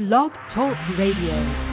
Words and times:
Blog 0.00 0.32
Talk 0.54 0.78
Radio. 0.96 1.69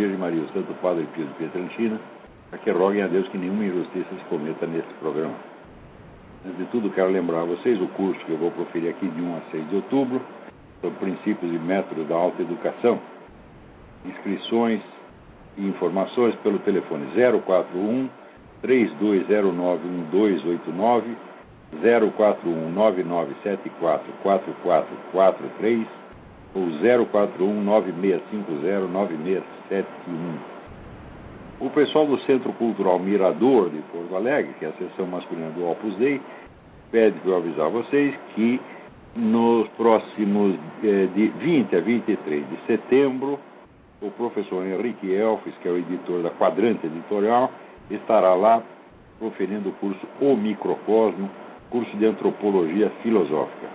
Virgem 0.00 0.16
Maria, 0.16 0.40
o 0.40 0.48
Santo 0.54 0.72
Padre 0.80 1.06
Pio 1.12 1.26
de 1.26 1.34
Pietrelcina, 1.34 2.00
para 2.48 2.58
que 2.60 2.70
roguem 2.70 3.02
a 3.02 3.06
Deus 3.06 3.28
que 3.28 3.36
nenhuma 3.36 3.66
injustiça 3.66 4.08
se 4.08 4.24
cometa 4.30 4.66
neste 4.66 4.90
programa. 4.94 5.34
Antes 6.42 6.56
de 6.56 6.64
tudo, 6.72 6.88
quero 6.88 7.10
lembrar 7.10 7.42
a 7.42 7.44
vocês 7.44 7.78
o 7.82 7.86
curso 7.88 8.18
que 8.24 8.32
eu 8.32 8.38
vou 8.38 8.50
proferir 8.50 8.88
aqui 8.88 9.06
de 9.06 9.20
1 9.20 9.36
a 9.36 9.40
6 9.50 9.68
de 9.68 9.76
outubro, 9.76 10.22
sobre 10.80 10.98
princípios 11.00 11.52
e 11.52 11.58
métodos 11.58 12.08
da 12.08 12.14
alta 12.14 12.40
educação. 12.40 12.98
Inscrições 14.06 14.80
e 15.58 15.68
informações 15.68 16.34
pelo 16.36 16.58
telefone 16.60 17.04
041 17.44 18.08
3209 18.62 19.86
1289 19.86 21.14
041 22.16 22.70
9974 22.72 24.12
4443 24.22 25.99
ou 26.54 26.66
041 27.06 27.62
9650 27.62 28.86
9671. 28.88 30.60
O 31.60 31.68
pessoal 31.70 32.06
do 32.06 32.18
Centro 32.22 32.52
Cultural 32.54 32.98
Mirador 32.98 33.68
de 33.70 33.78
Porto 33.92 34.16
Alegre, 34.16 34.54
que 34.58 34.64
é 34.64 34.68
a 34.68 34.72
seção 34.72 35.06
masculina 35.06 35.50
do 35.50 35.68
Opus 35.68 35.94
Dei, 35.96 36.20
pede 36.90 37.18
para 37.20 37.30
eu 37.30 37.36
avisar 37.36 37.68
vocês 37.68 38.14
que 38.34 38.60
nos 39.14 39.68
próximos 39.70 40.56
eh, 40.82 41.08
de 41.14 41.28
20 41.28 41.76
a 41.76 41.80
23 41.80 42.48
de 42.48 42.56
setembro, 42.66 43.38
o 44.00 44.10
professor 44.12 44.64
Henrique 44.64 45.12
Elfes, 45.12 45.54
que 45.60 45.68
é 45.68 45.70
o 45.70 45.76
editor 45.76 46.22
da 46.22 46.30
Quadrante 46.30 46.86
Editorial, 46.86 47.50
estará 47.90 48.34
lá 48.34 48.62
proferindo 49.18 49.68
o 49.68 49.72
curso 49.72 50.00
O 50.20 50.34
Microcosmo, 50.36 51.28
curso 51.68 51.94
de 51.96 52.06
Antropologia 52.06 52.90
Filosófica. 53.02 53.68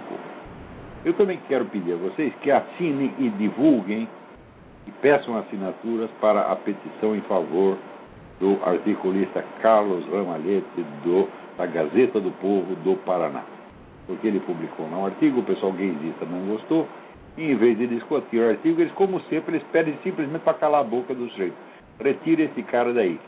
Eu 1.05 1.13
também 1.13 1.39
quero 1.47 1.65
pedir 1.65 1.93
a 1.93 1.97
vocês 1.97 2.33
que 2.41 2.51
assinem 2.51 3.13
e 3.17 3.29
divulguem 3.29 4.07
e 4.85 4.91
peçam 5.01 5.35
assinaturas 5.37 6.11
para 6.19 6.51
a 6.51 6.55
petição 6.55 7.15
em 7.15 7.21
favor 7.21 7.77
do 8.39 8.59
articulista 8.63 9.43
Carlos 9.61 10.05
Ramalhete 10.11 10.85
do, 11.03 11.27
da 11.57 11.65
Gazeta 11.65 12.19
do 12.19 12.31
Povo 12.39 12.75
do 12.75 12.95
Paraná. 13.03 13.43
Porque 14.05 14.27
ele 14.27 14.39
publicou 14.39 14.85
um 14.85 15.05
artigo, 15.05 15.39
o 15.39 15.43
pessoal 15.43 15.71
gaysista 15.73 16.25
não 16.25 16.45
gostou, 16.47 16.87
e 17.37 17.51
em 17.51 17.55
vez 17.55 17.77
de 17.77 17.87
discutir 17.87 18.39
o 18.39 18.49
artigo, 18.49 18.81
eles, 18.81 18.91
como 18.93 19.21
sempre, 19.21 19.55
eles 19.55 19.67
pedem 19.71 19.97
simplesmente 20.03 20.41
para 20.41 20.55
calar 20.55 20.81
a 20.81 20.83
boca 20.83 21.13
do 21.13 21.29
sujeito. 21.29 21.55
Retire 21.99 22.43
esse 22.43 22.63
cara 22.63 22.91
daí. 22.91 23.19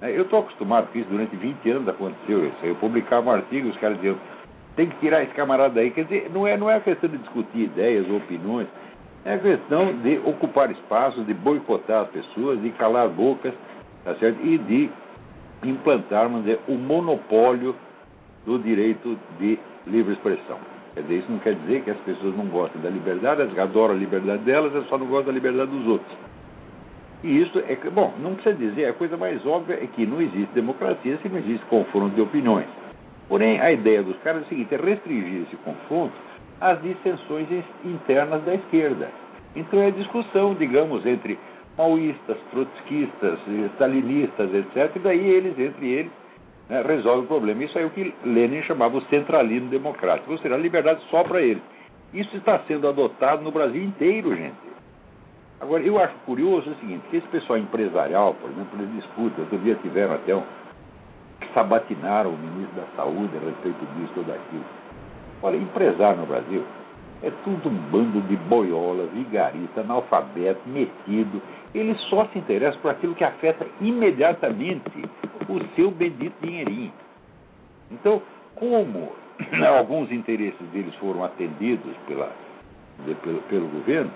É, 0.00 0.10
Eu 0.10 0.22
estou 0.22 0.40
acostumado 0.40 0.88
com 0.90 0.98
isso, 0.98 1.08
durante 1.10 1.36
20 1.36 1.70
anos 1.70 1.88
aconteceu 1.88 2.46
isso. 2.46 2.56
Eu 2.64 2.74
publicava 2.76 3.30
um 3.30 3.34
artigo, 3.34 3.68
os 3.68 3.76
caras 3.76 3.96
diziam, 3.98 4.16
tem 4.74 4.88
que 4.88 4.96
tirar 4.96 5.22
esse 5.22 5.34
camarada 5.34 5.74
daí. 5.74 5.90
Quer 5.90 6.04
dizer, 6.04 6.30
não 6.32 6.46
é, 6.46 6.56
não 6.56 6.70
é 6.70 6.80
questão 6.80 7.10
de 7.10 7.18
discutir 7.18 7.64
ideias 7.64 8.08
ou 8.08 8.16
opiniões, 8.16 8.66
é 9.24 9.36
questão 9.38 9.92
de 9.98 10.18
ocupar 10.24 10.70
espaços, 10.70 11.24
de 11.26 11.34
boicotar 11.34 12.02
as 12.02 12.08
pessoas, 12.08 12.60
de 12.60 12.70
calar 12.70 13.08
bocas, 13.08 13.54
tá 14.02 14.14
certo? 14.16 14.44
E 14.44 14.58
de 14.58 14.90
implantar, 15.62 16.28
dizer, 16.28 16.58
o 16.66 16.72
monopólio 16.72 17.76
do 18.44 18.58
direito 18.58 19.16
de 19.38 19.58
livre 19.86 20.14
expressão. 20.14 20.58
Quer 20.94 21.02
dizer, 21.02 21.14
isso 21.18 21.32
não 21.32 21.38
quer 21.38 21.54
dizer 21.54 21.82
que 21.82 21.90
as 21.90 21.96
pessoas 21.98 22.36
não 22.36 22.46
gostem 22.46 22.80
da 22.82 22.90
liberdade, 22.90 23.40
elas 23.40 23.58
adoram 23.58 23.94
a 23.94 23.98
liberdade 23.98 24.42
delas, 24.42 24.74
elas 24.74 24.88
só 24.88 24.98
não 24.98 25.06
gostam 25.06 25.32
da 25.32 25.32
liberdade 25.32 25.70
dos 25.70 25.86
outros. 25.86 26.16
E 27.24 27.40
isso 27.40 27.58
é, 27.60 27.76
bom, 27.90 28.12
não 28.18 28.34
precisa 28.34 28.54
dizer, 28.54 28.86
a 28.86 28.92
coisa 28.92 29.16
mais 29.16 29.44
óbvia 29.46 29.74
é 29.74 29.86
que 29.86 30.04
não 30.04 30.20
existe 30.20 30.52
democracia 30.54 31.18
se 31.22 31.28
não 31.28 31.38
existe 31.38 31.64
confronto 31.66 32.14
de 32.14 32.20
opiniões. 32.20 32.66
Porém, 33.28 33.60
a 33.60 33.72
ideia 33.72 34.02
dos 34.02 34.16
caras 34.18 34.42
é 34.42 34.44
o 34.44 34.48
seguinte, 34.48 34.74
é 34.74 34.76
restringir 34.76 35.42
esse 35.42 35.56
confronto 35.58 36.12
às 36.60 36.82
dissensões 36.82 37.48
internas 37.84 38.44
da 38.44 38.54
esquerda. 38.54 39.08
Então 39.54 39.80
é 39.80 39.90
discussão, 39.90 40.54
digamos, 40.54 41.06
entre 41.06 41.38
maoístas, 41.78 42.36
trotskistas, 42.50 43.38
stalinistas, 43.74 44.52
etc. 44.54 44.96
E 44.96 44.98
daí 44.98 45.26
eles, 45.26 45.58
entre 45.58 45.86
eles, 45.88 46.12
né, 46.72 46.80
resolvem 46.80 47.24
o 47.24 47.26
problema. 47.26 47.62
Isso 47.62 47.78
é 47.78 47.84
o 47.84 47.90
que 47.90 48.14
Lenin 48.24 48.62
chamava 48.62 48.96
o 48.96 49.02
centralismo 49.02 49.68
democrático, 49.68 50.32
ou 50.32 50.38
seja, 50.38 50.54
a 50.54 50.58
liberdade 50.58 51.02
só 51.10 51.22
para 51.22 51.42
eles. 51.42 51.62
Isso 52.14 52.34
está 52.38 52.60
sendo 52.60 52.88
adotado 52.88 53.42
no 53.42 53.50
Brasil 53.50 53.82
inteiro, 53.84 54.34
gente. 54.34 54.56
Agora, 55.60 55.82
eu 55.82 56.00
acho 56.00 56.14
curioso 56.24 56.70
o 56.70 56.74
seguinte, 56.76 57.04
que 57.10 57.18
esse 57.18 57.28
pessoal 57.28 57.58
empresarial, 57.58 58.34
por 58.34 58.50
exemplo, 58.50 58.80
eles 58.80 58.94
discutem, 58.94 59.44
outro 59.44 59.58
dia 59.58 59.74
tiveram 59.76 60.14
até 60.14 60.34
um, 60.34 60.42
sabatinaram 61.52 62.30
o 62.30 62.38
ministro 62.38 62.74
da 62.74 62.86
Saúde 62.96 63.36
a 63.36 63.44
respeito 63.44 63.86
disso 63.94 64.12
ou 64.16 64.24
daquilo. 64.24 64.64
Olha, 65.42 65.56
empresário 65.56 66.20
no 66.20 66.26
Brasil 66.26 66.64
é 67.22 67.30
tudo 67.44 67.68
um 67.68 67.76
bando 67.90 68.20
de 68.22 68.36
boiola, 68.36 69.06
vigarista, 69.06 69.80
analfabeto, 69.80 70.60
metido. 70.68 71.40
Eles 71.74 71.98
só 72.02 72.26
se 72.26 72.38
interessam 72.38 72.80
por 72.80 72.90
aquilo 72.90 73.14
que 73.14 73.24
afeta 73.24 73.66
imediatamente 73.80 75.04
o 75.48 75.60
seu 75.76 75.90
bendito 75.90 76.34
dinheirinho. 76.40 76.92
Então, 77.90 78.20
como 78.56 79.12
alguns 79.78 80.10
interesses 80.10 80.66
deles 80.72 80.94
foram 80.96 81.24
atendidos 81.24 81.94
pela, 82.06 82.30
de- 83.06 83.14
pelo, 83.16 83.40
pelo 83.42 83.68
governo, 83.68 84.10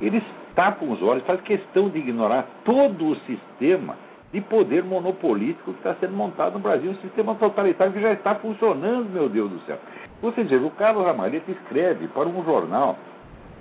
eles 0.00 0.22
tapam 0.54 0.90
os 0.90 1.02
olhos, 1.02 1.24
fazem 1.24 1.42
questão 1.44 1.88
de 1.88 1.98
ignorar 1.98 2.46
todo 2.64 3.06
o 3.08 3.16
sistema 3.20 3.96
de 4.32 4.40
poder 4.42 4.84
monopolítico 4.84 5.72
que 5.72 5.78
está 5.78 5.94
sendo 5.94 6.12
montado 6.12 6.54
no 6.54 6.58
Brasil, 6.58 6.90
um 6.90 6.96
sistema 6.96 7.34
totalitário 7.36 7.92
que 7.92 8.00
já 8.00 8.12
está 8.12 8.34
funcionando, 8.34 9.08
meu 9.08 9.28
Deus 9.28 9.50
do 9.50 9.58
céu. 9.60 9.78
Você 10.20 10.42
veja, 10.42 10.64
o 10.64 10.70
Carlos 10.70 11.04
Ramalhete 11.04 11.50
escreve 11.50 12.08
para 12.08 12.28
um 12.28 12.44
jornal 12.44 12.96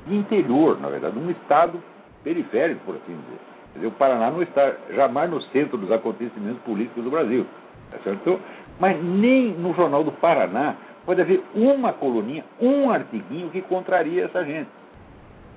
de 0.07 0.15
interior, 0.15 0.79
na 0.79 0.89
verdade, 0.89 1.17
um 1.17 1.29
estado 1.29 1.81
periférico, 2.23 2.81
por 2.85 2.95
assim 2.95 3.15
dizer. 3.15 3.39
Dizer, 3.75 3.87
o 3.87 3.91
Paraná 3.91 4.31
não 4.31 4.41
está 4.41 4.73
jamais 4.93 5.29
no 5.29 5.41
centro 5.43 5.77
dos 5.77 5.91
acontecimentos 5.91 6.61
políticos 6.63 7.03
do 7.03 7.11
Brasil. 7.11 7.45
Tá 7.91 7.99
certo? 8.03 8.39
Mas 8.79 9.01
nem 9.03 9.51
no 9.53 9.73
Jornal 9.73 10.03
do 10.03 10.11
Paraná 10.13 10.75
pode 11.05 11.21
haver 11.21 11.43
uma 11.53 11.93
coluninha, 11.93 12.43
um 12.59 12.89
artiguinho 12.89 13.49
que 13.49 13.61
contraria 13.61 14.25
essa 14.25 14.43
gente. 14.43 14.69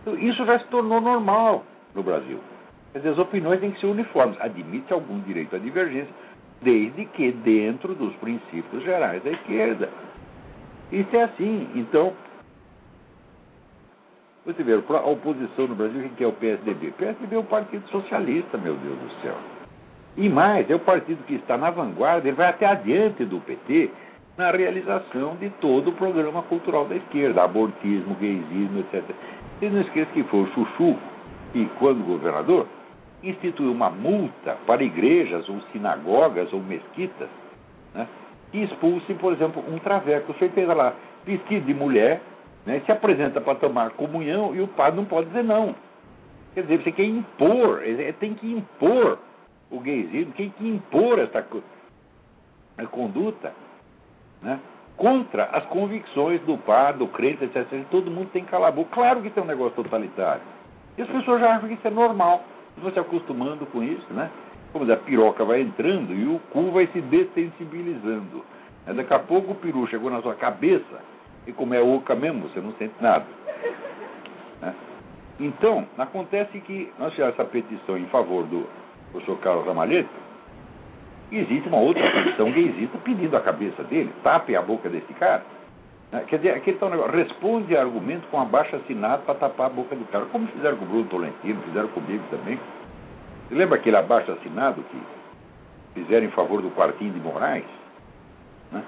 Então, 0.03 0.17
isso 0.19 0.45
já 0.45 0.59
se 0.59 0.67
tornou 0.67 1.01
normal 1.01 1.65
no 1.95 2.03
Brasil. 2.03 2.39
Quer 2.93 2.99
dizer, 2.99 3.11
as 3.11 3.19
opiniões 3.19 3.61
têm 3.61 3.71
que 3.71 3.81
ser 3.81 3.87
uniformes. 3.87 4.37
Admite 4.41 4.93
algum 4.93 5.19
direito 5.21 5.57
à 5.57 5.59
divergência, 5.59 6.13
desde 6.63 7.05
que 7.07 7.33
dentro 7.33 7.95
dos 7.95 8.15
princípios 8.17 8.83
gerais 8.83 9.23
da 9.23 9.31
esquerda. 9.31 9.89
Isso 10.93 11.15
é 11.15 11.23
assim. 11.23 11.69
Então, 11.75 12.13
você 14.45 14.63
vê, 14.63 14.73
a 14.73 15.07
oposição 15.07 15.69
no 15.69 15.75
Brasil, 15.75 16.01
quem 16.01 16.11
que 16.11 16.25
é 16.25 16.27
o 16.27 16.33
PSDB? 16.33 16.89
O 16.89 16.93
PSDB 16.93 17.37
é 17.37 17.39
o 17.39 17.45
Partido 17.45 17.89
Socialista, 17.89 18.59
meu 18.59 18.75
Deus 18.75 18.99
do 18.99 19.23
céu. 19.23 19.37
E 20.17 20.29
mais, 20.29 20.69
é 20.69 20.75
o 20.75 20.81
partido 20.81 21.25
que 21.25 21.35
está 21.35 21.57
na 21.57 21.71
vanguarda, 21.71 22.27
ele 22.27 22.37
vai 22.37 22.49
até 22.49 22.67
adiante 22.67 23.25
do 23.25 23.41
PT 23.41 23.91
na 24.37 24.51
realização 24.51 25.37
de 25.37 25.51
todo 25.61 25.91
o 25.91 25.93
programa 25.93 26.43
cultural 26.43 26.87
da 26.87 26.97
esquerda, 26.97 27.45
abortismo, 27.45 28.15
gaysismo, 28.17 28.81
etc. 28.81 29.05
Vocês 29.59 29.73
não 29.73 29.83
esqueçam 29.83 30.13
que 30.13 30.25
foi 30.25 30.41
o 30.41 30.47
Chuchu 30.49 30.97
que, 31.53 31.69
quando 31.79 32.05
governador, 32.05 32.67
instituiu 33.23 33.71
uma 33.71 33.91
multa 33.91 34.57
para 34.67 34.83
igrejas 34.83 35.49
ou 35.49 35.61
sinagogas 35.73 36.53
ou 36.53 36.61
mesquitas 36.61 37.29
né, 37.95 38.09
que 38.51 38.59
expulsem, 38.59 39.17
por 39.17 39.33
exemplo, 39.33 39.63
um 39.69 39.79
traveco. 39.79 40.33
Você 40.33 40.49
fez 40.51 40.67
lá, 40.69 40.95
vestido 41.25 41.67
de 41.67 41.75
mulher, 41.75 42.21
né, 42.67 42.81
se 42.85 42.93
apresenta 42.93 43.41
para 43.41 43.55
tomar 43.57 43.91
comunhão 43.91 44.55
e 44.55 44.61
o 44.61 44.69
padre 44.69 44.97
não 44.97 45.05
pode 45.05 45.29
dizer 45.29 45.45
não. 45.45 45.75
Quer 46.55 46.63
dizer, 46.63 46.83
você 46.83 46.93
quer 46.93 47.05
impor, 47.05 47.81
tem 48.19 48.35
que 48.35 48.53
impor 48.53 49.19
o 49.71 49.79
gaysismo, 49.79 50.33
tem 50.33 50.51
que 50.51 50.69
impor 50.69 51.19
essa 51.21 51.47
conduta 52.91 53.53
né, 54.43 54.59
contra 54.97 55.45
as 55.45 55.65
convicções 55.67 56.41
do 56.43 56.59
par, 56.59 56.95
do 56.95 57.07
crente, 57.07 57.45
etc. 57.45 57.67
Todo 57.91 58.11
mundo 58.11 58.31
tem 58.33 58.45
que 58.45 58.51
calar 58.51 58.71
a 58.71 58.73
boca. 58.73 58.91
Claro 58.93 59.23
que 59.23 59.31
tem 59.31 59.43
um 59.43 59.47
negócio 59.47 59.83
totalitário. 59.83 60.43
E 60.99 61.03
as 61.03 61.09
pessoas 61.09 61.41
já 61.41 61.55
acham 61.55 61.69
que 61.69 61.75
isso 61.75 61.87
é 61.87 61.91
normal. 61.91 62.43
Você 62.79 62.93
se 62.93 62.99
acostumando 62.99 63.65
com 63.67 63.83
isso, 63.83 64.13
né? 64.13 64.31
Como 64.73 64.85
dizer, 64.85 64.99
a 64.99 65.03
piroca 65.03 65.45
vai 65.45 65.61
entrando 65.61 66.13
e 66.15 66.27
o 66.27 66.39
cu 66.51 66.71
vai 66.71 66.87
se 66.89 67.01
dessensibilizando. 67.01 68.45
Daqui 68.87 69.15
a 69.15 69.19
pouco 69.19 69.53
o 69.53 69.55
peru 69.55 69.87
chegou 69.89 70.11
na 70.11 70.23
sua 70.23 70.35
cabeça 70.35 71.01
e 71.47 71.53
como 71.53 71.75
é 71.75 71.81
oca 71.81 72.15
mesmo, 72.15 72.49
você 72.49 72.61
não 72.61 72.73
sente 72.75 72.95
nada. 73.01 73.27
Né? 74.61 74.75
Então, 75.41 75.87
acontece 75.97 76.61
que 76.61 76.93
nós 76.99 77.13
fizemos 77.13 77.33
essa 77.33 77.47
petição 77.47 77.97
em 77.97 78.05
favor 78.09 78.45
do 78.45 78.69
professor 79.11 79.39
Carlos 79.39 79.65
Ramalhete, 79.65 80.11
existe 81.33 81.67
uma 81.67 81.79
outra 81.79 82.03
petição 82.11 82.51
gaysista 82.51 82.99
pedindo 82.99 83.35
a 83.37 83.41
cabeça 83.41 83.83
dele, 83.85 84.13
tape 84.23 84.55
a 84.55 84.61
boca 84.61 84.91
desse 84.91 85.13
cara. 85.15 85.43
Né? 86.13 86.25
Quer 86.29 86.37
dizer, 86.37 86.51
aquele 86.51 86.77
tal 86.77 86.91
negócio, 86.91 87.17
responde 87.17 87.77
a 87.77 87.81
argumento 87.81 88.27
com 88.29 88.41
abaixo 88.41 88.77
assinado 88.77 89.23
para 89.23 89.35
tapar 89.37 89.67
a 89.67 89.71
boca 89.71 89.97
do 89.97 90.05
cara, 90.07 90.27
como 90.27 90.47
fizeram 90.49 90.77
com 90.77 90.85
o 90.85 90.89
Bruno 90.89 91.05
Tolentino, 91.05 91.63
fizeram 91.63 91.89
comigo 91.89 92.23
também. 92.31 92.59
Você 93.51 93.57
lembra 93.57 93.79
aquele 93.79 93.97
abaixo 93.97 94.31
assinado 94.31 94.81
que 94.81 95.03
fizeram 95.95 96.25
em 96.25 96.31
favor 96.31 96.63
do 96.63 96.71
Quartinho 96.71 97.13
de 97.13 97.19
Moraes? 97.19 97.65
Né? 98.71 98.81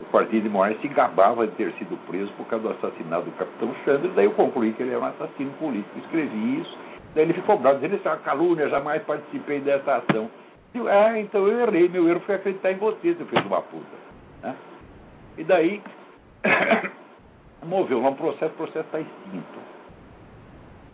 O 0.00 0.06
Quartinho 0.06 0.40
de 0.40 0.48
Moraes 0.48 0.80
se 0.80 0.88
gabava 0.88 1.46
de 1.46 1.52
ter 1.52 1.70
sido 1.74 1.98
preso 2.06 2.32
por 2.32 2.46
causa 2.46 2.66
do 2.66 2.70
assassinato 2.70 3.26
do 3.26 3.32
capitão 3.32 3.74
Chandra, 3.84 4.08
daí 4.14 4.24
eu 4.24 4.30
concluí 4.30 4.72
que 4.72 4.82
ele 4.82 4.92
era 4.92 5.00
um 5.00 5.04
assassino 5.04 5.50
político. 5.58 5.98
Escrevi 5.98 6.62
isso, 6.62 6.78
daí 7.14 7.24
ele 7.24 7.34
ficou 7.34 7.58
bravo, 7.58 7.74
dizendo 7.76 7.96
isso 7.96 8.08
é 8.08 8.10
uma 8.10 8.16
calúnia, 8.20 8.70
jamais 8.70 9.02
participei 9.02 9.60
dessa 9.60 9.96
ação. 9.96 10.30
Eu, 10.74 10.88
ah, 10.88 11.20
então 11.20 11.46
eu 11.46 11.68
errei, 11.68 11.90
meu 11.90 12.08
erro 12.08 12.20
foi 12.20 12.36
acreditar 12.36 12.72
em 12.72 12.76
você, 12.76 13.14
seu 13.16 13.26
filho 13.26 13.42
de 13.42 13.48
uma 13.48 13.60
puta. 13.60 13.84
Né? 14.44 14.56
E 15.36 15.44
daí, 15.44 15.82
moveu 17.66 18.00
lá 18.00 18.08
um 18.08 18.14
processo, 18.14 18.54
o 18.54 18.56
processo 18.56 18.86
está 18.86 18.98
extinto. 18.98 19.77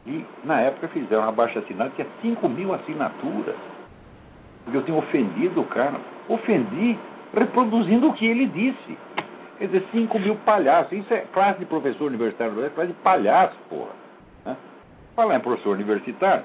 E, 0.07 0.25
na 0.45 0.61
época, 0.61 0.89
fizeram 0.89 1.23
uma 1.23 1.33
baixa 1.33 1.61
assinada, 1.61 1.93
tinha 1.97 2.07
5 2.21 2.49
mil 2.49 2.75
assinaturas. 2.75 3.57
Porque 4.65 4.77
eu 4.77 4.83
tinha 4.83 4.97
ofendido 4.97 5.61
o 5.61 5.67
cara. 5.67 5.99
Ofendi 6.29 6.99
reproduzindo 7.35 8.09
o 8.09 8.13
que 8.15 8.27
ele 8.27 8.47
disse. 8.47 8.99
Quer 9.59 9.67
dizer, 9.67 9.85
5 9.93 10.19
mil 10.19 10.37
palhaços. 10.37 10.93
Isso 10.93 11.13
é 11.13 11.21
classe 11.33 11.59
de 11.59 11.67
professor 11.67 12.07
universitário, 12.07 12.65
é 12.65 12.71
classe 12.71 12.93
de 12.93 12.99
palhaço, 12.99 13.57
porra. 13.69 13.93
Né? 14.45 14.57
Falar 15.15 15.37
em 15.37 15.41
professor 15.41 15.75
universitário, 15.75 16.45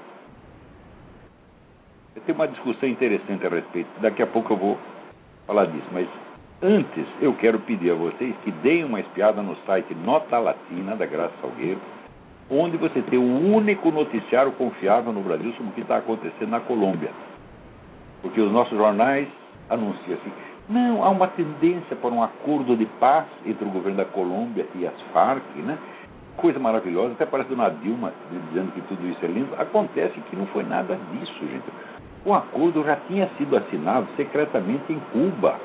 eu 2.14 2.22
tenho 2.22 2.36
uma 2.36 2.48
discussão 2.48 2.88
interessante 2.88 3.46
a 3.46 3.50
respeito. 3.50 3.88
Daqui 4.00 4.22
a 4.22 4.26
pouco 4.26 4.52
eu 4.52 4.56
vou 4.56 4.78
falar 5.46 5.66
disso. 5.66 5.86
Mas 5.92 6.08
antes, 6.62 7.06
eu 7.20 7.34
quero 7.34 7.58
pedir 7.60 7.90
a 7.90 7.94
vocês 7.94 8.34
que 8.44 8.50
deem 8.50 8.84
uma 8.84 9.00
espiada 9.00 9.42
no 9.42 9.56
site 9.66 9.94
Nota 9.94 10.38
Latina, 10.38 10.96
da 10.96 11.06
Graça 11.06 11.32
Salgueiro, 11.40 11.80
onde 12.50 12.76
você 12.76 13.00
tem 13.02 13.18
o 13.18 13.54
único 13.54 13.90
noticiário 13.90 14.50
confiável 14.52 15.12
no 15.12 15.22
Brasil 15.22 15.52
sobre 15.52 15.70
o 15.70 15.74
que 15.74 15.82
está 15.82 15.98
acontecendo 15.98 16.50
na 16.50 16.60
Colômbia. 16.60 17.10
Porque 18.20 18.40
os 18.40 18.50
nossos 18.50 18.76
jornais 18.76 19.28
anunciam 19.68 20.18
assim, 20.18 20.32
não, 20.68 21.04
há 21.04 21.10
uma 21.10 21.28
tendência 21.28 21.96
para 21.96 22.10
um 22.10 22.22
acordo 22.22 22.76
de 22.76 22.86
paz 22.98 23.26
entre 23.46 23.64
o 23.64 23.70
governo 23.70 23.98
da 23.98 24.04
Colômbia 24.04 24.66
e 24.74 24.86
as 24.86 25.00
Farc, 25.12 25.44
né? 25.56 25.78
Coisa 26.36 26.58
maravilhosa, 26.58 27.12
até 27.12 27.26
parece 27.26 27.50
Dona 27.50 27.70
Dilma 27.70 28.12
dizendo 28.48 28.72
que 28.72 28.80
tudo 28.82 29.06
isso 29.08 29.24
é 29.24 29.28
lindo. 29.28 29.54
Acontece 29.58 30.18
que 30.20 30.36
não 30.36 30.46
foi 30.46 30.64
nada 30.64 30.98
disso, 31.12 31.38
gente. 31.40 31.64
O 32.24 32.34
acordo 32.34 32.84
já 32.84 32.96
tinha 33.08 33.28
sido 33.36 33.56
assinado 33.56 34.06
secretamente 34.16 34.92
em 34.92 35.00
Cuba. 35.12 35.58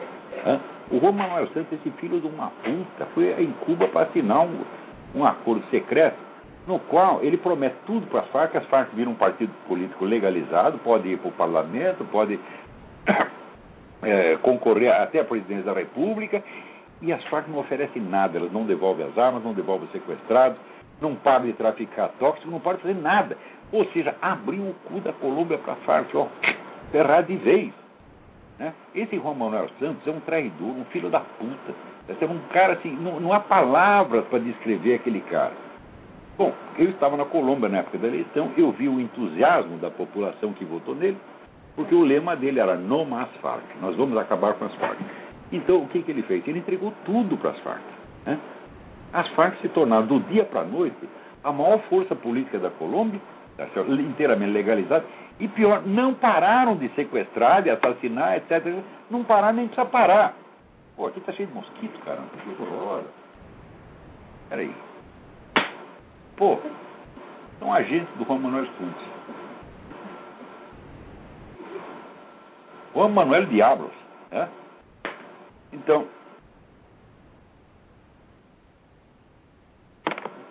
Né? 0.43 0.59
O 0.91 1.11
Manuel 1.11 1.47
Santos, 1.47 1.73
esse 1.73 1.89
filho 1.97 2.19
de 2.19 2.27
uma 2.27 2.51
puta, 2.63 3.05
foi 3.13 3.31
em 3.41 3.51
Cuba 3.65 3.87
para 3.87 4.07
assinar 4.07 4.41
um, 4.41 4.59
um 5.15 5.25
acordo 5.25 5.63
secreto 5.69 6.17
no 6.67 6.79
qual 6.79 7.23
ele 7.23 7.37
promete 7.37 7.75
tudo 7.85 8.07
para 8.07 8.21
as 8.21 8.27
Farc, 8.27 8.55
as 8.55 8.65
Farc 8.65 8.93
viram 8.95 9.11
um 9.11 9.15
partido 9.15 9.51
político 9.67 10.03
legalizado, 10.03 10.79
pode 10.79 11.07
ir 11.07 11.17
para 11.17 11.29
o 11.29 11.33
parlamento, 11.33 12.03
pode 12.05 12.39
é, 14.01 14.37
concorrer 14.41 14.91
até 14.91 15.19
a 15.19 15.25
presidência 15.25 15.65
da 15.65 15.73
República, 15.73 16.43
e 17.01 17.13
as 17.13 17.23
Farc 17.25 17.47
não 17.47 17.59
oferecem 17.59 18.01
nada, 18.01 18.37
elas 18.37 18.51
não 18.51 18.65
devolvem 18.65 19.05
as 19.05 19.17
armas, 19.17 19.43
não 19.43 19.53
devolvem 19.53 19.85
os 19.85 19.91
sequestrados, 19.91 20.57
não 20.99 21.13
param 21.15 21.45
de 21.45 21.53
traficar 21.53 22.09
tóxicos, 22.19 22.49
não 22.49 22.59
param 22.59 22.77
de 22.77 22.83
fazer 22.83 22.99
nada. 22.99 23.37
Ou 23.71 23.85
seja, 23.91 24.15
abriu 24.21 24.63
o 24.63 24.75
cu 24.85 24.99
da 25.01 25.11
Colômbia 25.13 25.57
para 25.57 25.73
a 25.73 25.77
Farc, 25.77 26.15
ó, 26.15 26.27
ferrar 26.91 27.23
de 27.23 27.35
vez. 27.35 27.73
Né? 28.57 28.73
Esse 28.95 29.17
Juan 29.17 29.33
Manuel 29.33 29.69
Santos 29.79 30.07
é 30.07 30.11
um 30.11 30.21
traidor, 30.21 30.69
um 30.69 30.85
filho 30.85 31.09
da 31.09 31.19
puta. 31.19 31.73
É 32.07 32.25
um 32.25 32.39
cara 32.53 32.73
assim, 32.73 32.95
não, 32.95 33.19
não 33.19 33.33
há 33.33 33.39
palavras 33.39 34.23
para 34.25 34.39
descrever 34.39 34.95
aquele 34.95 35.21
cara. 35.21 35.64
Bom, 36.37 36.53
eu 36.77 36.89
estava 36.89 37.15
na 37.15 37.25
Colômbia 37.25 37.69
na 37.69 37.77
época 37.79 37.97
da 37.97 38.07
eleição, 38.07 38.51
eu 38.57 38.71
vi 38.71 38.89
o 38.89 38.99
entusiasmo 38.99 39.77
da 39.77 39.89
população 39.89 40.53
que 40.53 40.65
votou 40.65 40.93
nele, 40.93 41.17
porque 41.75 41.95
o 41.95 42.03
lema 42.03 42.35
dele 42.35 42.59
era 42.59 42.75
No 42.75 43.05
Mais 43.05 43.29
Farc, 43.41 43.63
nós 43.81 43.95
vamos 43.95 44.17
acabar 44.17 44.53
com 44.55 44.65
as 44.65 44.75
Farc. 44.75 44.99
Então, 45.51 45.77
o 45.77 45.87
que, 45.87 46.01
que 46.01 46.11
ele 46.11 46.23
fez? 46.23 46.45
Ele 46.47 46.59
entregou 46.59 46.93
tudo 47.05 47.37
para 47.37 47.51
as 47.51 47.59
Farc. 47.59 47.83
Né? 48.25 48.37
As 49.13 49.27
Farc 49.29 49.61
se 49.61 49.69
tornaram, 49.69 50.05
do 50.05 50.19
dia 50.21 50.43
para 50.43 50.61
a 50.61 50.65
noite, 50.65 50.97
a 51.43 51.51
maior 51.51 51.79
força 51.89 52.15
política 52.15 52.59
da 52.59 52.69
Colômbia 52.69 53.21
Tá 53.57 53.67
inteiramente 53.81 54.51
legalizado. 54.51 55.05
E 55.39 55.47
pior, 55.47 55.81
não 55.85 56.13
pararam 56.13 56.75
de 56.75 56.89
sequestrar, 56.89 57.63
de 57.63 57.69
assassinar, 57.69 58.37
etc. 58.37 58.83
Não 59.09 59.23
pararam 59.23 59.55
nem 59.55 59.67
precisa 59.67 59.87
parar. 59.87 60.33
Pô, 60.95 61.07
aqui 61.07 61.19
tá 61.21 61.31
cheio 61.33 61.47
de 61.47 61.53
mosquito, 61.53 61.99
caramba. 62.03 62.27
Que 62.43 62.61
horror. 62.61 63.03
Peraí. 64.49 64.71
Pô, 66.37 66.59
são 67.59 67.73
agentes 67.73 68.13
do 68.17 68.25
Juan 68.25 68.39
Manuel 68.39 68.65
Santos. 68.77 69.05
Juan 72.93 73.09
Manuel 73.09 73.45
Diablos. 73.45 73.93
Né? 74.31 74.49
Então, 75.71 76.07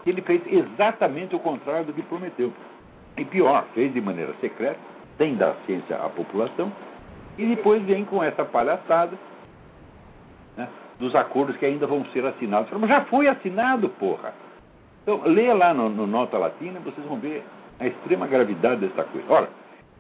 ele 0.07 0.23
fez 0.23 0.43
exatamente 0.47 1.35
o 1.35 1.41
contrário 1.41 1.87
do 1.87 1.93
que 1.93 2.03
prometeu. 2.03 2.53
E 3.17 3.25
pior, 3.25 3.65
fez 3.75 3.93
de 3.93 4.01
maneira 4.01 4.35
secreta, 4.41 4.79
sem 5.19 5.37
dar 5.37 5.55
ciência 5.67 5.97
à 5.97 6.09
população, 6.09 6.73
e 7.39 7.47
depois 7.47 7.83
vem 7.85 8.05
com 8.05 8.23
essa 8.23 8.45
palhaçada 8.45 9.17
né, 10.57 10.69
dos 10.99 11.15
acordos 11.15 11.57
que 11.57 11.67
ainda 11.67 11.87
vão 11.87 12.05
ser 12.07 12.25
assinados. 12.25 12.71
Mas 12.73 12.89
já 12.89 13.05
foi 13.05 13.29
assinado, 13.29 13.89
porra! 13.91 14.44
Então, 15.05 15.21
lê 15.27 15.53
lá 15.53 15.75
no, 15.75 15.91
no 15.91 16.07
Nota 16.07 16.39
Latina, 16.39 16.81
vocês 16.81 17.07
vão 17.07 17.19
ver 17.19 17.45
a 17.79 17.87
extrema 17.87 18.27
gravidade 18.27 18.81
dessa 18.81 19.05
coisa. 19.05 19.31
Ora, 19.31 19.49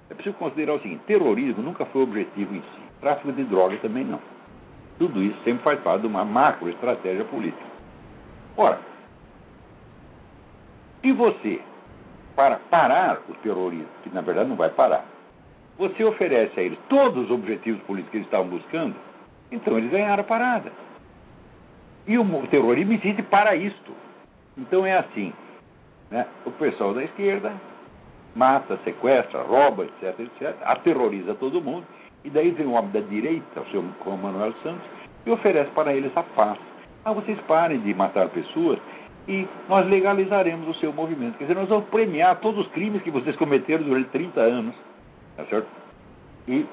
é 0.08 0.14
preciso 0.14 0.34
considerar 0.36 0.72
o 0.74 0.80
seguinte: 0.80 1.02
terrorismo 1.06 1.62
nunca 1.62 1.84
foi 1.84 2.02
objetivo 2.02 2.54
em 2.54 2.60
si, 2.60 2.80
tráfico 3.02 3.30
de 3.30 3.44
drogas 3.44 3.80
também 3.82 4.04
não. 4.04 4.18
Tudo 4.98 5.22
isso 5.22 5.36
sempre 5.44 5.62
faz 5.62 5.78
parte 5.80 6.00
de 6.02 6.06
uma 6.06 6.24
macro 6.24 6.70
estratégia 6.70 7.24
política. 7.26 7.66
Ora, 8.56 8.78
e 11.02 11.12
você 11.12 11.60
para 12.34 12.56
parar 12.70 13.20
o 13.28 13.34
terrorismo, 13.34 13.86
que 14.02 14.10
na 14.10 14.22
verdade 14.22 14.48
não 14.48 14.56
vai 14.56 14.70
parar. 14.70 15.04
Você 15.78 16.02
oferece 16.02 16.58
a 16.58 16.62
eles 16.62 16.78
todos 16.88 17.24
os 17.24 17.30
objetivos 17.30 17.82
políticos 17.82 18.10
que 18.10 18.16
eles 18.18 18.26
estavam 18.26 18.46
buscando, 18.46 18.94
então 19.52 19.76
eles 19.76 19.90
ganharam 19.90 20.22
a 20.22 20.26
parada. 20.26 20.72
E 22.06 22.16
o 22.16 22.46
terrorismo 22.46 22.92
existe 22.92 23.22
para 23.22 23.54
isto. 23.54 23.92
Então 24.56 24.86
é 24.86 24.96
assim: 24.96 25.32
né? 26.10 26.26
o 26.44 26.50
pessoal 26.52 26.94
da 26.94 27.02
esquerda 27.02 27.52
mata, 28.34 28.78
sequestra, 28.84 29.42
rouba, 29.42 29.84
etc, 29.84 30.18
etc, 30.20 30.56
aterroriza 30.64 31.34
todo 31.34 31.62
mundo, 31.62 31.86
e 32.24 32.30
daí 32.30 32.50
vem 32.50 32.66
o 32.66 32.72
homem 32.72 32.90
da 32.90 33.00
direita, 33.00 33.60
o 33.60 33.66
seu 33.70 33.82
Manuel 34.16 34.52
Santos, 34.62 34.84
e 35.24 35.30
oferece 35.30 35.70
para 35.70 35.94
eles 35.94 36.14
a 36.16 36.22
paz. 36.22 36.58
Ah, 37.04 37.12
vocês 37.12 37.38
parem 37.42 37.80
de 37.80 37.94
matar 37.94 38.28
pessoas 38.30 38.78
e 39.28 39.46
nós 39.68 39.86
legalizaremos 39.86 40.68
o 40.68 40.80
seu 40.80 40.92
movimento. 40.92 41.38
Quer 41.38 41.44
dizer, 41.44 41.54
nós 41.54 41.68
vamos 41.68 41.88
premiar 41.88 42.40
todos 42.40 42.66
os 42.66 42.72
crimes 42.72 43.02
que 43.02 43.10
vocês 43.10 43.36
cometeram 43.36 43.84
durante 43.84 44.08
30 44.10 44.40
anos. 44.40 44.74
Tá 45.36 45.44
certo? 45.46 45.68
E 46.48 46.66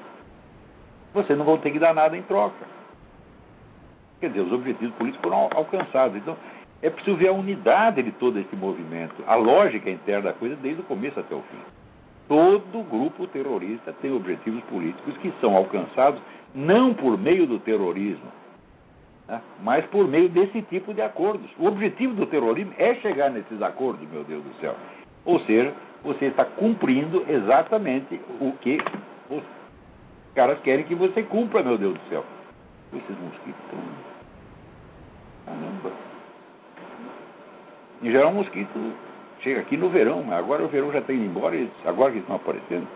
vocês 1.12 1.38
não 1.38 1.44
vão 1.44 1.58
ter 1.58 1.70
que 1.70 1.78
dar 1.78 1.94
nada 1.94 2.16
em 2.16 2.22
troca. 2.22 2.66
Quer 4.20 4.28
dizer, 4.28 4.40
os 4.40 4.52
objetivos 4.52 4.94
políticos 4.96 5.22
foram 5.22 5.48
alcançados. 5.54 6.16
Então, 6.16 6.36
é 6.82 6.90
preciso 6.90 7.16
ver 7.16 7.28
a 7.28 7.32
unidade 7.32 8.02
de 8.02 8.10
todo 8.12 8.38
esse 8.38 8.56
movimento, 8.56 9.14
a 9.26 9.36
lógica 9.36 9.88
interna 9.88 10.22
da 10.22 10.32
coisa 10.32 10.56
desde 10.56 10.82
o 10.82 10.84
começo 10.84 11.18
até 11.18 11.34
o 11.34 11.40
fim. 11.42 11.58
Todo 12.28 12.82
grupo 12.88 13.26
terrorista 13.28 13.92
tem 14.02 14.12
objetivos 14.12 14.62
políticos 14.64 15.16
que 15.18 15.32
são 15.40 15.56
alcançados 15.56 16.20
não 16.54 16.92
por 16.92 17.16
meio 17.16 17.46
do 17.46 17.60
terrorismo, 17.60 18.26
né? 19.28 19.40
mas 19.62 19.86
por 19.86 20.08
meio 20.08 20.28
desse 20.28 20.60
tipo 20.62 20.92
de 20.92 21.00
acordos. 21.00 21.48
O 21.56 21.66
objetivo 21.66 22.14
do 22.14 22.26
terrorismo 22.26 22.74
é 22.76 22.96
chegar 22.96 23.30
nesses 23.30 23.62
acordos, 23.62 24.08
meu 24.10 24.24
Deus 24.24 24.42
do 24.42 24.54
céu. 24.60 24.74
Ou 25.24 25.40
seja, 25.40 25.72
você 26.02 26.26
está 26.26 26.44
cumprindo 26.44 27.24
exatamente 27.28 28.20
o 28.40 28.52
que 28.60 28.78
os 29.30 29.42
caras 30.34 30.58
querem 30.60 30.84
que 30.84 30.94
você 30.94 31.22
cumpra, 31.22 31.62
meu 31.62 31.78
Deus 31.78 31.94
do 31.94 32.08
céu. 32.08 32.24
Esses 32.92 33.18
mosquitos 33.20 33.62
estão. 33.64 33.80
Caramba. 35.46 36.11
Em 38.02 38.10
geral, 38.10 38.30
o 38.30 38.34
mosquito 38.34 38.92
chega 39.40 39.60
aqui 39.60 39.76
no 39.76 39.88
verão, 39.88 40.22
mas 40.24 40.38
agora 40.38 40.64
o 40.64 40.68
verão 40.68 40.90
já 40.92 40.98
está 40.98 41.12
indo 41.12 41.24
embora, 41.24 41.54
e 41.54 41.70
agora 41.84 42.12
que 42.12 42.18
estão 42.18 42.36
aparecendo. 42.36 42.86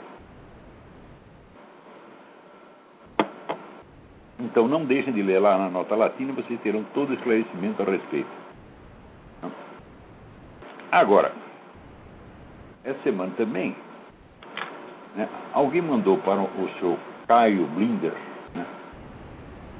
Então 4.39 4.69
não 4.69 4.85
deixem 4.85 5.13
de 5.13 5.23
ler 5.23 5.39
lá 5.39 5.57
na 5.57 5.71
nota 5.71 5.95
latina, 5.95 6.33
vocês 6.33 6.61
terão 6.61 6.85
todo 6.93 7.15
esclarecimento 7.15 7.83
a 7.83 7.85
respeito. 7.87 8.47
Agora, 10.91 11.33
essa 12.85 12.99
semana 13.03 13.33
também, 13.37 13.77
né, 15.15 15.29
alguém 15.53 15.83
mandou 15.83 16.19
para 16.19 16.41
o 16.41 16.71
seu 16.79 16.99
Caio 17.27 17.67
Blinder 17.67 18.13
né, 18.55 18.65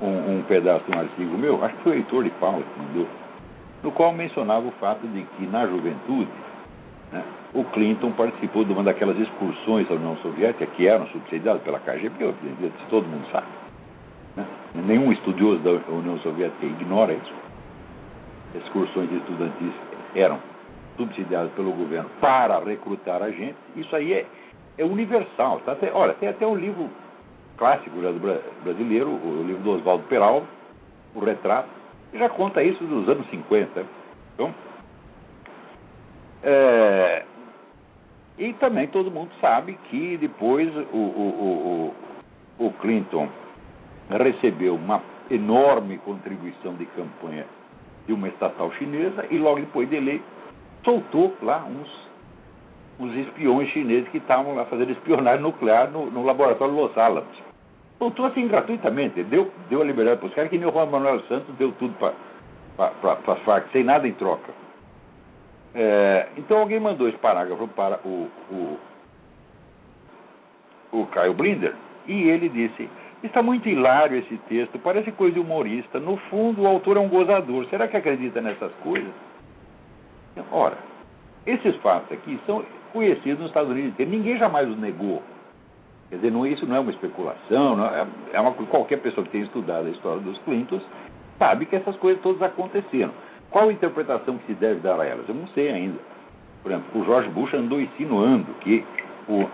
um, 0.02 0.38
um, 0.38 0.42
pedaço 0.42 0.85
de 0.85 0.97
um 0.97 1.00
artigo 1.00 1.38
meu, 1.38 1.64
acho 1.64 1.76
que 1.76 1.83
foi 1.83 1.92
o 1.92 1.95
Heitor 1.95 2.25
de 2.25 2.30
Paula 2.30 2.62
que 2.62 2.78
mandou, 2.78 3.09
no 3.83 3.92
qual 3.92 4.12
mencionava 4.12 4.66
o 4.66 4.73
fato 4.73 5.06
de 5.06 5.23
que 5.23 5.47
na 5.47 5.66
juventude 5.66 6.28
né, 7.12 7.23
o 7.54 7.64
Clinton 7.64 8.12
participou 8.12 8.64
de 8.64 8.73
uma 8.73 8.83
daquelas 8.83 9.18
excursões 9.18 9.90
à 9.90 9.95
União 9.95 10.16
Soviética 10.18 10.66
que 10.66 10.87
eram 10.87 11.06
subsidiadas 11.09 11.62
pela 11.62 11.78
KGB, 11.78 12.35
todo 12.90 13.06
mundo 13.06 13.26
sabe. 13.30 13.47
Né? 14.37 14.47
Nenhum 14.75 15.12
estudioso 15.12 15.61
da 15.61 15.71
União 15.92 16.18
Soviética 16.18 16.66
ignora 16.66 17.12
isso. 17.12 17.33
Excursões 18.54 19.11
estudantis 19.12 19.73
eram 20.14 20.38
subsidiadas 20.97 21.52
pelo 21.52 21.73
governo 21.73 22.09
para 22.21 22.59
recrutar 22.59 23.23
a 23.23 23.30
gente. 23.30 23.56
Isso 23.76 23.95
aí 23.95 24.12
é, 24.12 24.26
é 24.78 24.85
universal. 24.85 25.61
Tá? 25.61 25.73
Até, 25.73 25.92
olha, 25.92 26.14
tem 26.14 26.28
até 26.28 26.47
um 26.47 26.54
livro 26.54 26.90
clássico 27.56 27.97
brasileiro, 28.62 29.09
o 29.09 29.45
livro 29.47 29.62
do 29.62 29.71
Oswaldo 29.73 30.04
Peralta, 30.04 30.47
O 31.14 31.21
Retrato, 31.21 31.68
já 32.16 32.28
conta 32.28 32.62
isso 32.62 32.82
dos 32.85 33.08
anos 33.08 33.28
50. 33.30 33.85
Então, 34.35 34.54
é, 36.42 37.25
e 38.38 38.52
também 38.54 38.87
todo 38.88 39.11
mundo 39.11 39.30
sabe 39.40 39.78
que 39.90 40.16
depois 40.18 40.68
o, 40.92 40.96
o, 40.96 41.92
o, 42.58 42.66
o 42.66 42.70
Clinton 42.75 43.28
recebeu 44.11 44.75
uma 44.75 45.02
enorme 45.30 45.99
contribuição 45.99 46.75
de 46.75 46.87
campanha 46.87 47.46
de 48.06 48.12
uma 48.12 48.28
estatal 48.28 48.70
chinesa 48.75 49.26
e 49.30 49.38
logo 49.38 49.61
depois 49.61 49.88
dele 49.88 50.23
soltou 50.85 51.35
lá 51.42 51.64
uns, 51.64 52.08
uns 53.00 53.16
espiões 53.16 53.68
chineses 53.70 54.08
que 54.11 54.18
estavam 54.18 54.54
lá 54.54 54.66
fazendo 54.66 54.92
espionagem 54.92 55.42
nuclear 55.42 55.90
no, 55.90 56.11
no 56.11 56.25
laboratório 56.25 56.75
Los 56.75 56.96
Alamos. 56.96 57.45
Soltou 57.98 58.26
assim 58.26 58.46
gratuitamente, 58.46 59.22
deu, 59.24 59.50
deu 59.70 59.80
a 59.80 59.84
liberdade 59.84 60.18
para 60.20 60.28
os 60.28 60.34
caras, 60.34 60.50
que 60.50 60.58
nem 60.58 60.68
o 60.68 60.72
Juan 60.72 60.86
Manuel 60.86 61.20
Santos 61.22 61.54
deu 61.56 61.72
tudo 61.72 61.94
para 61.94 62.12
as 62.78 63.38
Farc, 63.42 63.70
sem 63.72 63.82
nada 63.82 64.06
em 64.06 64.12
troca. 64.12 64.52
É, 65.74 66.28
então 66.36 66.58
alguém 66.58 66.78
mandou 66.78 67.08
esse 67.08 67.18
parágrafo 67.18 67.68
para 67.68 68.00
o, 68.04 68.30
o, 68.50 68.78
o 70.92 71.06
Caio 71.06 71.34
Blinder 71.34 71.74
e 72.06 72.28
ele 72.28 72.48
disse 72.48 72.88
Está 73.22 73.42
muito 73.42 73.68
hilário 73.68 74.18
esse 74.18 74.36
texto, 74.48 74.78
parece 74.78 75.10
coisa 75.10 75.34
de 75.34 75.40
humorista. 75.40 75.98
No 75.98 76.16
fundo, 76.30 76.62
o 76.62 76.66
autor 76.66 76.96
é 76.96 77.00
um 77.00 77.08
gozador. 77.08 77.66
Será 77.66 77.88
que 77.88 77.96
acredita 77.96 78.40
nessas 78.40 78.72
coisas? 78.82 79.10
Ora, 80.52 80.76
esses 81.46 81.74
fatos 81.76 82.12
aqui 82.12 82.38
são 82.46 82.64
conhecidos 82.92 83.40
nos 83.40 83.48
Estados 83.48 83.70
Unidos. 83.70 83.98
Ninguém 83.98 84.38
jamais 84.38 84.68
os 84.68 84.78
negou. 84.78 85.22
Quer 86.08 86.16
dizer, 86.16 86.30
não, 86.30 86.46
isso 86.46 86.64
não 86.66 86.76
é 86.76 86.80
uma 86.80 86.92
especulação, 86.92 87.84
é, 87.84 88.06
é 88.32 88.40
uma, 88.40 88.52
qualquer 88.52 89.00
pessoa 89.00 89.25
que 89.25 89.32
tenha 89.32 89.44
estudado 89.44 89.86
a 89.86 89.90
história 89.90 90.20
dos 90.20 90.38
Clintons 90.38 90.82
sabe 91.38 91.66
que 91.66 91.76
essas 91.76 91.96
coisas 91.96 92.22
todas 92.22 92.40
aconteceram. 92.42 93.12
Qual 93.50 93.68
a 93.68 93.72
interpretação 93.72 94.38
que 94.38 94.46
se 94.46 94.54
deve 94.54 94.80
dar 94.80 95.00
a 95.00 95.04
elas? 95.04 95.28
Eu 95.28 95.34
não 95.34 95.48
sei 95.48 95.70
ainda. 95.70 95.98
Por 96.62 96.70
exemplo, 96.70 97.00
o 97.00 97.04
George 97.04 97.28
Bush 97.30 97.54
andou 97.54 97.80
insinuando 97.80 98.46
que 98.60 98.84
o, 99.28 99.48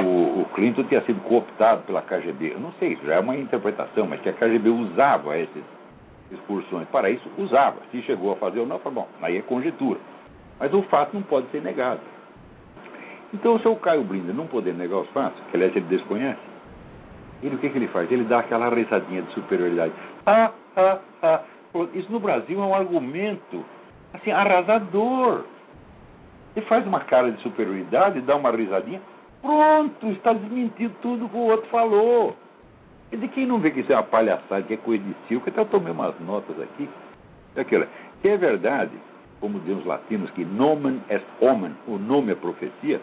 o, 0.00 0.40
o 0.40 0.44
Clinton 0.54 0.84
tinha 0.84 1.00
sido 1.02 1.20
cooptado 1.22 1.82
pela 1.82 2.02
KGB. 2.02 2.54
Eu 2.54 2.60
não 2.60 2.72
sei, 2.72 2.92
isso 2.92 3.04
já 3.06 3.14
é 3.14 3.20
uma 3.20 3.36
interpretação, 3.36 4.06
mas 4.06 4.20
que 4.20 4.28
a 4.28 4.32
KGB 4.32 4.68
usava 4.68 5.36
essas 5.36 5.62
excursões 6.30 6.88
para 6.88 7.10
isso, 7.10 7.28
usava. 7.38 7.76
Se 7.90 8.02
chegou 8.02 8.32
a 8.32 8.36
fazer 8.36 8.60
ou 8.60 8.66
não, 8.66 8.78
bom, 8.78 9.06
aí 9.22 9.36
é 9.36 9.42
conjectura. 9.42 10.00
Mas 10.58 10.72
o 10.72 10.82
fato 10.82 11.14
não 11.14 11.22
pode 11.22 11.48
ser 11.50 11.62
negado. 11.62 12.00
Então, 13.38 13.54
o 13.54 13.60
seu 13.60 13.76
Caio 13.76 14.02
Blinder 14.02 14.34
não 14.34 14.46
poder 14.46 14.72
negar 14.74 14.98
os 14.98 15.08
fatos, 15.10 15.38
que 15.50 15.56
aliás 15.56 15.74
ele 15.76 15.84
desconhece, 15.86 16.40
ele 17.42 17.54
o 17.54 17.58
que, 17.58 17.68
que 17.68 17.76
ele 17.76 17.88
faz? 17.88 18.10
Ele 18.10 18.24
dá 18.24 18.38
aquela 18.38 18.70
risadinha 18.70 19.20
de 19.22 19.32
superioridade. 19.34 19.92
Ah, 20.24 20.50
ah, 20.74 20.98
ah. 21.22 21.40
Isso 21.92 22.10
no 22.10 22.18
Brasil 22.18 22.58
é 22.62 22.64
um 22.64 22.74
argumento 22.74 23.62
assim, 24.14 24.30
arrasador. 24.30 25.44
Ele 26.56 26.64
faz 26.64 26.86
uma 26.86 27.00
cara 27.00 27.30
de 27.30 27.42
superioridade, 27.42 28.22
dá 28.22 28.34
uma 28.34 28.50
risadinha, 28.50 29.02
Pronto, 29.42 30.08
está 30.08 30.32
desmentindo 30.32 30.94
tudo 31.02 31.28
que 31.28 31.36
o 31.36 31.40
outro 31.40 31.68
falou. 31.68 32.34
E 33.12 33.16
de 33.16 33.28
quem 33.28 33.46
não 33.46 33.60
vê 33.60 33.70
que 33.70 33.80
isso 33.80 33.92
é 33.92 33.94
uma 33.94 34.02
palhaçada, 34.02 34.62
que 34.62 34.74
é 34.74 34.76
coisa 34.78 35.04
de 35.04 35.14
circo, 35.28 35.48
até 35.48 35.60
eu 35.60 35.66
tomei 35.66 35.92
umas 35.92 36.18
notas 36.20 36.58
aqui. 36.60 36.88
É 37.54 37.60
aquela, 37.60 37.86
que 38.20 38.28
é 38.28 38.36
verdade, 38.36 38.92
como 39.40 39.60
dizem 39.60 39.76
os 39.76 39.84
latinos, 39.84 40.30
que 40.30 40.44
nomen 40.44 41.00
est 41.08 41.24
omen, 41.40 41.76
o 41.86 41.96
nome 41.98 42.32
é 42.32 42.34
profecia, 42.34 43.00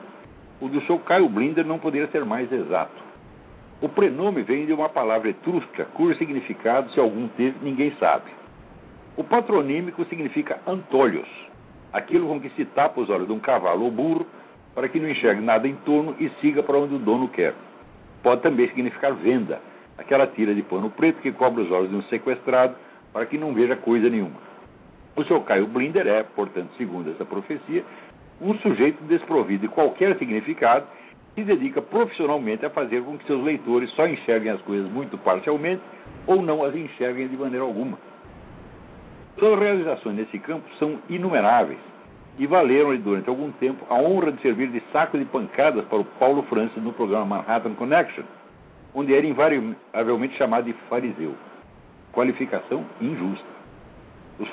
o 0.63 0.69
do 0.69 0.81
seu 0.83 0.97
Caio 0.99 1.27
Blinder 1.27 1.65
não 1.65 1.77
poderia 1.77 2.07
ser 2.07 2.23
mais 2.23 2.49
exato. 2.49 3.03
O 3.81 3.89
prenome 3.89 4.43
vem 4.43 4.65
de 4.65 4.71
uma 4.71 4.87
palavra 4.87 5.29
etrusca, 5.29 5.83
cujo 5.93 6.17
significado, 6.17 6.89
se 6.93 6.99
algum 7.01 7.27
teve, 7.27 7.57
ninguém 7.61 7.93
sabe. 7.99 8.31
O 9.17 9.25
patronímico 9.25 10.05
significa 10.05 10.61
antolhos, 10.65 11.27
aquilo 11.91 12.29
com 12.29 12.39
que 12.39 12.49
se 12.51 12.63
tapa 12.63 13.01
os 13.01 13.09
olhos 13.09 13.27
de 13.27 13.33
um 13.33 13.41
cavalo 13.41 13.83
ou 13.83 13.91
burro 13.91 14.25
para 14.73 14.87
que 14.87 15.01
não 15.01 15.09
enxergue 15.09 15.41
nada 15.41 15.67
em 15.67 15.75
torno 15.75 16.15
e 16.17 16.29
siga 16.39 16.63
para 16.63 16.77
onde 16.77 16.95
o 16.95 16.99
dono 16.99 17.27
quer. 17.27 17.53
Pode 18.23 18.41
também 18.41 18.69
significar 18.69 19.13
venda, 19.15 19.59
aquela 19.97 20.25
tira 20.27 20.55
de 20.55 20.61
pano 20.61 20.89
preto 20.91 21.21
que 21.21 21.33
cobre 21.33 21.63
os 21.63 21.71
olhos 21.71 21.89
de 21.89 21.95
um 21.97 22.03
sequestrado 22.03 22.73
para 23.11 23.25
que 23.25 23.37
não 23.37 23.53
veja 23.53 23.75
coisa 23.75 24.09
nenhuma. 24.09 24.53
O 25.13 25.25
seu 25.25 25.41
Caio 25.41 25.67
Blinder 25.67 26.07
é, 26.07 26.23
portanto, 26.23 26.71
segundo 26.77 27.11
essa 27.11 27.25
profecia, 27.25 27.83
um 28.41 28.57
sujeito 28.59 29.03
desprovido 29.03 29.67
de 29.67 29.73
qualquer 29.73 30.17
significado 30.17 30.85
se 31.35 31.43
dedica 31.43 31.81
profissionalmente 31.81 32.65
a 32.65 32.69
fazer 32.69 33.01
com 33.03 33.17
que 33.17 33.25
seus 33.25 33.43
leitores 33.43 33.89
só 33.91 34.07
enxerguem 34.07 34.51
as 34.51 34.61
coisas 34.61 34.89
muito 34.91 35.17
parcialmente 35.17 35.81
ou 36.27 36.41
não 36.41 36.63
as 36.63 36.75
enxerguem 36.75 37.27
de 37.27 37.35
maneira 37.35 37.65
alguma. 37.65 37.97
Suas 39.39 39.59
realizações 39.59 40.15
nesse 40.15 40.37
campo 40.39 40.63
são 40.77 40.99
inumeráveis 41.09 41.79
e 42.37 42.45
valeram-lhe 42.45 42.99
durante 42.99 43.29
algum 43.29 43.51
tempo 43.53 43.85
a 43.89 43.95
honra 43.95 44.31
de 44.31 44.41
servir 44.41 44.69
de 44.69 44.81
saco 44.91 45.17
de 45.17 45.25
pancadas 45.25 45.85
para 45.85 45.99
o 45.99 46.05
Paulo 46.05 46.43
Francis 46.43 46.81
no 46.83 46.93
programa 46.93 47.37
Manhattan 47.37 47.73
Connection, 47.73 48.23
onde 48.93 49.13
era 49.13 49.25
invariavelmente 49.25 50.37
chamado 50.37 50.65
de 50.65 50.73
fariseu. 50.89 51.35
Qualificação 52.11 52.85
injusta. 53.01 53.52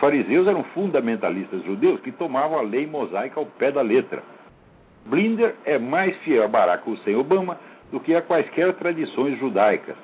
Fariseus 0.01 0.49
eram 0.49 0.65
fundamentalistas 0.65 1.63
judeus 1.63 2.01
que 2.01 2.11
tomavam 2.11 2.59
a 2.59 2.63
lei 2.63 2.87
mosaica 2.87 3.39
ao 3.39 3.45
pé 3.45 3.71
da 3.71 3.83
letra. 3.83 4.23
Blinder 5.05 5.55
é 5.67 5.79
mais 5.79 6.17
fiel 6.19 6.43
a 6.43 6.49
Barack 6.49 6.89
Hussein 6.89 7.17
Obama 7.17 7.59
do 7.93 8.01
que 8.01 8.15
a 8.15 8.23
quaisquer 8.23 8.73
tradições 8.75 9.39
judaicas. 9.39 9.97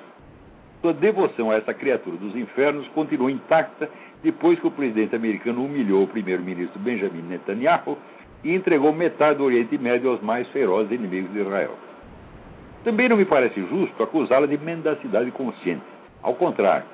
Sua 0.81 0.93
devoção 0.93 1.49
a 1.49 1.55
essa 1.55 1.73
criatura 1.73 2.15
dos 2.17 2.35
infernos 2.35 2.87
continua 2.89 3.31
intacta 3.31 3.89
depois 4.21 4.59
que 4.59 4.67
o 4.67 4.71
presidente 4.71 5.15
americano 5.15 5.65
humilhou 5.65 6.03
o 6.03 6.07
primeiro-ministro 6.07 6.79
Benjamin 6.79 7.23
Netanyahu 7.23 7.97
e 8.43 8.53
entregou 8.53 8.93
metade 8.93 9.39
do 9.39 9.45
Oriente 9.45 9.77
Médio 9.79 10.11
aos 10.11 10.21
mais 10.21 10.47
ferozes 10.49 10.91
inimigos 10.91 11.31
de 11.33 11.39
Israel. 11.39 11.75
Também 12.83 13.09
não 13.09 13.17
me 13.17 13.25
parece 13.25 13.59
justo 13.61 14.03
acusá-la 14.03 14.45
de 14.45 14.57
mendacidade 14.59 15.31
consciente. 15.31 15.81
Ao 16.21 16.35
contrário, 16.35 16.85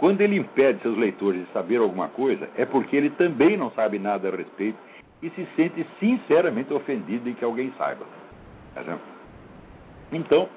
quando 0.00 0.22
ele 0.22 0.38
impede 0.38 0.80
seus 0.80 0.96
leitores 0.96 1.44
de 1.44 1.52
saber 1.52 1.76
alguma 1.76 2.08
coisa, 2.08 2.48
é 2.56 2.64
porque 2.64 2.96
ele 2.96 3.10
também 3.10 3.54
não 3.54 3.70
sabe 3.72 3.98
nada 3.98 4.28
a 4.28 4.34
respeito 4.34 4.78
e 5.22 5.28
se 5.28 5.46
sente 5.54 5.86
sinceramente 5.98 6.72
ofendido 6.72 7.28
em 7.28 7.34
que 7.34 7.44
alguém 7.44 7.70
saiba. 7.76 8.06
Então, 10.10 10.48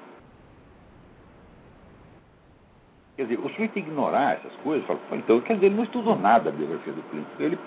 Quer 3.16 3.24
dizer, 3.24 3.38
o 3.38 3.48
sujeito 3.50 3.78
ignorar 3.78 4.32
essas 4.32 4.52
coisas, 4.62 4.84
fala, 4.88 4.98
então, 5.12 5.40
quer 5.42 5.54
dizer, 5.54 5.66
ele 5.66 5.76
não 5.76 5.84
estudou 5.84 6.18
nada 6.18 6.48
a 6.48 6.52
biografia 6.52 6.92
do 6.92 7.02
Clinton. 7.10 7.28
Ele 7.38 7.58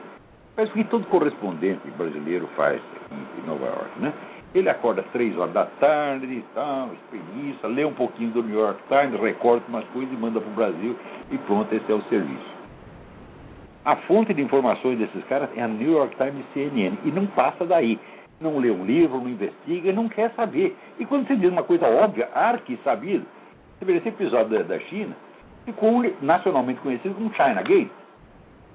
faz 0.56 0.70
o 0.70 0.74
que 0.74 0.84
todo 0.84 1.06
correspondente 1.06 1.88
brasileiro 1.92 2.48
faz 2.58 2.82
em 3.12 3.48
Nova 3.48 3.66
York, 3.66 4.00
né? 4.00 4.14
Ele 4.58 4.70
acorda 4.70 5.02
às 5.02 5.08
três 5.12 5.38
horas 5.38 5.54
da 5.54 5.66
tarde 5.66 6.26
e 6.26 6.44
tal, 6.56 6.90
espreguiça, 6.94 7.68
lê 7.68 7.86
um 7.86 7.94
pouquinho 7.94 8.32
do 8.32 8.42
New 8.42 8.60
York 8.60 8.82
Times, 8.88 9.22
recorta 9.22 9.64
umas 9.70 9.86
coisas 9.90 10.12
e 10.12 10.18
manda 10.18 10.42
para 10.42 10.50
o 10.50 10.56
Brasil 10.56 10.96
e 11.30 11.38
pronto, 11.38 11.72
esse 11.76 11.92
é 11.92 11.94
o 11.94 12.02
serviço. 12.04 12.58
A 13.86 13.96
fonte 13.98 14.34
de 14.34 14.42
informações 14.42 14.98
desses 14.98 15.24
caras 15.26 15.50
é 15.56 15.62
a 15.62 15.68
New 15.68 15.92
York 15.92 16.16
Times 16.16 16.44
e 16.44 16.54
CNN. 16.54 16.98
E 17.06 17.12
não 17.12 17.28
passa 17.28 17.66
daí. 17.66 18.00
Não 18.42 18.58
lê 18.58 18.72
um 18.72 18.84
livro, 18.84 19.22
não 19.22 19.30
investiga, 19.30 19.94
não 19.94 20.10
quer 20.10 20.32
saber. 20.32 20.76
E 21.00 21.06
quando 21.06 21.28
você 21.28 21.36
diz 21.36 21.52
uma 21.52 21.64
coisa 21.64 21.88
óbvia, 21.88 22.28
arque 22.34 22.80
sabido, 22.84 23.26
você 23.78 23.86
vê 23.86 23.98
esse 23.98 24.10
episódio 24.10 24.58
da, 24.58 24.64
da 24.64 24.80
China, 24.80 25.16
ficou 25.66 26.04
nacionalmente 26.22 26.82
conhecido 26.82 27.14
como 27.14 27.34
China 27.34 27.62
Gate. 27.62 27.92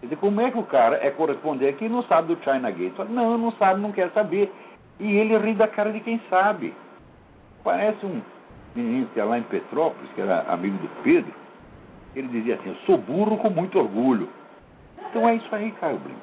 Quer 0.01 0.07
dizer, 0.07 0.17
como 0.17 0.41
é 0.41 0.51
que 0.51 0.59
o 0.59 0.65
cara 0.65 0.99
é 1.03 1.11
correspondente 1.11 1.85
e 1.85 1.89
não 1.89 2.03
sabe 2.05 2.35
do 2.35 2.43
China 2.43 2.71
Gate? 2.71 2.95
Fala, 2.95 3.09
não, 3.09 3.37
não 3.37 3.53
sabe, 3.53 3.81
não 3.81 3.93
quer 3.93 4.11
saber. 4.13 4.51
E 5.01 5.17
ele 5.17 5.37
ri 5.39 5.55
da 5.55 5.69
cara 5.69 5.93
de 5.93 6.01
quem 6.01 6.21
sabe. 6.29 6.75
Parece 7.65 8.05
um 8.05 8.21
menino 8.75 9.07
que 9.13 9.19
ia 9.19 9.25
lá 9.25 9.39
em 9.39 9.43
Petrópolis, 9.43 10.11
que 10.15 10.21
era 10.21 10.41
amigo 10.49 10.77
do 10.79 10.89
Pedro. 11.03 11.33
Ele 12.15 12.29
dizia 12.29 12.57
assim, 12.57 12.69
eu 12.69 12.77
sou 12.87 12.99
burro 12.99 13.37
com 13.39 13.51
muito 13.51 13.79
orgulho. 13.79 14.29
Então 15.11 15.29
é 15.29 15.37
isso 15.37 15.55
aí, 15.55 15.71
Caio 15.73 15.99
Blinder. 15.99 16.23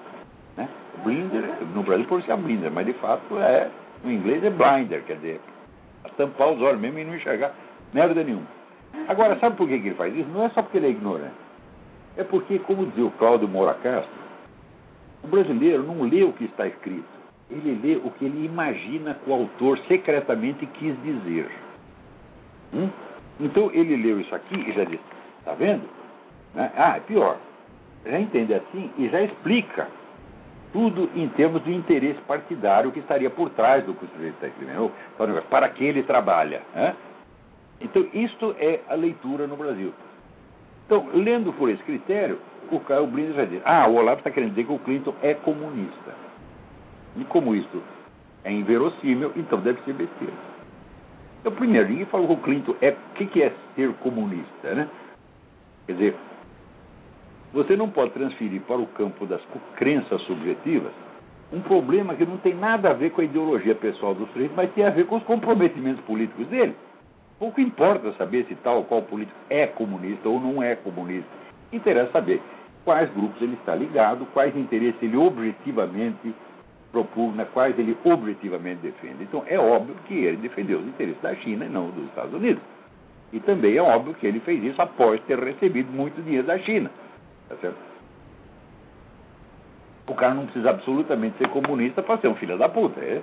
Né? 0.57 0.69
Blinder, 1.03 1.43
no 1.73 1.83
Brasil 1.83 2.05
por 2.05 2.21
ser 2.23 2.37
Blinder, 2.37 2.71
mas 2.71 2.85
de 2.85 2.93
fato 2.93 3.37
é, 3.39 3.69
no 4.03 4.11
inglês 4.11 4.43
é 4.43 4.49
blinder, 4.49 5.03
quer 5.03 5.15
dizer, 5.15 5.41
tampar 6.17 6.49
os 6.49 6.61
olhos 6.61 6.79
mesmo 6.79 6.99
e 6.99 7.05
não 7.05 7.15
enxergar 7.15 7.53
merda 7.93 8.23
nenhuma. 8.23 8.47
Agora, 9.07 9.37
sabe 9.39 9.55
por 9.55 9.67
que, 9.67 9.79
que 9.79 9.87
ele 9.87 9.95
faz 9.95 10.15
isso? 10.15 10.29
Não 10.29 10.45
é 10.45 10.49
só 10.49 10.61
porque 10.61 10.77
ele 10.77 10.87
é 10.87 10.91
ignorante. 10.91 11.33
É 12.17 12.23
porque, 12.23 12.59
como 12.59 12.85
dizia 12.87 13.05
o 13.05 13.11
Cláudio 13.11 13.47
Moura 13.47 13.73
Castro, 13.75 14.11
o 15.23 15.27
brasileiro 15.27 15.83
não 15.83 16.01
lê 16.03 16.23
o 16.23 16.33
que 16.33 16.45
está 16.45 16.67
escrito. 16.67 17.18
Ele 17.49 17.79
lê 17.81 17.95
o 17.95 18.11
que 18.11 18.25
ele 18.25 18.45
imagina 18.45 19.15
que 19.15 19.29
o 19.29 19.33
autor 19.33 19.79
secretamente 19.87 20.65
quis 20.65 20.95
dizer. 21.01 21.49
Hum? 22.73 22.89
Então 23.39 23.71
ele 23.73 23.95
leu 23.95 24.19
isso 24.19 24.33
aqui 24.35 24.55
e 24.55 24.71
já 24.73 24.83
disse, 24.83 25.03
está 25.39 25.53
vendo? 25.53 25.83
Né? 26.53 26.71
Ah, 26.75 26.97
é 26.97 26.99
pior 26.99 27.37
já 28.05 28.19
entende 28.19 28.53
assim 28.53 28.91
e 28.97 29.09
já 29.09 29.21
explica 29.21 29.87
tudo 30.71 31.09
em 31.15 31.27
termos 31.29 31.63
de 31.63 31.73
interesse 31.73 32.19
partidário 32.21 32.91
que 32.91 32.99
estaria 32.99 33.29
por 33.29 33.49
trás 33.51 33.83
do 33.85 33.93
que 33.93 34.05
o 34.05 34.07
escrevendo, 34.07 34.91
para 35.49 35.69
que 35.69 35.83
ele 35.83 36.03
trabalha. 36.03 36.61
Né? 36.75 36.95
Então, 37.81 38.05
isto 38.13 38.55
é 38.59 38.81
a 38.87 38.93
leitura 38.93 39.47
no 39.47 39.55
Brasil. 39.57 39.93
Então, 40.85 41.07
lendo 41.13 41.51
por 41.53 41.69
esse 41.69 41.81
critério, 41.83 42.39
o 42.71 42.79
Caio 42.81 43.07
Brindes 43.07 43.35
já 43.35 43.45
diz: 43.45 43.61
ah, 43.65 43.87
o 43.87 43.95
Olavo 43.95 44.19
está 44.19 44.29
querendo 44.29 44.51
dizer 44.51 44.65
que 44.65 44.73
o 44.73 44.79
Clinton 44.79 45.13
é 45.23 45.33
comunista. 45.33 46.28
E 47.17 47.23
como 47.25 47.55
isso 47.55 47.81
é 48.43 48.51
inverossímil, 48.51 49.31
então 49.35 49.59
deve 49.59 49.81
ser 49.83 49.93
besteira. 49.93 50.33
Então, 51.39 51.51
primeiro, 51.53 51.87
ninguém 51.89 52.05
falou 52.05 52.27
que 52.27 52.33
o 52.33 52.37
Clinton 52.37 52.75
é. 52.81 52.91
O 52.91 53.13
que, 53.15 53.25
que 53.25 53.43
é 53.43 53.53
ser 53.75 53.93
comunista, 53.95 54.73
né? 54.75 54.89
Quer 55.85 55.93
dizer, 55.93 56.15
você 57.53 57.75
não 57.75 57.89
pode 57.89 58.11
transferir 58.11 58.61
para 58.61 58.77
o 58.77 58.87
campo 58.87 59.25
das 59.25 59.41
crenças 59.75 60.21
subjetivas 60.23 60.91
um 61.51 61.61
problema 61.61 62.13
que 62.13 62.25
não 62.25 62.37
tem 62.37 62.53
nada 62.53 62.91
a 62.91 62.93
ver 62.93 63.09
com 63.11 63.21
a 63.21 63.23
ideologia 63.23 63.73
pessoal 63.73 64.13
do 64.13 64.27
sujeito, 64.27 64.53
mas 64.55 64.71
tem 64.73 64.85
a 64.85 64.91
ver 64.91 65.07
com 65.07 65.17
os 65.17 65.23
comprometimentos 65.23 66.03
políticos 66.05 66.45
dele. 66.47 66.75
Pouco 67.39 67.59
importa 67.59 68.13
saber 68.13 68.45
se 68.45 68.55
tal 68.55 68.77
ou 68.77 68.83
qual 68.83 69.01
político 69.01 69.37
é 69.49 69.65
comunista 69.65 70.29
ou 70.29 70.39
não 70.39 70.61
é 70.61 70.75
comunista. 70.75 71.29
Interessa 71.71 72.11
saber 72.11 72.41
quais 72.85 73.09
grupos 73.13 73.41
ele 73.41 73.53
está 73.53 73.73
ligado, 73.73 74.27
quais 74.33 74.55
interesses 74.55 75.01
ele 75.01 75.17
objetivamente 75.17 76.35
propugna, 76.91 77.45
quais 77.45 77.77
ele 77.77 77.97
objetivamente 78.03 78.81
defende. 78.81 79.23
Então 79.23 79.43
é 79.47 79.59
óbvio 79.59 79.95
que 80.07 80.13
ele 80.13 80.37
defendeu 80.37 80.79
os 80.79 80.87
interesses 80.87 81.21
da 81.21 81.35
China 81.35 81.65
e 81.65 81.69
não 81.69 81.89
dos 81.91 82.05
Estados 82.05 82.33
Unidos. 82.33 82.61
E 83.31 83.39
também 83.39 83.77
é 83.77 83.81
óbvio 83.81 84.15
que 84.15 84.25
ele 84.25 84.39
fez 84.39 84.63
isso 84.63 84.81
após 84.81 85.21
ter 85.21 85.37
recebido 85.37 85.91
muito 85.91 86.21
dinheiro 86.23 86.47
da 86.47 86.57
China. 86.59 86.89
Tá 87.47 87.55
certo? 87.57 87.77
O 90.07 90.15
cara 90.15 90.33
não 90.33 90.45
precisa 90.45 90.71
absolutamente 90.71 91.37
ser 91.37 91.47
comunista 91.49 92.01
para 92.01 92.17
ser 92.17 92.27
um 92.27 92.35
filho 92.35 92.57
da 92.57 92.67
puta. 92.67 92.99
É? 92.99 93.21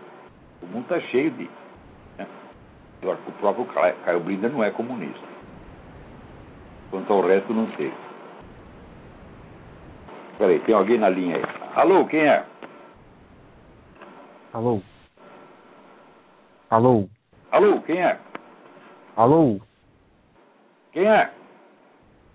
O 0.63 0.67
mundo 0.67 0.85
está 0.85 1.01
cheio 1.09 1.31
disso. 1.33 1.51
Né? 2.17 2.27
Agora, 3.03 3.19
o 3.27 3.33
próprio 3.33 3.67
Caio 4.05 4.21
Blinda 4.21 4.49
não 4.49 4.63
é 4.63 4.71
comunista. 4.71 5.27
Quanto 6.91 7.13
ao 7.13 7.27
resto, 7.27 7.53
não 7.53 7.67
sei. 7.77 7.93
Peraí, 10.39 10.61
tem 10.61 10.75
alguém 10.75 10.99
na 10.99 11.09
linha 11.09 11.37
aí. 11.37 11.45
Alô, 11.75 12.05
quem 12.07 12.21
é? 12.21 12.45
Alô? 14.57 14.81
Alô? 16.71 17.11
Alô, 17.51 17.83
quem 17.83 18.01
é? 18.01 18.19
Alô? 19.15 19.61
Quem 20.93 21.05
é? 21.07 21.31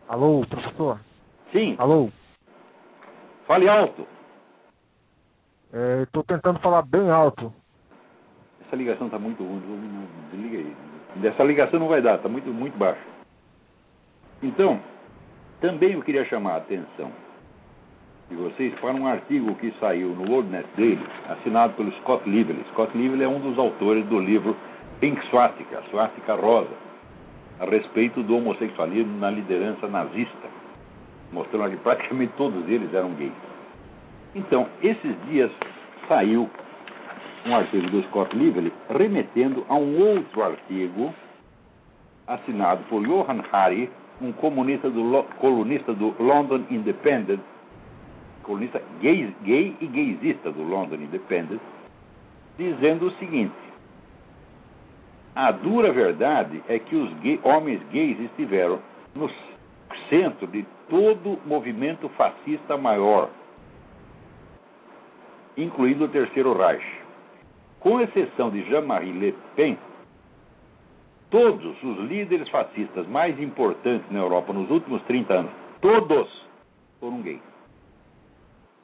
Alô, 0.08 0.46
professor? 0.46 1.00
Sim. 1.52 1.76
Alô? 1.80 2.12
Fale 3.48 3.68
alto. 3.68 4.08
Estou 6.04 6.22
é, 6.22 6.26
tentando 6.28 6.60
falar 6.60 6.84
bem 6.84 7.10
alto. 7.10 7.52
Essa 8.68 8.76
ligação 8.76 9.08
está 9.08 9.18
muito 9.18 9.44
ruim. 9.44 10.08
Desliga 10.30 10.60
aí. 10.60 10.76
Dessa 11.22 11.44
ligação 11.44 11.80
não 11.80 11.88
vai 11.88 12.04
dar, 12.04 12.18
está 12.18 12.30
muito, 12.30 12.54
muito 12.54 12.78
baixo. 12.78 13.02
Então, 14.44 14.80
também 15.60 15.94
eu 15.94 16.04
queria 16.04 16.24
chamar 16.26 16.54
a 16.54 16.58
atenção 16.58 17.12
de 18.32 18.38
vocês 18.38 18.74
para 18.80 18.94
um 18.94 19.06
artigo 19.06 19.54
que 19.56 19.72
saiu 19.80 20.10
no 20.10 20.32
WorldNet 20.32 20.68
Daily, 20.76 21.06
assinado 21.30 21.74
pelo 21.74 21.92
Scott 21.98 22.28
Lively. 22.28 22.66
Scott 22.72 22.98
Lively 22.98 23.24
é 23.24 23.28
um 23.28 23.40
dos 23.40 23.60
autores 23.60 24.06
do 24.08 24.20
livro 24.20 24.56
Pink 25.00 25.22
Swastika, 25.28 25.84
Swastika 25.92 26.36
Rosa, 26.36 26.74
a 27.60 27.66
respeito 27.66 28.24
do 28.24 28.38
homossexualismo 28.38 29.20
na 29.20 29.30
liderança 29.30 29.88
nazista 29.88 30.62
mostrando 31.32 31.72
que 31.72 31.78
praticamente 31.78 32.34
todos 32.38 32.68
eles 32.68 32.94
eram 32.94 33.12
gays. 33.14 33.32
Então, 34.36 34.68
esses 34.82 35.16
dias 35.30 35.52
saiu 36.08 36.50
um 37.46 37.56
artigo 37.56 37.90
do 37.90 38.04
Scott 38.04 38.36
Lively 38.36 38.72
remetendo 38.90 39.66
a 39.68 39.76
um 39.76 40.00
outro 40.00 40.44
artigo 40.44 41.14
assinado 42.28 42.84
por 42.90 43.04
Johan 43.04 43.42
Hari, 43.52 43.90
um 44.22 44.32
comunista 44.32 44.90
do, 44.90 45.24
colunista 45.40 45.94
do 45.94 46.16
London 46.20 46.64
Independent, 46.70 47.40
colunista 48.42 48.82
gay, 49.00 49.34
gay 49.44 49.76
e 49.80 49.88
gaysista 49.88 50.52
do 50.52 50.64
London 50.64 50.96
Independent, 50.96 51.62
dizendo 52.58 53.08
o 53.08 53.12
seguinte: 53.14 53.56
a 55.36 55.52
dura 55.52 55.94
verdade 55.94 56.62
é 56.68 56.78
que 56.78 56.96
os 56.96 57.14
gay, 57.20 57.40
homens 57.44 57.82
gays 57.92 58.20
estiveram 58.20 58.80
no 59.16 59.30
centro 60.10 60.48
de 60.48 60.66
todo 60.90 61.40
movimento 61.46 62.10
fascista 62.10 62.78
maior, 62.78 63.30
incluindo 65.56 66.06
o 66.06 66.10
Terceiro 66.10 66.54
Reich. 66.58 67.02
Com 67.80 68.00
exceção 68.00 68.52
de 68.52 68.62
Jean-Marie 68.66 69.12
Le 69.12 69.36
Pen, 69.56 69.78
todos 71.32 71.82
os 71.82 71.98
líderes 72.10 72.48
fascistas 72.50 73.08
mais 73.08 73.40
importantes 73.40 74.06
na 74.12 74.20
Europa 74.20 74.54
nos 74.54 74.70
últimos 74.70 75.02
30 75.04 75.34
anos, 75.34 75.52
todos 75.80 76.46
foram 77.00 77.22
gays. 77.22 77.51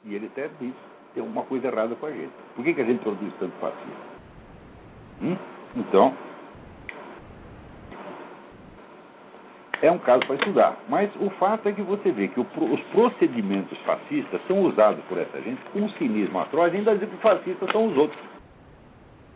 E 0.08 0.14
ele 0.14 0.26
até 0.26 0.48
diz: 0.60 0.74
tem 1.14 1.22
alguma 1.22 1.44
coisa 1.44 1.68
errada 1.68 1.94
com 1.94 2.06
a 2.06 2.10
gente. 2.10 2.32
Por 2.56 2.64
que, 2.64 2.74
que 2.74 2.80
a 2.80 2.84
gente 2.84 3.00
produz 3.00 3.32
tanto 3.38 3.52
fascista? 3.60 4.18
Hum? 5.22 5.36
Então, 5.76 6.14
é 9.82 9.90
um 9.90 9.98
caso 9.98 10.26
para 10.26 10.36
estudar. 10.36 10.76
Mas 10.88 11.10
o 11.20 11.28
fato 11.30 11.68
é 11.68 11.72
que 11.72 11.82
você 11.82 12.10
vê 12.10 12.28
que 12.28 12.40
o, 12.40 12.46
os 12.72 12.80
procedimentos 12.92 13.78
fascistas 13.80 14.40
são 14.46 14.62
usados 14.62 15.04
por 15.04 15.18
essa 15.18 15.40
gente 15.42 15.60
com 15.72 15.80
um 15.80 15.90
cinismo 15.90 16.38
atroz, 16.40 16.74
ainda 16.74 16.94
dizer 16.94 17.08
que 17.08 17.16
fascistas 17.18 17.70
são 17.70 17.86
os 17.86 17.96
outros. 17.96 18.20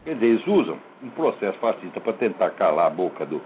Quer 0.05 0.15
dizer, 0.15 0.27
eles 0.27 0.47
usam 0.47 0.79
um 1.03 1.11
processo 1.11 1.59
fascista 1.59 2.01
para 2.01 2.15
tentar 2.15 2.51
calar 2.51 2.87
a 2.87 2.91
boca 2.91 3.25
do, 3.27 3.41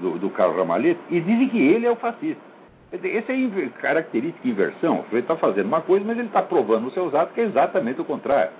do, 0.00 0.18
do 0.18 0.30
Carlos 0.30 0.56
Ramalhete 0.56 1.00
e 1.10 1.20
dizem 1.20 1.48
que 1.48 1.58
ele 1.58 1.86
é 1.86 1.90
o 1.90 1.96
fascista. 1.96 2.53
Essa 2.92 3.32
é 3.32 3.66
a 3.66 3.70
característica 3.80 4.46
inversão. 4.46 5.04
Ele 5.10 5.20
está 5.20 5.36
fazendo 5.36 5.66
uma 5.66 5.80
coisa, 5.80 6.04
mas 6.04 6.16
ele 6.16 6.28
está 6.28 6.42
provando 6.42 6.84
nos 6.84 6.94
seus 6.94 7.14
atos 7.14 7.34
que 7.34 7.40
é 7.40 7.44
exatamente 7.44 8.00
o 8.00 8.04
contrário. 8.04 8.52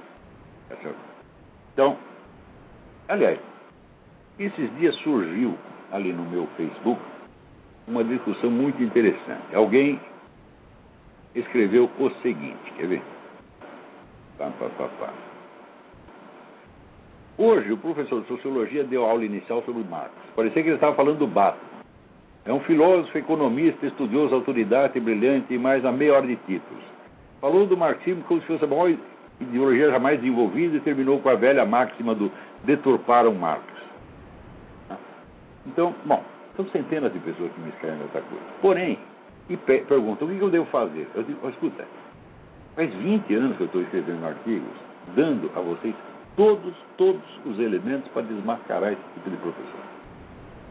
Então, 1.72 1.96
aliás, 3.08 3.38
esses 4.38 4.76
dias 4.76 4.94
surgiu 4.96 5.56
ali 5.92 6.12
no 6.12 6.24
meu 6.24 6.48
Facebook 6.56 7.00
uma 7.87 8.02
discussão 8.02 8.50
muito 8.50 8.82
interessante. 8.82 9.54
Alguém 9.54 10.00
escreveu 11.34 11.90
o 11.98 12.10
seguinte, 12.22 12.72
quer 12.76 12.87
ver? 12.87 13.02
Pá, 14.38 14.50
pá, 14.58 14.68
pá, 14.76 14.88
pá. 14.98 15.12
Hoje, 17.37 17.72
o 17.72 17.76
professor 17.76 18.22
de 18.22 18.28
sociologia 18.28 18.84
deu 18.84 19.04
aula 19.04 19.24
inicial 19.24 19.62
sobre 19.62 19.82
Marx. 19.84 20.12
Parecia 20.37 20.62
que 20.62 20.68
ele 20.68 20.76
estava 20.76 20.94
falando 20.94 21.18
do 21.18 21.26
Batman. 21.26 21.73
É 22.46 22.52
um 22.52 22.61
filósofo, 22.61 23.16
economista, 23.16 23.87
estudioso, 23.87 24.35
autoridade, 24.35 25.00
brilhante 25.00 25.54
e 25.54 25.59
mais 25.59 25.85
a 25.85 25.90
meia 25.90 26.14
hora 26.14 26.26
de 26.26 26.37
títulos. 26.37 26.83
Falou 27.40 27.66
do 27.66 27.76
marxismo 27.76 28.22
como 28.24 28.40
se 28.40 28.46
fosse 28.46 28.64
a 28.64 28.66
maior 28.66 28.94
ideologia 29.40 29.90
jamais 29.90 30.20
desenvolvida 30.20 30.76
e 30.76 30.80
terminou 30.80 31.18
com 31.20 31.28
a 31.30 31.35
velha 31.35 31.64
máxima 31.64 32.14
do 32.14 32.30
deturparam 32.64 33.35
Marx. 33.35 33.64
Então, 35.66 35.94
bom, 36.04 36.22
são 36.57 36.66
centenas 36.66 37.12
de 37.12 37.18
pessoas 37.20 37.50
que 37.52 37.61
me 37.61 37.70
escrevem 37.70 38.00
essa 38.00 38.20
coisa. 38.20 38.44
Porém, 38.61 38.98
e 39.48 39.57
pe 39.57 39.78
perguntam 39.78 40.28
o 40.28 40.30
que 40.30 40.40
eu 40.40 40.50
devo 40.50 40.66
fazer. 40.66 41.09
Eu 41.14 41.22
digo, 41.22 41.48
escuta, 41.48 41.85
faz 42.76 42.92
20 42.92 43.35
anos 43.35 43.57
que 43.57 43.62
eu 43.62 43.66
estou 43.66 43.80
escrevendo 43.83 44.24
artigos, 44.26 44.76
dando 45.16 45.50
a 45.57 45.61
vocês 45.61 45.94
todos, 46.37 46.74
todos 46.96 47.22
os 47.46 47.59
elementos 47.59 48.11
para 48.12 48.22
desmascarar 48.22 48.92
esse 48.92 49.02
tipo 49.14 49.30
de 49.30 49.37
professor. 49.38 49.93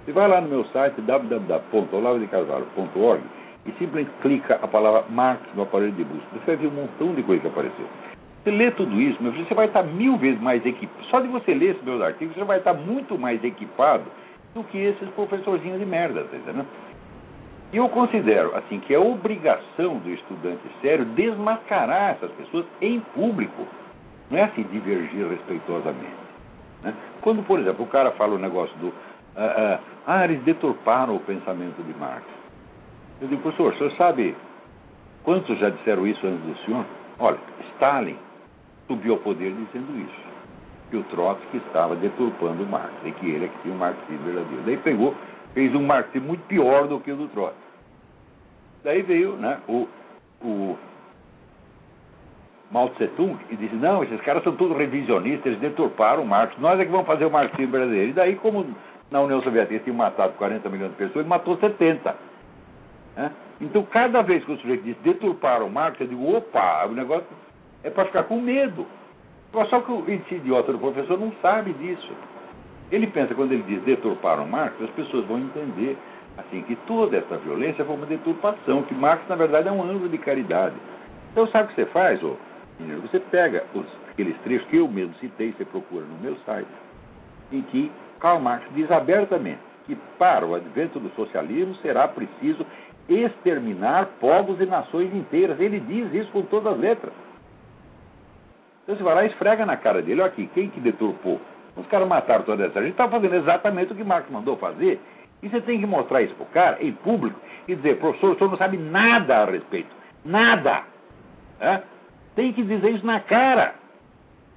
Você 0.06 0.12
vai 0.12 0.28
lá 0.28 0.42
no 0.42 0.50
meu 0.50 0.66
site 0.66 1.00
www.olavedecarvalho.org 1.02 3.24
e 3.66 3.72
simplesmente 3.74 4.12
clica 4.22 4.60
a 4.62 4.68
palavra 4.68 5.06
Marx 5.10 5.42
no 5.56 5.64
aparelho 5.64 5.94
de 5.94 6.04
busca. 6.04 6.28
Você 6.34 6.46
vai 6.46 6.58
ver 6.58 6.68
um 6.68 6.72
montão 6.72 7.16
de 7.16 7.24
coisa 7.24 7.42
que 7.42 7.48
apareceu. 7.48 7.88
Você 8.44 8.52
lê 8.52 8.70
tudo 8.72 9.00
isso, 9.00 9.24
meu 9.24 9.32
filho, 9.32 9.48
você 9.48 9.54
vai 9.54 9.68
estar 9.68 9.84
mil 9.84 10.18
vezes 10.18 10.42
mais 10.42 10.66
equipado. 10.66 11.06
Só 11.06 11.22
de 11.22 11.30
você 11.30 11.54
ler 11.54 11.70
esses 11.72 11.84
meus 11.84 12.02
artigos, 12.02 12.36
você 12.36 12.44
vai 12.44 12.58
estar 12.58 12.74
muito 12.74 13.18
mais 13.18 13.42
equipado 13.42 14.04
do 14.54 14.66
que 14.66 14.78
esses 14.78 15.08
professorzinhos 15.12 15.80
de 15.80 15.86
merda, 15.86 16.26
tá 16.26 16.36
entendendo? 16.36 16.68
E 17.72 17.78
eu 17.78 17.88
considero, 17.90 18.54
assim, 18.56 18.82
que 18.82 18.94
é 18.94 19.00
obrigação 19.00 19.98
do 19.98 20.10
estudante 20.12 20.60
sério 20.82 21.06
desmascarar 21.06 22.12
essas 22.12 22.30
pessoas 22.34 22.66
em 22.82 23.00
público. 23.00 23.66
Não 24.30 24.38
é 24.38 24.44
assim 24.44 24.64
divergir 24.64 25.26
respeitosamente. 25.28 26.24
Né? 26.84 26.94
Quando, 27.22 27.42
por 27.44 27.60
exemplo, 27.60 27.86
o 27.86 27.88
cara 27.88 28.12
fala 28.12 28.36
o 28.36 28.38
negócio 28.38 28.78
do. 28.78 28.94
Uh, 29.36 29.40
uh, 29.40 29.80
ah, 30.06 30.26
eles 30.26 30.44
deturparam 30.44 31.16
o 31.16 31.20
pensamento 31.20 31.82
de 31.82 31.94
Marx. 32.00 32.24
Eu 33.22 33.28
digo, 33.28 33.42
professor, 33.42 33.74
o 33.74 33.78
senhor 33.78 33.92
sabe 33.94 34.36
quantos 35.24 35.58
já 35.58 35.70
disseram 35.70 36.06
isso 36.06 36.26
antes 36.28 36.42
do 36.42 36.58
senhor? 36.66 36.86
Olha, 37.20 37.38
Stalin 37.74 38.18
subiu 38.88 39.14
ao 39.14 39.20
poder 39.20 39.54
dizendo 39.54 39.98
isso. 39.98 40.34
Que 40.90 40.98
o 40.98 41.04
Trotsky 41.06 41.58
estava 41.58 41.96
deturpando 41.96 42.66
Marx 42.66 42.94
e 43.06 43.12
que 43.14 43.28
ele 43.28 43.46
é 43.46 43.48
que 43.48 43.62
tinha 43.64 43.74
o 43.74 43.78
marxismo 43.78 44.26
verdadeiro. 44.26 44.64
Daí 44.66 44.78
pegou, 44.78 45.16
fez 45.54 45.74
um 45.74 45.84
marxismo 45.84 46.28
muito 46.28 46.46
pior 46.48 46.88
do 46.88 47.00
que 47.00 47.12
o 47.12 47.16
do 47.16 47.28
Trotsky. 47.30 47.64
Daí 48.84 49.02
veio 49.02 49.34
né, 49.38 49.60
o, 49.68 49.88
o 50.42 50.78
Mao 52.70 52.90
Tse 52.90 53.08
Tung 53.10 53.38
e 53.50 53.56
disse, 53.56 53.76
não, 53.76 54.04
esses 54.04 54.20
caras 54.22 54.44
são 54.44 54.56
todos 54.56 54.78
revisionistas, 54.78 55.46
eles 55.46 55.60
deturparam 55.60 56.26
Marx, 56.26 56.56
nós 56.58 56.80
é 56.80 56.86
que 56.86 56.92
vamos 56.92 57.08
fazer 57.08 57.26
o 57.26 57.32
marxismo 57.32 57.72
brasileiro. 57.72 58.10
E 58.10 58.14
daí, 58.14 58.36
como 58.36 58.66
na 59.14 59.22
União 59.22 59.44
Soviética 59.44 59.80
tinham 59.84 59.96
matado 59.96 60.34
40 60.34 60.68
milhões 60.70 60.90
de 60.90 60.98
pessoas, 60.98 61.18
ele 61.18 61.30
matou 61.30 61.56
70. 61.58 62.16
Né? 63.16 63.32
Então, 63.62 63.84
cada 63.84 64.24
vez 64.24 64.44
que 64.44 64.52
o 64.52 64.58
sujeito 64.58 64.84
diz 64.84 64.98
deturparam 65.04 65.68
o 65.68 65.72
Marx, 65.72 66.02
eu 66.02 66.08
digo, 66.08 66.36
opa, 66.36 66.88
o 66.88 66.94
negócio 66.94 67.28
é 67.84 67.92
para 67.92 68.06
ficar 68.06 68.24
com 68.24 68.42
medo. 68.42 68.88
Só 69.52 69.82
que 69.82 70.12
esse 70.12 70.36
idiota 70.36 70.74
do 70.74 70.80
professor 70.80 71.20
não 71.20 71.32
sabe 71.44 71.74
disso. 71.74 72.12
Ele 72.92 73.06
pensa, 73.06 73.36
quando 73.36 73.52
ele 73.52 73.62
diz 73.62 73.84
deturparam 73.84 74.48
Marx, 74.48 74.82
as 74.82 74.90
pessoas 74.90 75.26
vão 75.26 75.38
entender 75.38 75.96
assim 76.36 76.64
que 76.64 76.76
toda 76.88 77.16
essa 77.16 77.38
violência 77.38 77.86
foi 77.86 77.96
uma 77.96 78.08
deturpação, 78.08 78.82
que 78.82 78.96
Marx, 78.96 79.22
na 79.30 79.36
verdade, 79.36 79.68
é 79.68 79.72
um 79.72 79.84
anjo 79.84 80.10
de 80.10 80.18
caridade. 80.18 80.76
Então, 81.32 81.48
sabe 81.50 81.66
o 81.66 81.68
que 81.68 81.76
você 81.76 81.86
faz, 81.86 82.22
ô? 82.24 82.36
Você 83.04 83.20
pega 83.20 83.64
os, 83.76 83.86
aqueles 84.10 84.36
trechos 84.40 84.68
que 84.70 84.78
eu 84.78 84.88
mesmo 84.88 85.14
citei, 85.20 85.54
você 85.56 85.64
procura 85.66 86.04
no 86.04 86.18
meu 86.18 86.36
site, 86.48 86.68
em 87.52 87.62
que 87.62 87.92
Karl 88.24 88.40
Marx 88.40 88.66
diz 88.74 88.90
abertamente 88.90 89.60
que 89.86 89.98
para 90.18 90.46
o 90.46 90.56
advento 90.56 90.98
do 90.98 91.10
socialismo 91.10 91.76
será 91.82 92.08
preciso 92.08 92.66
exterminar 93.10 94.06
povos 94.22 94.62
e 94.62 94.66
nações 94.66 95.14
inteiras. 95.14 95.60
Ele 95.60 95.78
diz 95.82 96.14
isso 96.14 96.32
com 96.32 96.42
todas 96.44 96.72
as 96.72 96.80
letras. 96.80 97.14
Então 98.84 98.96
você 98.96 99.04
vai 99.04 99.14
lá 99.14 99.24
e 99.26 99.28
esfrega 99.28 99.66
na 99.66 99.76
cara 99.76 100.02
dele, 100.02 100.22
olha 100.22 100.30
aqui, 100.30 100.50
quem 100.54 100.70
que 100.70 100.80
deturpou? 100.80 101.40
Os 101.76 101.86
caras 101.88 102.08
mataram 102.08 102.46
toda 102.46 102.66
essa 102.66 102.82
gente, 102.82 102.92
estava 102.92 103.12
fazendo 103.12 103.36
exatamente 103.36 103.92
o 103.92 103.96
que 103.96 104.04
Marx 104.06 104.30
mandou 104.30 104.56
fazer. 104.56 105.02
E 105.42 105.50
você 105.50 105.60
tem 105.60 105.78
que 105.78 105.86
mostrar 105.86 106.22
isso 106.22 106.34
para 106.36 106.44
o 106.44 106.50
cara, 106.50 106.78
em 106.82 106.94
público, 106.94 107.38
e 107.68 107.76
dizer, 107.76 107.98
professor, 108.00 108.32
o 108.32 108.38
senhor 108.38 108.50
não 108.50 108.58
sabe 108.58 108.78
nada 108.78 109.40
a 109.40 109.46
respeito. 109.46 109.94
Nada. 110.24 110.84
É? 111.60 111.82
Tem 112.36 112.54
que 112.54 112.64
dizer 112.64 112.90
isso 112.92 113.06
na 113.06 113.20
cara. 113.20 113.76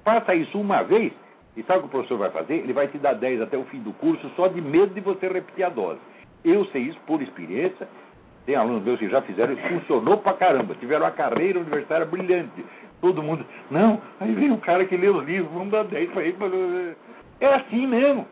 Faça 0.05 0.33
isso 0.35 0.57
uma 0.57 0.83
vez, 0.83 1.11
e 1.57 1.63
sabe 1.63 1.79
o 1.79 1.81
que 1.81 1.87
o 1.87 1.91
professor 1.91 2.19
vai 2.19 2.29
fazer? 2.29 2.53
Ele 2.53 2.71
vai 2.71 2.87
te 2.87 2.99
dar 2.99 3.13
10 3.13 3.41
até 3.41 3.57
o 3.57 3.63
fim 3.65 3.79
do 3.79 3.91
curso 3.93 4.29
só 4.35 4.47
de 4.47 4.61
medo 4.61 4.93
de 4.93 5.01
você 5.01 5.27
repetir 5.27 5.65
a 5.65 5.69
dose. 5.69 5.99
Eu 6.45 6.63
sei 6.65 6.83
isso 6.83 6.99
por 7.07 7.19
experiência. 7.19 7.87
Tem 8.45 8.55
alunos 8.55 8.83
meus 8.83 8.99
que 8.99 9.09
já 9.09 9.21
fizeram, 9.23 9.53
e 9.53 9.57
funcionou 9.67 10.17
pra 10.19 10.33
caramba. 10.33 10.75
Tiveram 10.75 11.05
uma 11.05 11.11
carreira 11.11 11.59
universitária 11.59 12.05
brilhante. 12.05 12.63
Todo 13.01 13.23
mundo, 13.23 13.45
não, 13.69 13.99
aí 14.19 14.33
vem 14.33 14.51
um 14.51 14.57
cara 14.57 14.85
que 14.85 14.95
lê 14.95 15.09
os 15.09 15.25
livros, 15.25 15.51
vamos 15.51 15.69
dar 15.69 15.83
10 15.83 16.11
para 16.11 16.23
ele. 16.23 16.95
É 17.39 17.47
assim 17.55 17.85
mesmo. 17.85 18.27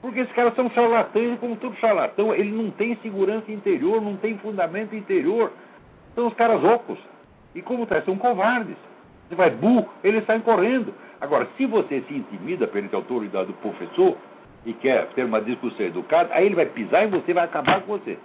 Porque 0.00 0.20
esses 0.20 0.32
caras 0.32 0.54
são 0.54 0.70
charlatães, 0.70 1.34
e 1.34 1.36
como 1.38 1.56
todo 1.56 1.76
charlatão, 1.76 2.32
ele 2.34 2.50
não 2.50 2.70
tem 2.70 2.96
segurança 3.02 3.52
interior, 3.52 4.00
não 4.00 4.16
tem 4.16 4.38
fundamento 4.38 4.94
interior. 4.96 5.52
São 6.14 6.28
os 6.28 6.34
caras 6.34 6.62
ocos. 6.64 6.98
E 7.54 7.60
como 7.60 7.86
tá, 7.86 8.00
são 8.02 8.16
covardes. 8.16 8.76
Você 9.28 9.34
vai 9.34 9.50
burro, 9.50 9.88
eles 10.02 10.24
saem 10.24 10.40
correndo. 10.40 10.94
Agora, 11.20 11.46
se 11.56 11.66
você 11.66 12.00
se 12.02 12.14
intimida 12.14 12.66
perante 12.66 12.94
a 12.94 12.98
autoridade 12.98 13.48
do 13.48 13.54
professor 13.54 14.16
e 14.64 14.72
quer 14.72 15.06
ter 15.08 15.24
uma 15.24 15.40
discussão 15.40 15.86
educada, 15.86 16.34
aí 16.34 16.46
ele 16.46 16.54
vai 16.54 16.66
pisar 16.66 17.04
em 17.04 17.10
você 17.10 17.30
e 17.30 17.34
vai 17.34 17.44
acabar 17.44 17.82
com 17.82 17.98
você. 17.98 18.18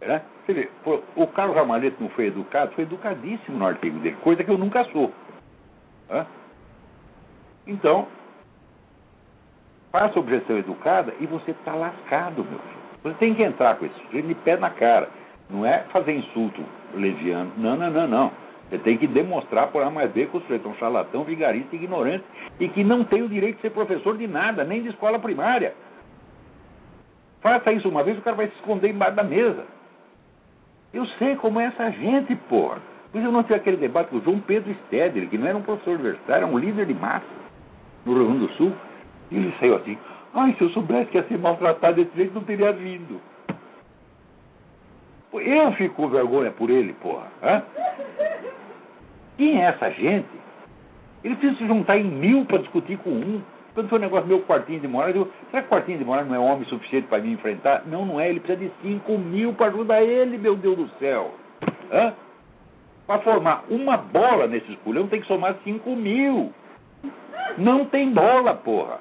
Né? 0.00 0.22
Você 0.44 0.52
vê, 0.52 0.70
o 1.16 1.26
Carlos 1.26 1.56
Ramalhete 1.56 1.96
não 2.00 2.08
foi 2.10 2.26
educado, 2.26 2.72
foi 2.72 2.84
educadíssimo 2.84 3.58
no 3.58 3.66
artigo 3.66 3.98
dele, 3.98 4.16
coisa 4.22 4.44
que 4.44 4.50
eu 4.50 4.58
nunca 4.58 4.84
sou. 4.84 5.12
Né? 6.08 6.26
Então, 7.66 8.06
faça 9.90 10.18
objeção 10.18 10.56
educada 10.58 11.12
e 11.20 11.26
você 11.26 11.50
está 11.50 11.74
lascado, 11.74 12.44
meu 12.44 12.58
filho. 12.58 12.78
Você 13.02 13.14
tem 13.14 13.34
que 13.34 13.42
entrar 13.42 13.76
com 13.76 13.86
esse 13.86 13.98
sujeito 14.06 14.28
de 14.28 14.34
pé 14.36 14.56
na 14.56 14.70
cara. 14.70 15.08
Não 15.50 15.64
é 15.64 15.84
fazer 15.90 16.12
insulto 16.12 16.62
leviano. 16.94 17.52
Não, 17.56 17.76
não, 17.76 17.90
não, 17.90 18.06
não. 18.06 18.32
Você 18.68 18.78
tem 18.78 18.98
que 18.98 19.06
demonstrar 19.06 19.68
por 19.68 19.82
A 19.82 19.90
mais 19.90 20.10
B 20.12 20.26
que 20.26 20.36
o 20.36 20.40
sujeito 20.42 20.68
é 20.68 20.70
um 20.70 20.74
charlatão, 20.74 21.24
vigarista, 21.24 21.74
ignorante 21.74 22.24
e 22.60 22.68
que 22.68 22.84
não 22.84 23.02
tem 23.04 23.22
o 23.22 23.28
direito 23.28 23.56
de 23.56 23.62
ser 23.62 23.70
professor 23.70 24.16
de 24.16 24.26
nada, 24.26 24.62
nem 24.62 24.82
de 24.82 24.90
escola 24.90 25.18
primária. 25.18 25.74
Faça 27.40 27.72
isso 27.72 27.88
uma 27.88 28.02
vez, 28.02 28.18
o 28.18 28.22
cara 28.22 28.36
vai 28.36 28.48
se 28.48 28.54
esconder 28.56 28.90
embaixo 28.90 29.16
da 29.16 29.22
mesa. 29.22 29.64
Eu 30.92 31.06
sei 31.18 31.36
como 31.36 31.60
é 31.60 31.66
essa 31.66 31.90
gente, 31.92 32.34
porra. 32.48 32.78
Por 33.10 33.18
isso 33.18 33.28
eu 33.28 33.32
não 33.32 33.42
tive 33.42 33.54
aquele 33.54 33.76
debate 33.78 34.10
com 34.10 34.16
o 34.16 34.22
João 34.22 34.40
Pedro 34.40 34.74
Stedler, 34.86 35.28
que 35.28 35.38
não 35.38 35.46
era 35.46 35.56
um 35.56 35.62
professor 35.62 35.94
universitário, 35.94 36.44
era 36.44 36.54
um 36.54 36.58
líder 36.58 36.84
de 36.86 36.94
massa 36.94 37.24
no 38.04 38.14
Rio 38.14 38.24
Grande 38.26 38.46
do 38.46 38.52
Sul. 38.54 38.72
E 39.30 39.36
ele 39.36 39.54
saiu 39.58 39.76
assim, 39.76 39.96
ai, 40.34 40.54
se 40.58 40.62
eu 40.62 40.70
soubesse 40.70 41.10
que 41.10 41.16
ia 41.16 41.24
ser 41.24 41.38
maltratado 41.38 41.96
desse 41.96 42.14
jeito, 42.16 42.34
não 42.34 42.44
teria 42.44 42.72
vindo. 42.72 43.20
Eu 45.32 45.72
fico 45.72 45.94
com 45.94 46.08
vergonha 46.08 46.50
por 46.50 46.68
ele, 46.68 46.92
porra. 46.94 47.26
Hã? 47.42 47.62
Quem 49.38 49.62
é 49.62 49.66
essa 49.66 49.88
gente? 49.92 50.28
Ele 51.24 51.36
precisa 51.36 51.58
se 51.58 51.66
juntar 51.66 51.96
em 51.96 52.04
mil 52.04 52.44
para 52.44 52.58
discutir 52.58 52.98
com 52.98 53.10
um. 53.10 53.40
Quando 53.72 53.88
foi 53.88 53.98
um 53.98 54.02
negócio 54.02 54.26
meu 54.26 54.42
quartinho 54.42 54.80
de 54.80 54.88
morar, 54.88 55.14
eu 55.14 55.30
será 55.50 55.62
que 55.62 55.68
quartinho 55.68 55.98
de 55.98 56.04
morar 56.04 56.24
não 56.24 56.34
é 56.34 56.38
homem 56.38 56.64
suficiente 56.68 57.06
para 57.06 57.22
me 57.22 57.32
enfrentar? 57.32 57.84
Não, 57.86 58.04
não 58.04 58.20
é. 58.20 58.28
Ele 58.28 58.40
precisa 58.40 58.68
de 58.68 58.72
cinco 58.82 59.16
mil 59.16 59.54
para 59.54 59.68
ajudar 59.68 60.02
ele, 60.02 60.36
meu 60.36 60.56
Deus 60.56 60.76
do 60.76 60.88
céu. 60.98 61.32
Hã? 61.92 62.12
Para 63.06 63.20
formar 63.20 63.64
uma 63.70 63.96
bola 63.96 64.48
nesse 64.48 64.72
esculhão 64.72 65.06
tem 65.06 65.20
que 65.20 65.26
somar 65.28 65.54
cinco 65.62 65.94
mil. 65.94 66.52
Não 67.56 67.84
tem 67.84 68.12
bola, 68.12 68.54
porra. 68.54 68.98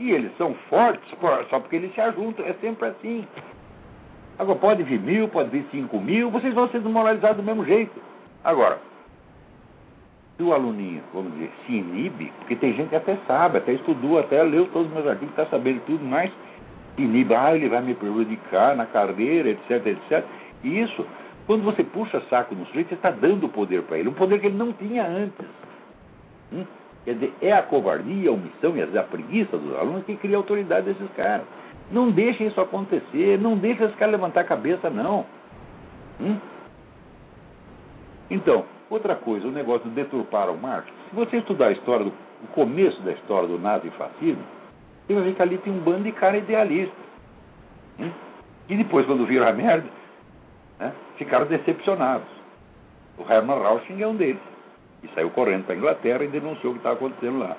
E 0.00 0.10
eles 0.10 0.34
são 0.38 0.54
fortes 0.70 1.08
só 1.50 1.60
porque 1.60 1.76
eles 1.76 1.94
se 1.94 2.00
ajuntam. 2.00 2.46
É 2.46 2.54
sempre 2.54 2.88
assim. 2.88 3.28
Agora, 4.38 4.58
pode 4.58 4.82
vir 4.82 4.98
mil, 4.98 5.28
pode 5.28 5.50
vir 5.50 5.66
cinco 5.70 6.00
mil, 6.00 6.30
vocês 6.30 6.52
vão 6.54 6.68
ser 6.70 6.80
desmoralizados 6.80 7.36
do 7.36 7.42
mesmo 7.42 7.64
jeito. 7.64 8.00
Agora, 8.42 8.80
se 10.36 10.42
o 10.42 10.52
aluninho, 10.52 11.02
vamos 11.12 11.32
dizer, 11.34 11.50
se 11.64 11.72
inibe, 11.72 12.32
porque 12.38 12.56
tem 12.56 12.74
gente 12.74 12.88
que 12.88 12.96
até 12.96 13.16
sabe, 13.26 13.58
até 13.58 13.72
estudou, 13.72 14.18
até 14.18 14.42
leu 14.42 14.66
todos 14.72 14.88
os 14.88 14.94
meus 14.94 15.06
artigos, 15.06 15.30
está 15.30 15.46
sabendo 15.46 15.80
tudo, 15.86 16.04
mas 16.04 16.32
inibe, 16.98 17.34
ah, 17.34 17.54
ele 17.54 17.68
vai 17.68 17.80
me 17.82 17.94
prejudicar 17.94 18.74
na 18.76 18.86
carreira, 18.86 19.50
etc, 19.50 19.86
etc. 19.86 20.24
E 20.64 20.80
isso, 20.80 21.06
quando 21.46 21.62
você 21.62 21.84
puxa 21.84 22.20
saco 22.28 22.54
no 22.54 22.66
sujeito, 22.66 22.88
você 22.88 22.94
está 22.94 23.10
dando 23.10 23.48
poder 23.48 23.82
para 23.82 23.98
ele, 23.98 24.08
um 24.08 24.14
poder 24.14 24.40
que 24.40 24.46
ele 24.46 24.56
não 24.56 24.72
tinha 24.72 25.06
antes. 25.06 25.46
Hum? 26.52 26.64
Quer 27.04 27.14
dizer, 27.14 27.32
é 27.40 27.52
a 27.52 27.62
covardia, 27.62 28.30
a 28.30 28.32
omissão 28.32 28.74
e 28.76 28.98
a 28.98 29.02
preguiça 29.02 29.56
dos 29.56 29.76
alunos 29.76 30.04
que 30.04 30.16
cria 30.16 30.36
a 30.36 30.38
autoridade 30.38 30.86
desses 30.86 31.14
caras. 31.14 31.46
Não 31.92 32.10
deixem 32.10 32.46
isso 32.46 32.60
acontecer, 32.60 33.38
não 33.38 33.56
deixem 33.56 33.84
esses 33.84 33.96
caras 33.98 34.14
levantar 34.14 34.40
a 34.40 34.44
cabeça, 34.44 34.88
não. 34.88 35.26
Hum? 36.20 36.38
Então, 38.30 38.64
outra 38.90 39.14
coisa, 39.14 39.46
o 39.46 39.52
negócio 39.52 39.88
de 39.88 39.94
deturpar 39.94 40.50
o 40.50 40.56
Marx. 40.56 40.86
Se 41.10 41.16
você 41.16 41.38
estudar 41.38 41.68
a 41.68 41.72
história, 41.72 42.04
do, 42.04 42.12
o 42.42 42.46
começo 42.52 43.00
da 43.02 43.12
história 43.12 43.48
do 43.48 43.58
nazifascismo, 43.58 44.42
você 45.06 45.14
vai 45.14 45.22
ver 45.24 45.34
que 45.34 45.42
ali 45.42 45.58
tem 45.58 45.72
um 45.72 45.80
bando 45.80 46.04
de 46.04 46.12
cara 46.12 46.36
idealista. 46.36 46.94
Hum? 47.98 48.10
E 48.68 48.76
depois, 48.76 49.06
quando 49.06 49.26
viram 49.26 49.46
a 49.46 49.52
merda, 49.52 49.88
né, 50.78 50.92
ficaram 51.16 51.46
decepcionados. 51.46 52.26
O 53.18 53.30
Hermann 53.30 53.60
Rausching 53.60 54.02
é 54.02 54.06
um 54.06 54.16
deles. 54.16 54.40
E 55.02 55.08
saiu 55.08 55.30
correndo 55.30 55.64
para 55.64 55.74
a 55.74 55.78
Inglaterra 55.78 56.24
e 56.24 56.28
denunciou 56.28 56.72
o 56.72 56.74
que 56.74 56.80
estava 56.80 56.96
acontecendo 56.96 57.38
lá. 57.38 57.56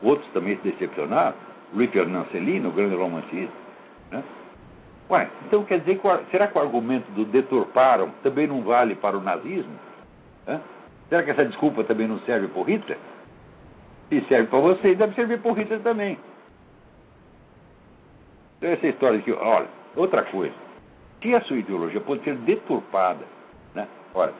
Outros 0.00 0.28
também 0.32 0.56
se 0.56 0.70
decepcionaram. 0.70 1.34
Luiz 1.72 1.90
Fernando 1.90 2.30
Celino, 2.30 2.68
o 2.68 2.72
grande 2.72 2.94
romancista, 2.94 3.52
né? 4.12 4.22
Ué, 5.10 5.28
então 5.46 5.64
quer 5.64 5.80
dizer 5.80 5.98
que 5.98 6.30
será 6.30 6.48
que 6.48 6.56
o 6.56 6.60
argumento 6.60 7.10
do 7.12 7.24
deturparam 7.26 8.10
também 8.22 8.46
não 8.46 8.62
vale 8.62 8.94
para 8.94 9.16
o 9.16 9.20
nazismo? 9.20 9.74
Hã? 10.48 10.60
Será 11.08 11.22
que 11.22 11.30
essa 11.30 11.44
desculpa 11.44 11.84
também 11.84 12.08
não 12.08 12.18
serve 12.20 12.48
para 12.48 12.60
o 12.60 12.64
Hitler? 12.64 12.98
Se 14.08 14.20
serve 14.22 14.48
para 14.48 14.60
vocês, 14.60 14.96
deve 14.96 15.14
servir 15.14 15.40
para 15.40 15.50
o 15.50 15.54
Hitler 15.54 15.80
também. 15.80 16.18
Então 18.58 18.70
essa 18.70 18.86
história 18.86 19.18
aqui, 19.18 19.32
olha, 19.32 19.68
outra 19.94 20.22
coisa. 20.24 20.54
Se 21.22 21.34
a 21.34 21.40
sua 21.42 21.58
ideologia 21.58 22.00
pode 22.00 22.22
ser 22.22 22.36
deturpada, 22.36 23.24
né? 23.74 23.86
Olha, 24.14 24.32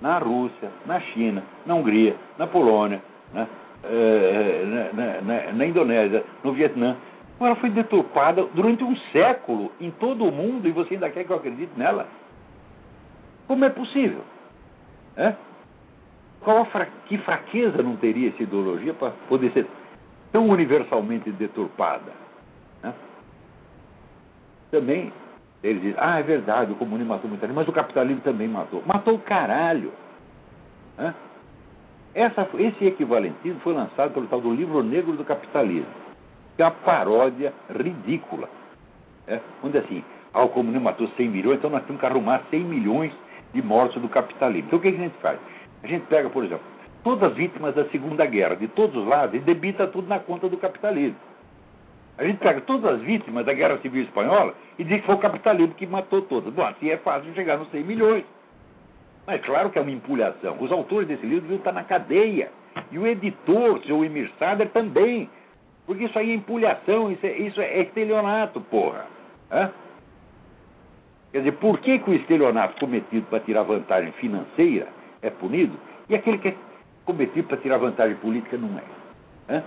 na 0.00 0.18
Rússia, 0.18 0.70
na 0.84 1.00
China, 1.00 1.42
na 1.64 1.74
Hungria, 1.74 2.16
na 2.38 2.46
Polônia, 2.46 3.00
né? 3.32 3.46
Eh, 3.84 4.90
na, 4.92 5.22
na, 5.22 5.52
na, 5.52 5.66
Indonésia, 5.66 6.24
no 6.42 6.52
Vietnã. 6.52 6.96
Ela 7.38 7.56
foi 7.56 7.70
deturpada 7.70 8.44
durante 8.54 8.82
um 8.82 8.96
século 9.12 9.70
em 9.80 9.90
todo 9.90 10.24
o 10.24 10.32
mundo 10.32 10.66
e 10.66 10.72
você 10.72 10.94
ainda 10.94 11.10
quer 11.10 11.24
que 11.24 11.30
eu 11.30 11.36
acredite 11.36 11.72
nela? 11.76 12.08
Como 13.46 13.64
é 13.64 13.68
possível? 13.68 14.22
É? 15.16 15.34
Qual 16.40 16.64
fra... 16.66 16.86
Que 17.06 17.18
fraqueza 17.18 17.82
não 17.82 17.96
teria 17.96 18.30
essa 18.30 18.42
ideologia 18.42 18.94
para 18.94 19.12
poder 19.28 19.52
ser 19.52 19.66
tão 20.32 20.48
universalmente 20.48 21.30
deturpada? 21.30 22.26
Também 24.70 25.12
eles 25.62 25.80
dizem, 25.82 25.96
ah, 25.98 26.18
é 26.18 26.22
verdade, 26.22 26.72
o 26.72 26.76
comunismo 26.76 27.12
matou 27.12 27.28
muita 27.28 27.46
gente, 27.46 27.56
mas 27.56 27.68
o 27.68 27.72
capitalismo 27.72 28.20
também 28.22 28.46
matou. 28.46 28.82
Matou 28.86 29.14
o 29.14 29.18
caralho. 29.18 29.92
Essa, 32.14 32.48
esse 32.58 32.84
equivalentismo 32.84 33.60
foi 33.60 33.74
lançado 33.74 34.12
pelo 34.12 34.26
tal 34.26 34.40
do 34.40 34.52
Livro 34.52 34.82
Negro 34.82 35.12
do 35.16 35.24
Capitalismo, 35.24 35.86
que 36.56 36.62
é 36.62 36.64
uma 36.64 36.70
paródia 36.70 37.52
ridícula. 37.70 38.48
É, 39.28 39.40
onde 39.62 39.78
assim, 39.78 40.04
ah, 40.32 40.44
o 40.44 40.48
comunismo 40.48 40.84
matou 40.84 41.08
100 41.08 41.28
milhões, 41.28 41.58
então 41.58 41.70
nós 41.70 41.84
temos 41.84 42.00
que 42.00 42.06
arrumar 42.06 42.42
100 42.50 42.60
milhões 42.64 43.12
de 43.52 43.62
mortos 43.62 44.00
do 44.00 44.08
capitalismo. 44.08 44.66
Então 44.66 44.78
o 44.78 44.82
que 44.82 44.88
a 44.88 44.92
gente 44.92 45.16
faz? 45.20 45.38
A 45.82 45.86
gente 45.86 46.06
pega, 46.06 46.28
por 46.30 46.44
exemplo, 46.44 46.64
todas 47.02 47.30
as 47.30 47.36
vítimas 47.36 47.74
da 47.74 47.84
Segunda 47.86 48.26
Guerra, 48.26 48.56
de 48.56 48.68
todos 48.68 48.96
os 48.96 49.06
lados, 49.06 49.34
e 49.34 49.38
debita 49.38 49.86
tudo 49.86 50.08
na 50.08 50.18
conta 50.18 50.48
do 50.48 50.56
capitalismo. 50.56 51.16
A 52.18 52.24
gente 52.24 52.38
pega 52.38 52.60
todas 52.62 52.94
as 52.94 53.00
vítimas 53.02 53.44
da 53.44 53.52
Guerra 53.52 53.78
Civil 53.78 54.02
Espanhola 54.02 54.54
e 54.78 54.84
diz 54.84 55.00
que 55.00 55.06
foi 55.06 55.16
o 55.16 55.18
capitalismo 55.18 55.74
que 55.74 55.86
matou 55.86 56.22
todas. 56.22 56.52
Bom, 56.52 56.64
assim 56.64 56.88
é 56.88 56.96
fácil 56.96 57.32
chegar 57.34 57.58
nos 57.58 57.70
100 57.70 57.84
milhões. 57.84 58.24
Mas 59.26 59.44
claro 59.44 59.70
que 59.70 59.78
é 59.78 59.82
uma 59.82 59.90
empulhação. 59.90 60.56
Os 60.60 60.72
autores 60.72 61.08
desse 61.08 61.26
livro 61.26 61.42
deviam 61.42 61.58
estar 61.58 61.72
na 61.72 61.84
cadeia. 61.84 62.50
E 62.90 62.98
o 62.98 63.06
editor, 63.06 63.82
seu 63.84 64.04
Emir 64.04 64.30
Sader, 64.38 64.68
também. 64.70 65.28
Porque 65.86 66.04
isso 66.04 66.18
aí 66.18 66.32
é 66.32 66.34
empulhação, 66.34 67.12
isso 67.12 67.24
é, 67.24 67.32
isso 67.38 67.60
é 67.60 67.82
estelionato, 67.82 68.60
porra. 68.60 69.06
Hã? 69.50 69.70
Quer 71.32 71.38
dizer, 71.38 71.52
por 71.52 71.78
que, 71.80 71.98
que 71.98 72.10
o 72.10 72.14
estelionato 72.14 72.78
cometido 72.80 73.26
para 73.26 73.40
tirar 73.40 73.62
vantagem 73.62 74.12
financeira 74.12 74.88
é 75.22 75.30
punido 75.30 75.78
e 76.08 76.14
aquele 76.14 76.38
que 76.38 76.48
é 76.48 76.54
cometido 77.04 77.46
para 77.46 77.56
tirar 77.58 77.78
vantagem 77.78 78.16
política 78.16 78.56
não 78.56 78.78
é? 78.78 79.54
Hã? 79.54 79.62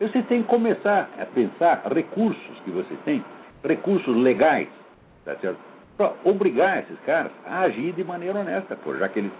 Você 0.00 0.22
tem 0.22 0.42
que 0.42 0.48
começar 0.48 1.10
a 1.18 1.26
pensar 1.26 1.82
recursos 1.92 2.60
que 2.64 2.70
você 2.70 2.94
tem, 3.04 3.24
recursos 3.64 4.16
legais, 4.16 4.68
tá 5.24 5.34
certo? 5.36 5.58
para 5.98 6.12
obrigar 6.24 6.78
esses 6.78 6.98
caras 7.00 7.32
a 7.44 7.62
agir 7.62 7.92
de 7.92 8.04
maneira 8.04 8.38
honesta, 8.38 8.76
pô, 8.76 8.96
já 8.96 9.08
que 9.08 9.18
eles, 9.18 9.32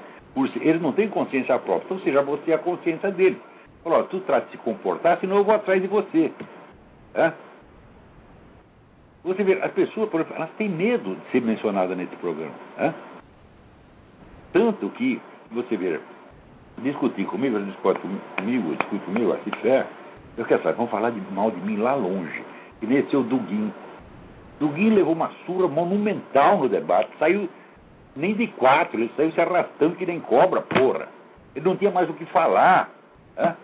eles 0.60 0.82
não 0.82 0.92
têm 0.92 1.08
consciência 1.08 1.56
própria, 1.60 1.86
então 1.86 2.00
seja 2.00 2.20
você 2.20 2.52
a 2.52 2.58
consciência 2.58 3.12
deles. 3.12 3.38
Falou, 3.88 4.04
tu 4.04 4.20
trata 4.20 4.44
de 4.46 4.52
se 4.52 4.58
comportar, 4.58 5.18
senão 5.18 5.38
eu 5.38 5.44
vou 5.44 5.54
atrás 5.54 5.80
de 5.80 5.88
você. 5.88 6.30
É? 7.14 7.32
Você 9.24 9.42
vê, 9.42 9.54
as 9.62 9.72
pessoas, 9.72 10.10
por 10.10 10.20
exemplo, 10.20 10.36
elas 10.36 10.50
têm 10.58 10.68
medo 10.68 11.14
de 11.14 11.30
ser 11.30 11.40
mencionadas 11.40 11.96
nesse 11.96 12.14
programa. 12.16 12.52
É? 12.76 12.92
Tanto 14.52 14.90
que, 14.90 15.18
você 15.50 15.74
vê, 15.78 15.98
discutir 16.82 17.24
comigo, 17.24 17.56
eles 17.56 17.68
discutem 17.68 18.20
comigo, 18.36 18.76
discutem 18.76 18.98
comigo, 19.00 19.32
assim, 19.32 19.50
fé, 19.62 19.86
eu 20.36 20.44
quero 20.44 20.62
saber, 20.62 20.76
vão 20.76 20.86
falar 20.88 21.10
de 21.10 21.20
mal 21.32 21.50
de 21.50 21.60
mim 21.62 21.78
lá 21.78 21.94
longe. 21.94 22.44
E 22.82 22.86
nesse 22.86 23.14
é 23.14 23.18
o 23.18 23.22
Duguin. 23.22 23.72
Duguin 24.60 24.90
levou 24.90 25.14
uma 25.14 25.30
surra 25.46 25.66
monumental 25.66 26.58
no 26.58 26.68
debate, 26.68 27.10
saiu 27.18 27.48
nem 28.14 28.34
de 28.34 28.48
quatro, 28.48 28.98
ele 29.00 29.10
saiu 29.16 29.32
se 29.32 29.40
arrastando 29.40 29.96
que 29.96 30.04
nem 30.04 30.20
cobra, 30.20 30.60
porra. 30.60 31.08
Ele 31.56 31.64
não 31.64 31.74
tinha 31.74 31.90
mais 31.90 32.10
o 32.10 32.12
que 32.12 32.26
falar. 32.26 32.90
Né? 33.34 33.56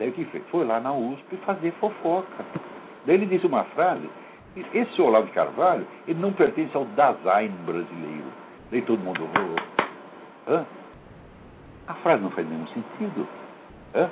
Daí 0.00 0.08
o 0.08 0.12
que? 0.12 0.24
Foi 0.50 0.64
lá 0.64 0.80
na 0.80 0.94
USP 0.94 1.36
fazer 1.44 1.72
fofoca. 1.72 2.44
Daí 3.04 3.16
ele 3.16 3.26
disse 3.26 3.46
uma 3.46 3.64
frase, 3.64 4.08
esse 4.72 5.00
Olavo 5.00 5.26
de 5.26 5.32
Carvalho, 5.32 5.86
ele 6.08 6.18
não 6.18 6.32
pertence 6.32 6.74
ao 6.74 6.86
Dasein 6.86 7.50
brasileiro. 7.66 8.24
Daí 8.70 8.80
todo 8.80 8.98
mundo 8.98 9.20
Hã? 10.48 10.64
A 11.86 11.94
frase 11.96 12.22
não 12.22 12.30
faz 12.30 12.48
nenhum 12.48 12.66
sentido. 12.68 13.28
Hã? 13.94 14.08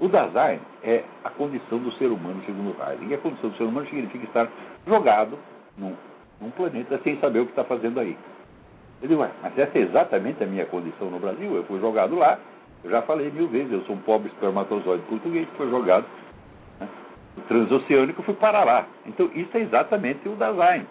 O 0.00 0.08
Dasein 0.08 0.60
é 0.82 1.04
a 1.24 1.28
condição 1.28 1.78
do 1.78 1.92
ser 1.92 2.06
humano, 2.06 2.42
segundo 2.46 2.74
Heidegger. 2.80 3.10
E 3.10 3.14
a 3.14 3.18
condição 3.18 3.50
do 3.50 3.56
ser 3.58 3.64
humano 3.64 3.86
significa 3.86 4.24
estar 4.24 4.48
jogado 4.86 5.38
num, 5.76 5.94
num 6.40 6.50
planeta 6.52 6.98
sem 7.04 7.18
saber 7.20 7.40
o 7.40 7.44
que 7.44 7.52
está 7.52 7.64
fazendo 7.64 8.00
aí. 8.00 8.16
Eu 9.02 9.08
digo, 9.08 9.26
mas 9.42 9.58
essa 9.58 9.76
é 9.76 9.82
exatamente 9.82 10.42
a 10.42 10.46
minha 10.46 10.64
condição 10.64 11.10
no 11.10 11.18
Brasil. 11.18 11.54
Eu 11.54 11.64
fui 11.64 11.78
jogado 11.80 12.16
lá, 12.16 12.38
eu 12.82 12.90
já 12.90 13.02
falei 13.02 13.30
mil 13.30 13.48
vezes, 13.48 13.72
eu 13.72 13.82
sou 13.82 13.94
um 13.94 14.00
pobre 14.00 14.28
espermatozoide 14.28 15.02
português 15.04 15.48
que 15.48 15.56
foi 15.56 15.68
jogado 15.68 16.06
né, 16.78 16.88
no 17.36 17.42
transoceânico 17.44 18.22
e 18.22 18.24
fui 18.24 18.34
parar 18.34 18.64
lá. 18.64 18.86
Então, 19.06 19.30
isso 19.34 19.54
é 19.56 19.60
exatamente 19.60 20.26
o 20.28 20.36
Dasein. 20.36 20.86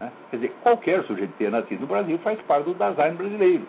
Né? 0.00 0.12
Quer 0.30 0.36
dizer, 0.36 0.52
qualquer 0.62 1.02
sujeito 1.04 1.32
que 1.32 1.38
tenha 1.38 1.50
nascido 1.50 1.80
no 1.80 1.86
Brasil 1.86 2.18
faz 2.18 2.40
parte 2.42 2.66
do 2.66 2.74
Dasein 2.74 3.14
brasileiro. 3.14 3.66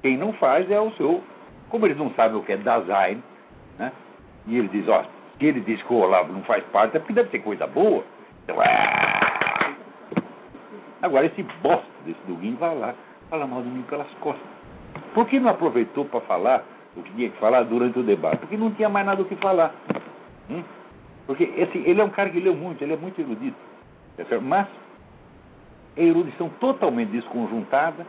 Quem 0.00 0.16
não 0.16 0.32
faz 0.34 0.70
é 0.70 0.80
o 0.80 0.90
seu. 0.92 1.22
Como 1.68 1.86
eles 1.86 1.98
não 1.98 2.10
sabem 2.14 2.38
o 2.38 2.42
que 2.42 2.52
é 2.52 2.56
Dasein, 2.56 3.22
né? 3.78 3.92
E 4.46 4.56
ele 4.56 4.68
diz, 4.68 4.88
ó, 4.88 5.04
se 5.38 5.46
ele 5.46 5.60
diz 5.60 5.82
que 5.82 5.92
o 5.92 5.96
Olavo 5.96 6.32
não 6.32 6.42
faz 6.42 6.64
parte, 6.66 6.96
é 6.96 7.00
porque 7.00 7.12
deve 7.12 7.30
ser 7.30 7.40
coisa 7.40 7.66
boa. 7.66 8.04
Então, 8.44 8.56
ah! 8.60 9.74
Agora, 11.02 11.26
esse 11.26 11.42
bosta 11.62 11.86
desse 12.06 12.20
Duguinho 12.26 12.56
vai 12.56 12.74
lá, 12.78 12.94
fala 13.28 13.46
mal 13.46 13.60
de 13.62 13.68
mim 13.68 13.82
pelas 13.82 14.08
costas. 14.20 14.53
Por 15.14 15.26
que 15.26 15.38
não 15.38 15.50
aproveitou 15.50 16.04
para 16.04 16.20
falar 16.22 16.64
o 16.96 17.02
que 17.02 17.12
tinha 17.12 17.30
que 17.30 17.38
falar 17.38 17.62
durante 17.62 17.98
o 17.98 18.02
debate? 18.02 18.38
Porque 18.38 18.56
não 18.56 18.72
tinha 18.72 18.88
mais 18.88 19.06
nada 19.06 19.22
o 19.22 19.24
que 19.24 19.36
falar. 19.36 19.72
Hum? 20.50 20.62
Porque 21.26 21.44
ele 21.44 22.00
é 22.00 22.04
um 22.04 22.10
cara 22.10 22.28
que 22.28 22.40
leu 22.40 22.54
muito, 22.54 22.82
ele 22.82 22.92
é 22.92 22.96
muito 22.96 23.18
erudito. 23.20 23.56
Mas 24.42 24.66
é 25.96 26.04
erudição 26.04 26.48
totalmente 26.60 27.10
desconjuntada 27.10 28.06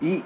e 0.00 0.22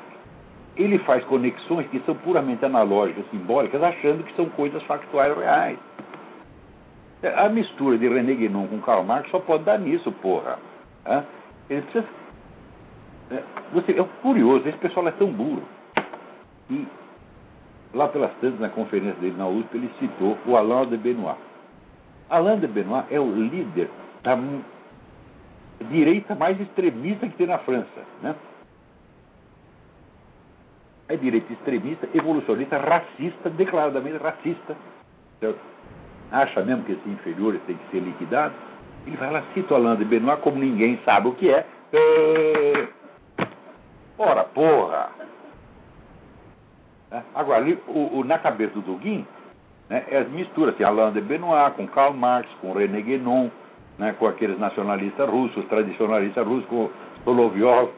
ele 0.76 0.98
faz 1.00 1.24
conexões 1.24 1.86
que 1.88 2.00
são 2.00 2.14
puramente 2.16 2.64
analógicas, 2.64 3.24
simbólicas, 3.30 3.82
achando 3.82 4.24
que 4.24 4.34
são 4.34 4.46
coisas 4.50 4.82
factuais 4.84 5.36
reais. 5.36 5.78
A 7.36 7.48
mistura 7.48 7.96
de 7.96 8.08
René 8.08 8.34
Guénon 8.34 8.66
com 8.66 8.80
Karl 8.80 9.04
Marx 9.04 9.30
só 9.30 9.38
pode 9.38 9.62
dar 9.64 9.78
nisso, 9.78 10.10
porra. 10.12 10.58
Ele 11.70 11.82
precisa... 11.82 12.04
É, 13.30 13.42
você, 13.72 13.92
é 13.92 14.04
curioso, 14.20 14.68
esse 14.68 14.78
pessoal 14.78 15.06
é 15.06 15.12
tão 15.12 15.28
burro. 15.28 15.62
E 16.70 16.86
lá 17.94 18.08
pelas 18.08 18.32
tantas, 18.40 18.60
na 18.60 18.68
conferência 18.68 19.20
dele 19.20 19.36
na 19.36 19.46
USP, 19.46 19.76
ele 19.76 19.90
citou 19.98 20.38
o 20.46 20.56
Alain 20.56 20.88
de 20.88 20.96
Benoit. 20.96 21.38
Alain 22.30 22.58
de 22.58 22.66
Benoit 22.66 23.06
é 23.10 23.20
o 23.20 23.30
líder 23.30 23.90
da 24.22 24.38
direita 25.90 26.34
mais 26.34 26.60
extremista 26.60 27.28
que 27.28 27.36
tem 27.36 27.46
na 27.46 27.58
França. 27.58 28.00
Né? 28.22 28.34
é 31.12 31.16
direita 31.16 31.52
extremista, 31.52 32.08
evolucionista, 32.14 32.78
racista, 32.78 33.50
declaradamente 33.50 34.16
racista. 34.16 34.74
Acha 36.30 36.62
mesmo 36.62 36.84
que 36.84 36.92
esses 36.92 37.06
inferiores 37.06 37.60
têm 37.66 37.76
que 37.76 37.90
ser 37.90 38.00
liquidados. 38.00 38.56
Ele 39.06 39.16
vai 39.16 39.30
lá, 39.30 39.42
cita 39.52 39.74
o 39.74 39.76
Alain 39.76 39.96
de 39.96 40.04
Benoit 40.04 40.40
como 40.40 40.58
ninguém 40.58 40.98
sabe 41.04 41.28
o 41.28 41.32
que 41.32 41.50
é. 41.50 41.66
é... 41.92 42.88
Ora, 44.16 44.44
porra! 44.44 45.10
É? 47.12 47.20
Agora, 47.34 47.62
o, 47.88 48.20
o, 48.20 48.24
na 48.24 48.38
cabeça 48.38 48.72
do 48.72 48.80
Duguin, 48.80 49.26
né, 49.88 50.02
é 50.10 50.18
as 50.18 50.28
misturas, 50.30 50.74
assim, 50.74 50.82
Alain 50.82 51.12
de 51.12 51.20
Benoit 51.20 51.76
com 51.76 51.86
Karl 51.86 52.14
Marx, 52.14 52.48
com 52.62 52.72
René 52.72 53.02
Guénon, 53.02 53.50
né, 53.98 54.14
com 54.18 54.26
aqueles 54.26 54.58
nacionalistas 54.58 55.28
russos, 55.28 55.64
tradicionalistas 55.66 56.46
russos, 56.46 56.66
com 56.70 56.88
Solovyov, 57.24 57.90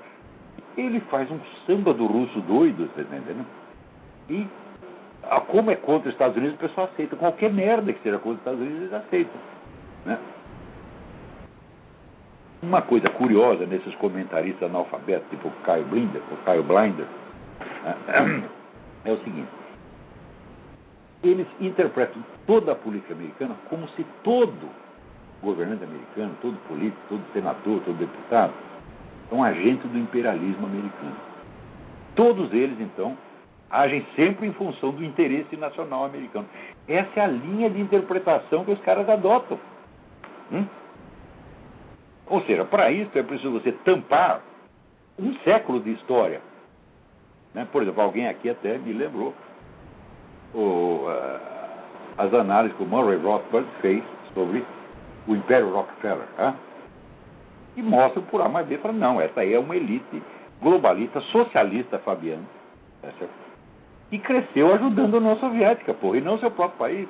ele 0.76 0.98
faz 1.02 1.30
um 1.30 1.38
samba 1.64 1.94
do 1.94 2.06
russo 2.06 2.40
doido, 2.40 2.90
você 2.92 3.04
tá 3.04 3.16
entendendo? 3.16 3.46
E 4.28 4.46
como 5.46 5.70
é 5.70 5.76
contra 5.76 6.08
os 6.08 6.14
Estados 6.14 6.36
Unidos, 6.36 6.56
o 6.56 6.58
pessoal 6.58 6.88
aceita. 6.92 7.14
Qualquer 7.16 7.52
merda 7.52 7.92
que 7.92 8.02
seja 8.02 8.18
contra 8.18 8.32
os 8.32 8.38
Estados 8.38 8.60
Unidos, 8.60 8.80
eles 8.80 8.92
aceitam. 8.92 9.40
Né? 10.04 10.18
Uma 12.62 12.82
coisa 12.82 13.08
curiosa 13.10 13.64
nesses 13.66 13.94
comentaristas 13.96 14.68
analfabetos, 14.68 15.28
tipo 15.30 15.50
Caio 15.64 15.84
Blinder, 15.84 16.20
Caio 16.44 16.64
Blinder, 16.64 17.06
né? 17.84 18.42
é 19.04 19.12
o 19.12 19.18
seguinte. 19.18 19.48
Eles 21.22 21.46
interpretam 21.60 22.22
toda 22.46 22.72
a 22.72 22.74
política 22.74 23.14
americana 23.14 23.56
como 23.68 23.88
se 23.90 24.04
todo 24.22 24.68
governante 25.44 25.84
americano, 25.84 26.34
todo 26.40 26.56
político, 26.66 27.00
todo 27.08 27.22
senador, 27.32 27.80
todo 27.84 27.98
deputado, 27.98 28.52
são 29.28 29.44
agentes 29.44 29.88
do 29.90 29.98
imperialismo 29.98 30.66
americano. 30.66 31.16
Todos 32.16 32.52
eles, 32.52 32.80
então, 32.80 33.16
agem 33.70 34.06
sempre 34.16 34.46
em 34.46 34.52
função 34.52 34.90
do 34.90 35.04
interesse 35.04 35.56
nacional 35.56 36.04
americano. 36.04 36.46
Essa 36.88 37.20
é 37.20 37.24
a 37.24 37.26
linha 37.26 37.68
de 37.68 37.80
interpretação 37.80 38.64
que 38.64 38.72
os 38.72 38.80
caras 38.80 39.08
adotam. 39.08 39.58
Hum? 40.52 40.64
Ou 42.26 42.42
seja, 42.42 42.64
para 42.64 42.90
isso 42.90 43.16
é 43.18 43.22
preciso 43.22 43.52
você 43.52 43.72
tampar 43.72 44.40
um 45.18 45.34
século 45.44 45.80
de 45.80 45.92
história. 45.92 46.40
Né? 47.54 47.66
Por 47.70 47.82
exemplo, 47.82 48.02
alguém 48.02 48.28
aqui 48.28 48.50
até 48.50 48.76
me 48.78 48.92
lembrou 48.92 49.32
o, 50.52 51.06
uh, 51.06 51.40
as 52.18 52.32
análises 52.34 52.76
que 52.76 52.82
o 52.82 52.86
Murray 52.86 53.16
Rothbard 53.18 53.66
fez 53.80 54.02
sobre 54.34 54.64
o 55.26 55.34
Império 55.34 55.70
Rockefeller. 55.70 56.26
Né? 56.36 56.54
E 57.76 57.82
mostra 57.82 58.20
por 58.22 58.40
A 58.40 58.48
mais 58.48 58.66
B, 58.66 58.78
fala, 58.78 58.94
não, 58.94 59.20
essa 59.20 59.40
aí 59.40 59.54
é 59.54 59.58
uma 59.58 59.76
elite 59.76 60.22
globalista, 60.60 61.20
socialista 61.20 61.98
fabiana, 61.98 62.44
tá 63.02 63.10
e 64.12 64.18
cresceu 64.18 64.72
ajudando 64.72 65.14
a 65.14 65.18
União 65.18 65.36
Soviética, 65.38 65.92
porra, 65.92 66.18
e 66.18 66.20
não 66.20 66.38
seu 66.38 66.50
próprio 66.50 66.78
país. 66.78 67.08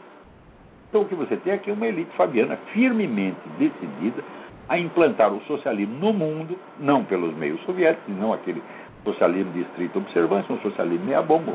Então 0.88 1.02
o 1.02 1.04
que 1.04 1.14
você 1.14 1.36
tem 1.36 1.52
aqui 1.52 1.70
é 1.70 1.72
uma 1.74 1.86
elite 1.86 2.10
fabiana 2.16 2.56
firmemente 2.72 3.38
decidida 3.58 4.22
a 4.68 4.78
implantar 4.78 5.32
o 5.32 5.40
socialismo 5.42 5.94
no 5.98 6.12
mundo, 6.12 6.58
não 6.78 7.04
pelos 7.04 7.34
meios 7.36 7.60
soviéticos, 7.64 8.16
não 8.16 8.32
aquele 8.32 8.62
socialismo 9.04 9.52
de 9.52 9.60
estrita 9.60 9.98
observância, 9.98 10.54
um 10.54 10.60
socialismo 10.60 11.06
meia-bomba, 11.06 11.54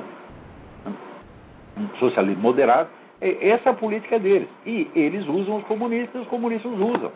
um 1.78 1.88
socialismo 2.00 2.42
moderado. 2.42 2.90
Essa 3.22 3.70
é 3.70 3.72
a 3.72 3.76
política 3.76 4.18
deles. 4.18 4.48
E 4.66 4.90
eles 4.96 5.28
usam 5.28 5.58
os 5.58 5.64
comunistas, 5.66 6.22
os 6.22 6.28
comunistas 6.28 6.72
usam. 6.72 7.12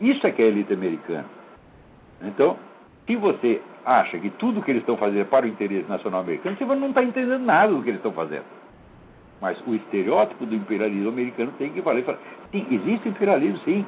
Isso 0.00 0.26
é 0.26 0.30
que 0.32 0.42
é 0.42 0.46
a 0.46 0.48
elite 0.48 0.72
americana. 0.72 1.26
Então, 2.22 2.56
se 3.06 3.16
você 3.16 3.60
acha 3.84 4.18
que 4.18 4.30
tudo 4.30 4.62
que 4.62 4.70
eles 4.70 4.82
estão 4.82 4.96
fazendo 4.96 5.20
é 5.20 5.24
para 5.24 5.46
o 5.46 5.48
interesse 5.48 5.88
nacional 5.88 6.20
americano, 6.20 6.56
você 6.56 6.64
não 6.64 6.88
está 6.88 7.02
entendendo 7.02 7.44
nada 7.44 7.72
do 7.72 7.82
que 7.82 7.90
eles 7.90 7.98
estão 7.98 8.12
fazendo. 8.12 8.44
Mas 9.40 9.56
o 9.66 9.74
estereótipo 9.74 10.44
do 10.44 10.54
imperialismo 10.54 11.08
americano 11.08 11.52
tem 11.58 11.72
que 11.72 11.80
valer. 11.80 12.04
Sim, 12.50 12.66
existe 12.70 13.08
imperialismo, 13.08 13.58
sim. 13.64 13.86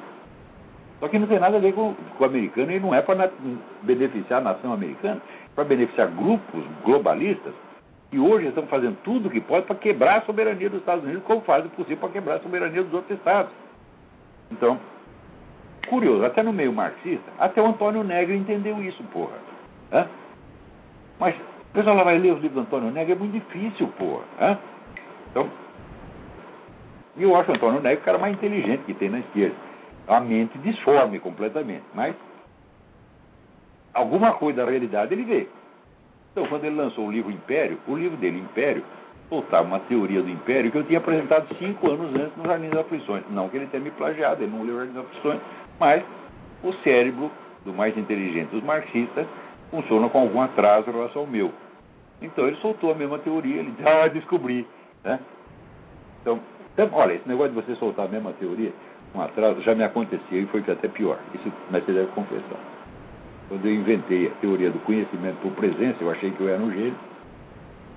Só 1.03 1.09
que 1.09 1.19
não 1.19 1.27
tem 1.27 1.41
nada 1.41 1.57
a 1.57 1.61
ver 1.61 1.73
com, 1.73 1.95
com 1.95 2.23
o 2.23 2.27
americano 2.29 2.71
e 2.71 2.79
não 2.79 2.95
é 2.95 3.03
para 3.03 3.29
beneficiar 3.83 4.39
a 4.41 4.45
nação 4.45 4.73
americana, 4.73 5.17
é 5.17 5.49
para 5.53 5.65
beneficiar 5.65 6.07
grupos 6.07 6.63
globalistas 6.85 7.53
que 8.09 8.21
hoje 8.21 8.47
estão 8.47 8.69
fazendo 8.69 8.97
tudo 9.03 9.27
o 9.27 9.31
que 9.31 9.41
pode 9.41 9.67
para 9.67 9.75
quebrar 9.75 10.19
a 10.19 10.21
soberania 10.21 10.71
dos 10.71 10.79
Estados 10.79 11.03
Unidos, 11.03 11.25
como 11.25 11.41
fazem 11.41 11.67
o 11.67 11.71
possível 11.71 11.97
para 11.97 12.11
quebrar 12.11 12.37
a 12.37 12.39
soberania 12.39 12.85
dos 12.85 12.95
outros 12.95 13.19
estados. 13.19 13.51
Então, 14.53 14.79
curioso, 15.89 16.25
até 16.25 16.41
no 16.41 16.53
meio 16.53 16.73
marxista, 16.73 17.33
até 17.37 17.61
o 17.61 17.67
Antônio 17.67 18.05
Negri 18.05 18.37
entendeu 18.37 18.81
isso, 18.81 19.03
porra. 19.13 19.35
Hã? 19.93 20.07
Mas 21.19 21.35
o 21.35 21.73
pessoal 21.73 21.97
lá 21.97 22.05
vai 22.05 22.19
ler 22.19 22.33
os 22.33 22.41
livros 22.41 22.53
do 22.53 22.61
Antônio 22.61 22.93
Negri, 22.93 23.11
é 23.11 23.17
muito 23.17 23.33
difícil, 23.33 23.89
porra. 23.99 24.23
Hã? 24.41 24.59
Então, 25.33 25.51
eu 27.19 27.35
acho 27.35 27.51
o 27.51 27.55
Antônio 27.57 27.81
Negri 27.81 28.03
o 28.03 28.05
cara 28.05 28.19
mais 28.19 28.35
inteligente 28.35 28.85
que 28.85 28.95
tem 28.95 29.11
na 29.11 29.19
esquerda 29.19 29.72
a 30.07 30.21
mente 30.21 30.59
disforme 30.59 31.19
completamente, 31.19 31.85
mas 31.95 32.15
alguma 33.95 34.33
coisa 34.35 34.65
da 34.65 34.71
realidade 34.71 35.15
ele 35.15 35.25
vê. 35.25 35.49
Então, 36.33 36.47
quando 36.47 36.65
ele 36.65 36.77
lançou 36.77 37.07
o 37.07 37.13
livro 37.13 37.31
Império, 37.31 37.79
o 37.87 37.95
livro 37.95 38.17
dele, 38.17 38.39
Império, 38.39 38.83
soltava 39.29 39.67
uma 39.67 39.81
teoria 39.81 40.23
do 40.23 40.31
Império 40.31 40.71
que 40.71 40.79
eu 40.79 40.85
tinha 40.85 40.99
apresentado 40.99 41.55
cinco 41.57 41.91
anos 41.91 42.15
antes 42.15 42.37
no 42.37 42.45
Jardim 42.45 42.69
das 42.69 42.81
Aflições. 42.81 43.25
Não 43.31 43.49
que 43.49 43.57
ele 43.57 43.67
tenha 43.67 43.83
me 43.83 43.91
plagiado, 43.91 44.43
ele 44.43 44.51
não 44.51 44.63
leu 44.63 44.77
o 44.77 44.79
Jardim 44.79 44.95
das 44.95 45.05
Aflições, 45.05 45.41
mas 45.79 46.03
o 46.63 46.73
cérebro 46.85 47.31
do 47.65 47.73
mais 47.73 47.97
inteligente 47.97 48.51
dos 48.51 48.63
marxistas 48.63 49.27
funciona 49.71 50.09
com 50.09 50.21
algum 50.21 50.41
atraso 50.41 50.89
em 50.89 50.93
relação 50.93 51.23
ao 51.23 51.29
meu. 51.29 51.53
Então 52.21 52.47
ele 52.47 52.57
soltou 52.57 52.93
a 52.93 52.95
mesma 52.95 53.19
teoria, 53.19 53.61
ele 53.61 53.71
disse, 53.73 53.89
ah, 53.89 54.09
descobri. 54.09 54.67
Né? 55.05 55.19
Então, 56.21 56.41
então, 56.73 56.89
olha, 56.93 57.15
esse 57.15 57.29
negócio 57.29 57.53
de 57.53 57.61
você 57.61 57.75
soltar 57.77 58.07
a 58.07 58.09
mesma 58.09 58.33
teoria, 58.33 58.73
um 59.15 59.21
atraso 59.21 59.61
já 59.63 59.75
me 59.75 59.85
acontecia 59.85 60.41
e 60.41 60.47
foi 60.47 60.61
até 60.61 60.89
pior. 60.89 61.19
Isso, 61.35 61.53
mas 61.71 61.85
você 61.85 61.93
deve 61.93 62.11
confessar. 62.13 62.59
Quando 63.49 63.67
eu 63.67 63.75
inventei 63.75 64.29
a 64.29 64.31
teoria 64.41 64.71
do 64.71 64.79
conhecimento 64.81 65.37
por 65.43 65.53
presença, 65.53 66.03
eu 66.03 66.11
achei 66.11 66.31
que 66.31 66.41
eu 66.41 66.49
era 66.49 66.63
um 66.63 66.71
gênio. 66.71 66.97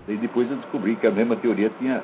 E 0.07 0.17
depois 0.17 0.49
eu 0.51 0.57
descobri 0.57 0.95
que 0.97 1.07
a 1.07 1.11
mesma 1.11 1.35
teoria 1.37 1.71
tinha 1.79 2.03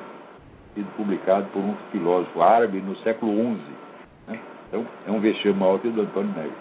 sido 0.74 0.90
publicada 0.96 1.46
por 1.52 1.60
um 1.60 1.74
filósofo 1.90 2.40
árabe 2.40 2.80
no 2.80 2.96
século 2.98 3.32
XI. 3.32 3.60
Né? 4.28 4.40
Então, 4.68 4.86
é 5.06 5.10
um 5.10 5.20
vexame 5.20 5.58
maior 5.58 5.78
que 5.78 5.88
o 5.88 5.92
do 5.92 6.02
Antônio 6.02 6.32
Negri. 6.34 6.52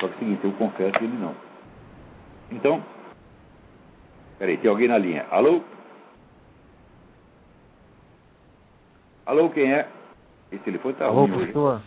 Só 0.00 0.06
que 0.06 0.12
é 0.12 0.16
o 0.16 0.18
seguinte, 0.18 0.44
eu 0.44 0.52
confesso 0.52 0.92
que 0.92 1.04
ele 1.04 1.18
não. 1.18 1.34
Então, 2.50 2.82
peraí, 4.38 4.56
tem 4.56 4.70
alguém 4.70 4.88
na 4.88 4.98
linha. 4.98 5.26
Alô? 5.30 5.62
Alô, 9.26 9.50
quem 9.50 9.72
é? 9.72 9.88
Esse 10.52 10.62
telefone 10.64 10.94
tá 10.94 11.06
Alô, 11.06 11.22
ruim 11.26 11.32
professor. 11.32 11.80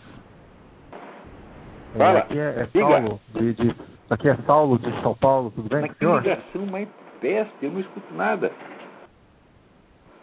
Fala. 1.96 2.18
É, 2.18 2.18
aqui 2.22 2.38
é, 2.38 2.44
é 2.60 2.80
Saulo, 2.80 3.20
de, 3.34 3.54
de, 3.54 3.76
aqui 4.10 4.28
é 4.28 4.36
Saulo 4.46 4.78
de 4.78 5.02
São 5.02 5.14
Paulo, 5.14 5.50
tudo 5.52 5.68
bem 5.68 5.82
Mas 5.82 5.92
que 5.92 5.98
senhor? 5.98 6.22
ligação 6.22 6.66
mais 6.66 6.88
peste, 7.20 7.54
eu 7.62 7.70
não 7.70 7.80
escuto 7.80 8.14
nada. 8.14 8.50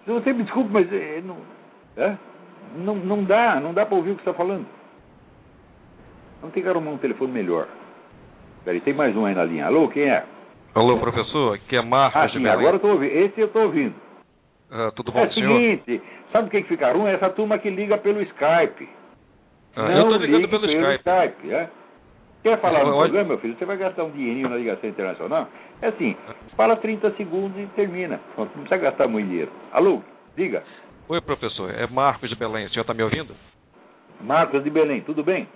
Se 0.03 0.11
Você 0.11 0.33
me 0.33 0.43
desculpe, 0.43 0.69
mas 0.71 0.91
é, 0.91 1.21
não, 1.21 1.37
é? 1.95 2.17
não, 2.75 2.95
não 2.95 3.23
dá, 3.23 3.59
não 3.59 3.73
dá 3.73 3.85
para 3.85 3.95
ouvir 3.95 4.11
o 4.11 4.15
que 4.15 4.23
você 4.23 4.29
está 4.29 4.37
falando. 4.37 4.65
Não 6.41 6.49
tem 6.49 6.61
que 6.63 6.67
arrumar 6.67 6.91
um 6.91 6.97
telefone 6.97 7.31
melhor. 7.31 7.67
Peraí, 8.65 8.81
tem 8.81 8.93
mais 8.93 9.15
um 9.15 9.25
aí 9.25 9.35
na 9.35 9.43
linha. 9.45 9.67
Alô, 9.67 9.87
quem 9.87 10.03
é? 10.09 10.25
Alô, 10.73 10.97
professor, 10.99 11.55
aqui 11.55 11.75
é 11.75 11.81
Marcos 11.81 12.19
Ah, 12.21 12.25
de 12.25 12.33
sim, 12.33 12.39
Belém. 12.39 12.51
agora 12.53 12.71
eu 12.73 12.77
estou 12.77 12.91
ouvindo. 12.91 13.11
Esse 13.11 13.39
eu 13.39 13.47
estou 13.47 13.63
ouvindo. 13.63 13.93
Ah, 14.71 14.91
tudo 14.95 15.11
bom, 15.11 15.19
É 15.19 15.27
o 15.27 15.33
senhor? 15.33 15.59
seguinte, 15.59 16.01
sabe 16.31 16.47
o 16.47 16.51
que, 16.51 16.63
fica 16.63 16.91
ruim? 16.93 17.11
Essa 17.11 17.29
turma 17.29 17.57
que 17.57 17.69
liga 17.69 17.97
pelo 17.97 18.21
Skype. 18.21 18.87
Ah, 19.75 19.89
não 19.89 19.97
eu 19.97 20.05
tô 20.05 20.17
ligando 20.17 20.41
ligue 20.41 20.47
pelo 20.47 20.65
Skype. 20.65 21.51
é? 21.53 21.69
Quer 22.43 22.59
falar 22.59 22.83
no 22.85 22.93
programa, 22.97 23.29
meu 23.29 23.37
filho? 23.37 23.55
Você 23.57 23.65
vai 23.65 23.77
gastar 23.77 24.03
um 24.03 24.09
dinheirinho 24.11 24.49
na 24.49 24.55
ligação 24.55 24.89
internacional? 24.89 25.47
É 25.81 25.89
assim, 25.89 26.15
fala 26.55 26.75
30 26.75 27.11
segundos 27.11 27.61
e 27.61 27.67
termina. 27.75 28.19
Não 28.37 28.47
precisa 28.47 28.77
gastar 28.77 29.07
muito 29.07 29.27
dinheiro. 29.27 29.51
Alô, 29.71 30.01
diga. 30.35 30.63
Oi, 31.07 31.21
professor, 31.21 31.69
é 31.69 31.85
Marcos 31.87 32.29
de 32.29 32.35
Belém. 32.35 32.65
O 32.65 32.69
senhor 32.69 32.81
está 32.81 32.93
me 32.93 33.03
ouvindo? 33.03 33.35
Marcos 34.21 34.63
de 34.63 34.69
Belém, 34.69 35.01
tudo 35.01 35.23
bem? 35.23 35.47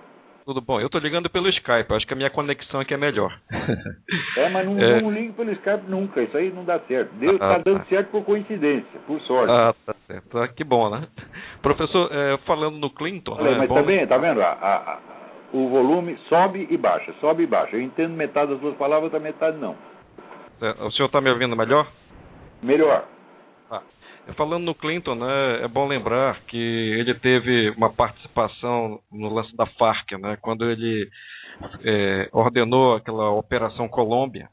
Tudo 0.46 0.60
bom? 0.60 0.80
Eu 0.80 0.88
tô 0.88 0.98
ligando 0.98 1.28
pelo 1.28 1.48
Skype. 1.48 1.92
Acho 1.92 2.06
que 2.06 2.12
a 2.12 2.16
minha 2.16 2.30
conexão 2.30 2.78
aqui 2.78 2.94
é 2.94 2.96
melhor. 2.96 3.36
É, 4.36 4.48
mas 4.50 4.66
não, 4.66 4.78
É. 4.78 5.00
não 5.00 5.10
ligue 5.10 5.32
pelo 5.32 5.50
Skype 5.52 5.88
nunca. 5.88 6.22
Isso 6.22 6.36
aí 6.36 6.52
não 6.52 6.62
dá 6.64 6.78
certo. 6.80 7.10
Deus 7.14 7.40
Ah, 7.40 7.52
está 7.56 7.58
dando 7.64 7.78
tá. 7.80 7.84
certo 7.86 8.10
por 8.10 8.22
coincidência, 8.24 9.00
por 9.06 9.18
sorte. 9.22 9.50
ah, 9.50 9.74
tá 9.84 9.94
certo. 10.06 10.38
Ah, 10.38 10.46
que 10.46 10.62
bom, 10.62 10.88
né? 10.90 11.08
Professor, 11.62 12.08
é, 12.12 12.36
falando 12.46 12.76
no 12.76 12.90
Clinton, 12.90 13.34
né? 13.42 13.56
mas 13.58 13.68
bom- 13.68 13.74
também, 13.76 14.06
tá 14.06 14.18
vendo? 14.18 14.40
A- 14.42 14.52
a- 14.52 14.92
a- 14.92 14.98
o 15.54 15.68
volume 15.70 16.16
sobe 16.28 16.66
e 16.70 16.76
baixa, 16.76 17.12
sobe 17.20 17.44
e 17.44 17.46
baixa. 17.46 17.76
Eu 17.76 17.80
entendo 17.82 18.12
metade 18.14 18.50
das 18.52 18.60
suas 18.60 18.76
palavras, 18.76 19.04
outra 19.04 19.18
metade 19.18 19.56
não. 19.56 19.74
é, 20.60 20.70
o 20.84 20.90
senhor 20.92 21.06
está 21.06 21.20
me 21.20 21.30
ouvindo 21.30 21.56
melhor? 21.56 21.86
Melhor. 22.62 23.04
Falando 24.34 24.64
no 24.64 24.74
Clinton, 24.74 25.14
né, 25.14 25.62
é 25.62 25.68
bom 25.68 25.86
lembrar 25.86 26.40
que 26.46 26.56
ele 26.56 27.14
teve 27.14 27.70
uma 27.76 27.90
participação 27.90 28.98
no 29.12 29.32
lance 29.32 29.54
da 29.56 29.66
Farc, 29.66 30.12
né, 30.18 30.36
quando 30.42 30.68
ele 30.68 31.08
é, 31.84 32.28
ordenou 32.32 32.96
aquela 32.96 33.30
Operação 33.30 33.88
Colômbia. 33.88 34.48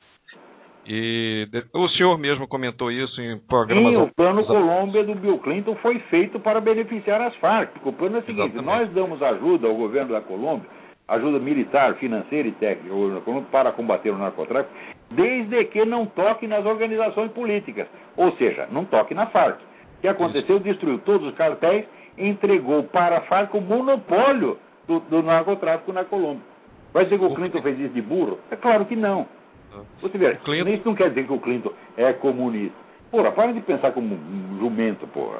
E 0.86 1.48
o 1.74 1.88
senhor 1.90 2.18
mesmo 2.18 2.48
comentou 2.48 2.92
isso 2.92 3.20
em 3.22 3.40
programas. 3.40 3.94
Sim, 3.94 3.98
o 3.98 4.14
plano 4.14 4.46
Colômbia 4.46 5.04
do 5.04 5.16
Bill 5.16 5.40
Clinton 5.40 5.76
foi 5.76 5.98
feito 6.10 6.40
para 6.40 6.60
beneficiar 6.60 7.22
as 7.22 7.34
Farc. 7.38 7.72
O 7.86 7.94
plano 7.94 8.18
é 8.18 8.20
o 8.20 8.26
seguinte: 8.26 8.54
Exatamente. 8.54 8.66
nós 8.66 8.94
damos 8.94 9.24
ajuda 9.24 9.68
ao 9.68 9.76
governo 9.76 10.12
da 10.12 10.19
Colômbia, 10.19 10.69
ajuda 11.08 11.40
militar, 11.40 11.96
financeira 11.96 12.50
e 12.50 12.52
técnica 12.52 12.92
ao 12.92 12.98
governo 12.98 13.19
da 13.19 13.26
Colômbia 13.26 13.50
para 13.50 13.71
combater 13.71 14.10
o 14.10 14.17
narcotráfico, 14.17 14.76
desde 15.16 15.66
que 15.66 15.86
não 15.86 16.06
toque 16.06 16.48
nas 16.48 16.66
organizações 16.66 17.32
políticas, 17.32 17.88
ou 18.18 18.32
seja, 18.34 18.68
não 18.72 18.86
toque 18.86 19.14
na 19.14 19.28
Farc. 19.28 19.60
O 19.60 20.02
que 20.02 20.08
aconteceu? 20.08 20.60
Destruiu 20.60 21.00
todos 21.00 21.28
os 21.30 21.36
cartéis, 21.36 21.86
entregou 22.18 22.84
para 22.84 23.18
a 23.18 23.22
Farc 23.22 23.54
o 23.56 23.62
monopólio 23.62 24.58
do, 24.88 25.00
do 25.00 25.24
narcotráfico 25.24 25.94
na 25.94 26.04
Colômbia. 26.04 26.44
Vai 26.94 27.06
dizer 27.06 27.18
que 27.18 27.26
o 27.26 27.34
Clinton 27.34 27.62
fez 27.62 27.80
isso 27.80 27.94
de 27.94 28.02
burro? 28.02 28.38
É 28.52 28.56
claro 28.56 28.86
que 28.86 28.96
não. 28.96 29.26
Você 30.02 30.18
vê, 30.18 30.36
Clinton- 30.36 30.70
isso 30.70 30.84
não 30.86 30.96
quer 30.96 31.10
dizer 31.10 31.26
que 31.26 31.34
o 31.34 31.40
Clinton 31.40 31.72
é 31.98 32.14
comunista. 32.14 32.76
Porra, 33.10 33.32
para 33.32 33.52
de 33.54 33.62
pensar 33.62 33.92
como 33.94 34.14
um 34.14 34.58
jumento, 34.60 35.08
porra. 35.08 35.40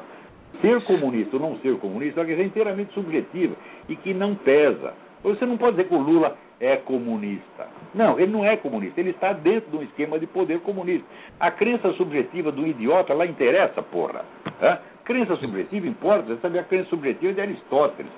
Ser 0.60 0.80
comunista 0.84 1.36
ou 1.36 1.42
não 1.42 1.56
ser 1.58 1.76
comunista 1.78 2.20
é 2.20 2.22
uma 2.22 2.26
questão 2.26 2.46
inteiramente 2.46 2.92
subjetiva 2.94 3.54
e 3.88 3.96
que 3.96 4.14
não 4.14 4.34
pesa. 4.34 4.94
Você 5.22 5.44
não 5.46 5.56
pode 5.56 5.76
dizer 5.76 5.88
que 5.88 5.94
o 5.94 5.98
Lula 5.98 6.36
é 6.64 6.76
comunista. 6.76 7.66
Não, 7.94 8.18
ele 8.18 8.32
não 8.32 8.44
é 8.44 8.56
comunista. 8.56 9.00
Ele 9.00 9.10
está 9.10 9.32
dentro 9.32 9.70
de 9.70 9.76
um 9.76 9.82
esquema 9.82 10.18
de 10.18 10.26
poder 10.26 10.60
comunista. 10.60 11.06
A 11.38 11.50
crença 11.50 11.92
subjetiva 11.92 12.50
do 12.50 12.66
idiota 12.66 13.12
lá 13.12 13.26
interessa, 13.26 13.82
porra. 13.82 14.24
Hã? 14.60 14.78
Crença 15.04 15.36
subjetiva 15.36 15.86
importa. 15.86 16.34
Você 16.34 16.40
sabe, 16.40 16.58
a 16.58 16.64
crença 16.64 16.88
subjetiva 16.88 17.32
de 17.32 17.40
Aristóteles. 17.40 18.10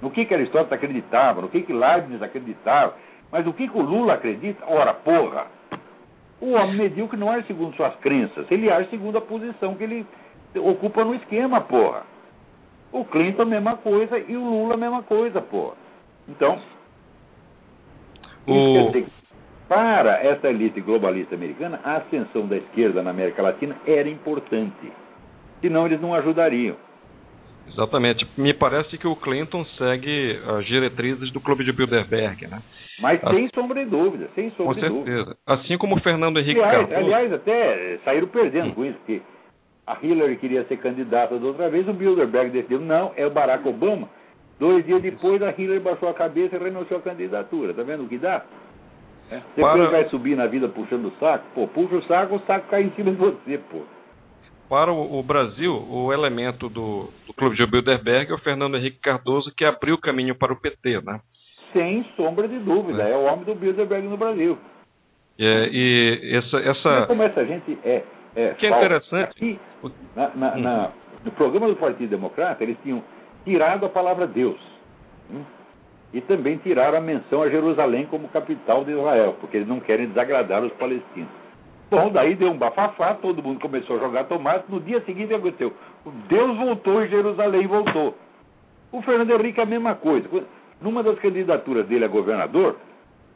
no 0.00 0.10
que, 0.10 0.24
que 0.24 0.34
Aristóteles 0.34 0.72
acreditava, 0.72 1.42
no 1.42 1.48
que, 1.48 1.62
que 1.62 1.72
Leibniz 1.72 2.22
acreditava, 2.22 2.94
mas 3.32 3.46
o 3.46 3.52
que, 3.52 3.68
que 3.68 3.76
o 3.76 3.82
Lula 3.82 4.14
acredita? 4.14 4.64
Ora, 4.66 4.94
porra! 4.94 5.46
O 6.40 6.52
homem 6.52 6.76
medíocre 6.76 7.18
não 7.18 7.30
age 7.30 7.48
segundo 7.48 7.74
suas 7.74 7.94
crenças, 7.96 8.48
ele 8.50 8.70
age 8.70 8.88
segundo 8.90 9.18
a 9.18 9.20
posição 9.20 9.74
que 9.74 9.82
ele 9.82 10.06
ocupa 10.54 11.04
no 11.04 11.14
esquema, 11.16 11.60
porra. 11.60 12.02
O 12.92 13.04
Clinton, 13.04 13.44
mesma 13.44 13.76
coisa, 13.76 14.18
e 14.18 14.36
o 14.36 14.44
Lula, 14.44 14.76
mesma 14.76 15.02
coisa, 15.02 15.42
porra. 15.42 15.74
Então, 16.28 16.60
O- 18.52 18.90
dizer 18.92 19.06
para 19.68 20.22
essa 20.24 20.48
elite 20.48 20.80
globalista 20.80 21.34
americana, 21.34 21.78
a 21.84 21.96
ascensão 21.96 22.46
da 22.46 22.56
esquerda 22.56 23.02
na 23.02 23.10
América 23.10 23.42
Latina 23.42 23.76
era 23.86 24.08
importante. 24.08 24.90
Senão 25.60 25.84
eles 25.84 26.00
não 26.00 26.14
ajudariam. 26.14 26.74
Exatamente. 27.66 28.26
Me 28.38 28.54
parece 28.54 28.96
que 28.96 29.06
o 29.06 29.14
Clinton 29.14 29.64
segue 29.76 30.40
as 30.56 30.64
diretrizes 30.64 31.30
do 31.32 31.40
Clube 31.40 31.64
de 31.64 31.72
Bilderberg, 31.72 32.46
né? 32.46 32.62
Mas 33.00 33.20
sem 33.20 33.48
sombra 33.54 33.84
de 33.84 33.90
dúvida, 33.90 34.28
sem 34.34 34.48
Com 34.50 34.72
sombra 34.72 34.88
dúvida. 34.88 35.16
certeza. 35.16 35.36
Assim 35.46 35.76
como 35.76 35.96
o 35.96 36.00
Fernando 36.00 36.38
Henrique 36.40 36.58
Aliás, 36.60 36.88
Cardoso. 36.88 37.00
aliás, 37.04 37.32
até 37.34 37.98
saíram 38.04 38.26
perdendo 38.28 38.74
com 38.74 38.84
isso, 38.86 38.96
porque 38.98 39.20
a 39.86 39.98
Hillary 40.02 40.36
queria 40.36 40.64
ser 40.64 40.78
candidata 40.78 41.38
da 41.38 41.46
outra 41.46 41.68
vez, 41.68 41.86
o 41.86 41.92
Bilderberg 41.92 42.50
decidiu, 42.50 42.80
não, 42.80 43.12
é 43.16 43.26
o 43.26 43.30
Barack 43.30 43.68
Obama. 43.68 44.08
Dois 44.58 44.84
dias 44.84 45.00
depois, 45.00 45.40
a 45.42 45.50
Hillary 45.56 45.80
baixou 45.80 46.08
a 46.08 46.14
cabeça 46.14 46.56
e 46.56 46.58
renunciou 46.58 46.98
à 46.98 47.02
candidatura. 47.02 47.72
Tá 47.74 47.82
vendo 47.82 48.04
o 48.04 48.08
que 48.08 48.18
dá? 48.18 48.44
É. 49.30 49.36
Você 49.54 49.60
Para- 49.60 49.90
vai 49.90 50.08
subir 50.08 50.36
na 50.36 50.46
vida 50.46 50.68
puxando 50.68 51.06
o 51.06 51.12
saco? 51.20 51.44
Pô, 51.54 51.68
puxa 51.68 51.96
o 51.96 52.02
saco, 52.04 52.36
o 52.36 52.40
saco 52.40 52.68
cai 52.68 52.82
em 52.82 52.90
cima 52.92 53.10
de 53.10 53.16
você, 53.18 53.58
pô. 53.70 53.82
Para 54.68 54.92
o, 54.92 55.18
o 55.18 55.22
Brasil, 55.22 55.72
o 55.72 56.12
elemento 56.12 56.68
do, 56.68 57.08
do 57.26 57.32
Clube 57.34 57.56
de 57.56 57.66
Bilderberg 57.66 58.30
é 58.30 58.34
o 58.34 58.38
Fernando 58.38 58.76
Henrique 58.76 58.98
Cardoso, 59.00 59.52
que 59.56 59.64
abriu 59.64 59.94
o 59.94 60.00
caminho 60.00 60.34
para 60.34 60.52
o 60.52 60.56
PT, 60.60 61.00
né? 61.02 61.20
Sem 61.72 62.04
sombra 62.16 62.48
de 62.48 62.58
dúvida, 62.58 63.02
é, 63.02 63.16
o 63.16 63.24
homem 63.24 63.44
do 63.44 63.54
Bilderberg 63.54 64.06
no 64.08 64.16
Brasil. 64.16 64.58
É, 65.38 65.68
e 65.70 66.36
essa, 66.36 66.56
essa 66.58 67.06
como 67.06 67.22
essa 67.22 67.44
gente 67.46 67.78
é. 67.84 68.02
é 68.34 68.54
que 68.54 68.66
é 68.66 68.70
interessante. 68.70 69.30
Aqui, 69.30 69.60
na- 70.16 70.30
na- 70.34 70.56
na- 70.56 70.90
no 71.24 71.30
programa 71.32 71.68
do 71.68 71.76
Partido 71.76 72.10
Democrata, 72.10 72.62
eles 72.64 72.76
tinham 72.82 73.02
tirado 73.48 73.86
a 73.86 73.88
palavra 73.88 74.26
Deus. 74.26 74.60
hum, 75.30 75.42
E 76.12 76.20
também 76.20 76.58
tiraram 76.58 76.98
a 76.98 77.00
menção 77.00 77.42
a 77.42 77.48
Jerusalém 77.48 78.06
como 78.06 78.28
capital 78.28 78.84
de 78.84 78.92
Israel, 78.92 79.36
porque 79.40 79.56
eles 79.56 79.68
não 79.68 79.80
querem 79.80 80.06
desagradar 80.06 80.62
os 80.62 80.72
palestinos. 80.74 81.30
Bom, 81.90 82.10
daí 82.10 82.34
deu 82.34 82.50
um 82.50 82.58
bafafá, 82.58 83.14
todo 83.14 83.42
mundo 83.42 83.60
começou 83.60 83.96
a 83.96 84.00
jogar 84.00 84.24
tomate. 84.24 84.64
No 84.68 84.78
dia 84.78 85.00
seguinte 85.02 85.32
aconteceu. 85.32 85.72
Deus 86.28 86.56
voltou 86.56 87.02
e 87.02 87.08
Jerusalém 87.08 87.66
voltou. 87.66 88.14
O 88.92 89.00
Fernando 89.00 89.30
Henrique 89.30 89.60
a 89.60 89.66
mesma 89.66 89.94
coisa. 89.94 90.28
Numa 90.82 91.02
das 91.02 91.18
candidaturas 91.18 91.86
dele 91.86 92.04
a 92.04 92.08
governador, 92.08 92.76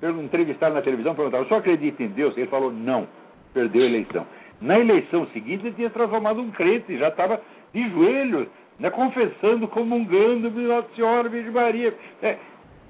entrevistado 0.03 0.75
na 0.75 0.83
televisão 0.83 1.15
perguntava: 1.15 1.45
o 1.45 1.47
senhor 1.47 1.61
acredita 1.61 2.03
em 2.03 2.09
Deus? 2.09 2.37
Ele 2.37 2.47
falou: 2.49 2.71
não, 2.71 3.09
perdeu 3.55 3.83
a 3.83 3.87
eleição. 3.87 4.27
Na 4.61 4.79
eleição 4.79 5.27
seguinte, 5.29 5.67
ele 5.67 5.75
tinha 5.75 5.91
transformado 5.91 6.41
um 6.41 6.51
crente, 6.51 6.97
já 6.99 7.09
estava 7.09 7.41
de 7.73 7.89
joelhos, 7.91 8.49
né, 8.79 8.91
confessando, 8.91 9.69
comungando, 9.69 10.51
Nossa 10.51 10.89
Senhora, 10.95 11.29
Virgem 11.29 11.53
Maria. 11.53 11.95
É, 12.23 12.39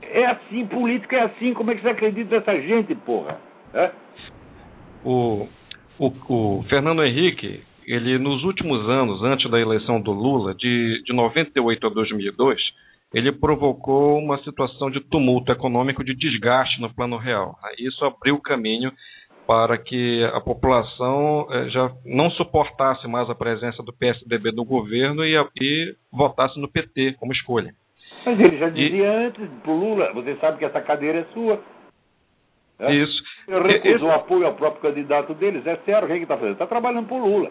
é 0.03 0.27
assim, 0.27 0.67
política 0.67 1.17
é 1.17 1.23
assim, 1.23 1.55
como 1.55 1.71
é 1.71 1.75
que 1.75 1.83
você 1.83 1.91
acredita 1.91 2.37
nessa 2.37 2.61
gente, 2.61 2.95
porra? 2.95 3.39
É? 3.75 3.91
o, 5.05 5.49
o, 5.99 6.13
o 6.29 6.63
Fernando 6.69 7.05
Henrique, 7.05 7.63
ele 7.87 8.19
nos 8.19 8.45
últimos 8.45 8.89
anos, 8.89 9.23
antes 9.23 9.51
da 9.51 9.61
eleição 9.61 10.01
do 10.01 10.13
Lula, 10.13 10.55
de, 10.55 11.03
de 11.05 11.13
98 11.13 11.87
a 11.87 11.91
2002, 11.91 12.61
ele 13.13 13.31
provocou 13.31 14.19
uma 14.19 14.39
situação 14.43 14.91
de 14.91 15.01
tumulto 15.01 15.53
econômico, 15.53 16.03
de 16.03 16.15
desgaste 16.15 16.81
no 16.81 16.93
plano 16.93 17.19
real. 17.19 17.57
Isso 17.79 18.03
abriu 18.05 18.37
o 18.37 18.41
caminho 18.41 18.91
para 19.53 19.77
que 19.77 20.25
a 20.33 20.41
população 20.41 21.47
eh, 21.51 21.69
já 21.69 21.91
não 22.07 22.31
suportasse 22.31 23.07
mais 23.07 23.29
a 23.29 23.35
presença 23.35 23.83
do 23.83 23.93
PSDB 23.93 24.51
no 24.51 24.65
governo 24.65 25.23
e, 25.23 25.37
e 25.61 25.95
votasse 26.11 26.59
no 26.59 26.67
PT 26.69 27.17
como 27.21 27.35
escolha. 27.35 27.75
Mas 28.25 28.41
ele 28.41 28.57
já 28.57 28.69
E- 28.69 28.73
dizia 28.73 29.13
antes 29.13 29.47
pro 29.63 29.75
Lula: 29.75 30.11
você 30.15 30.37
sabe 30.37 30.57
que 30.57 30.65
essa 30.65 30.81
cadeira 30.81 31.19
é 31.19 31.25
sua. 31.35 31.61
É? 32.79 32.95
Isso. 32.95 33.23
Ele 33.47 33.73
recusou 33.79 34.09
Esse- 34.09 34.19
apoio 34.21 34.47
ao 34.47 34.55
próprio 34.55 34.81
candidato 34.81 35.35
deles. 35.35 35.67
É 35.67 35.77
sério, 35.85 36.05
o 36.05 36.07
que 36.07 36.15
ele 36.15 36.23
está 36.23 36.37
fazendo? 36.39 36.53
Está 36.55 36.67
trabalhando 36.67 37.07
pro 37.09 37.19
Lula. 37.19 37.51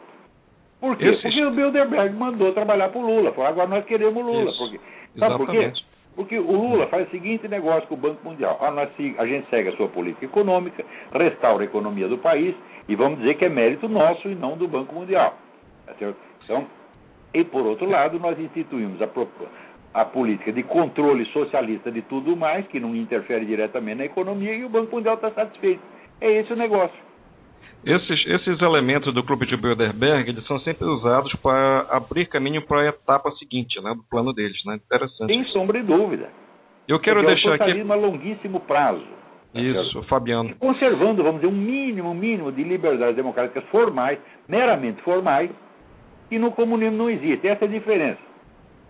Por 0.80 0.97
quê? 0.97 1.06
Esse- 1.06 1.22
Porque 1.22 1.45
o 1.45 1.52
Bilderberg 1.52 2.16
mandou 2.16 2.52
trabalhar 2.54 2.89
pro 2.89 3.02
Lula. 3.06 3.32
Falou, 3.34 3.47
agora 3.47 3.68
nós 3.68 3.86
queremos 3.86 4.26
Lula. 4.26 4.49
Isso. 4.49 4.58
Porque, 4.58 4.80
sabe 5.20 5.38
por 5.38 5.52
quê? 5.52 5.72
Porque 6.16 6.38
o 6.38 6.51
Lula 6.51 6.88
faz 6.88 7.07
o 7.07 7.12
seguinte 7.12 7.47
negócio 7.47 7.88
com 7.88 7.95
o 7.95 7.97
Banco 7.97 8.28
Mundial. 8.28 8.57
Ah, 8.62 8.72
nós, 8.72 8.89
a 9.18 9.26
gente 9.26 9.49
segue 9.49 9.70
a 9.70 9.78
sua 9.78 9.88
política 9.88 10.26
econômica, 10.26 10.84
restaura 11.14 11.64
a 11.64 11.66
economia 11.66 12.07
do 12.07 12.18
país 12.18 12.53
e 12.88 12.95
vamos 12.95 13.20
dizer 13.20 13.36
que 13.36 13.45
é 13.45 13.49
mérito 13.49 13.88
nosso 13.88 14.28
e 14.28 14.36
não 14.36 14.57
do 14.57 14.68
Banco 14.68 14.93
Mundial. 14.93 15.36
Tá? 15.86 15.93
Então, 16.43 16.68
e 17.34 17.43
por 17.45 17.66
outro 17.66 17.89
lado, 17.89 18.20
nós 18.20 18.38
instituímos 18.38 19.01
a, 19.01 19.09
a 19.93 20.05
política 20.05 20.51
de 20.51 20.64
controle 20.64 21.26
socialista 21.28 21.89
de 21.89 22.01
tudo 22.01 22.36
mais, 22.36 22.68
que 22.68 22.80
não 22.80 22.93
interfere 22.93 23.45
diretamente 23.45 23.99
na 23.99 24.05
economia, 24.05 24.53
e 24.53 24.66
o 24.66 24.70
Banco 24.70 24.95
Mundial 24.95 25.16
está 25.16 25.32
satisfeito. 25.32 25.82
É 26.20 26.30
esse 26.39 26.51
o 26.51 26.57
negócio. 26.57 27.11
Esses, 27.86 28.26
esses 28.28 28.62
elementos 28.62 29.12
do 29.14 29.24
Clube 29.24 29.48
de 29.48 29.58
Bilderberg 29.58 30.30
eles 30.30 30.46
são 30.46 30.60
sempre 30.60 30.86
usados 30.86 31.34
para 31.42 31.88
abrir 31.90 32.28
caminho 32.28 32.62
para 32.62 32.82
a 32.82 32.86
etapa 32.90 33.32
seguinte 33.32 33.82
né, 33.82 33.94
do 33.96 34.04
plano 34.04 34.32
deles. 34.34 34.58
Né? 34.66 34.76
Interessante. 34.76 35.34
Sem 35.34 35.44
sombra 35.46 35.80
de 35.82 35.88
dúvida. 35.88 36.30
Eu 36.88 37.00
quero 37.00 37.22
Porque 37.22 37.34
deixar 37.34 37.50
é 37.50 37.52
o 37.52 37.72
aqui. 37.82 37.92
a 37.92 37.96
longuíssimo 37.96 38.60
prazo. 38.62 39.04
tá? 39.54 39.60
Isso, 39.60 40.04
Fabiano. 40.04 40.56
conservando, 40.60 41.24
vamos 41.24 41.42
dizer, 41.42 41.52
um 41.52 41.58
mínimo, 41.58 42.14
mínimo 42.14 42.52
de 42.52 42.64
liberdades 42.64 43.16
democráticas 43.16 43.64
formais, 43.72 44.20
meramente 44.48 45.02
formais, 45.02 45.50
que 46.30 46.38
no 46.38 46.52
comunismo 46.52 46.98
não 46.98 47.10
existe. 47.10 47.48
Essa 47.48 47.66
é 47.66 47.68
a 47.68 47.72
diferença. 47.72 48.20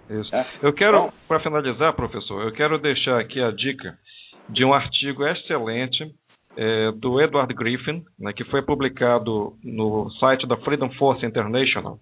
Isso. 0.09 0.35
É. 0.35 0.45
Eu 0.61 0.73
quero, 0.73 0.97
Então- 0.97 1.13
para 1.29 1.39
finalizar, 1.39 1.93
professor, 1.93 2.43
eu 2.43 2.51
quero 2.51 2.77
deixar 2.77 3.19
aqui 3.21 3.41
a 3.41 3.51
dica 3.51 3.93
de 4.49 4.65
um 4.65 4.73
artigo 4.73 5.25
excelente 5.25 6.03
é, 6.57 6.91
do 6.93 7.19
Edward 7.21 7.53
Griffin, 7.53 8.03
né, 8.19 8.33
que 8.33 8.43
foi 8.45 8.61
publicado 8.61 9.53
no 9.63 10.09
site 10.19 10.45
da 10.47 10.57
Freedom 10.57 10.89
Force 10.91 11.25
International. 11.25 11.97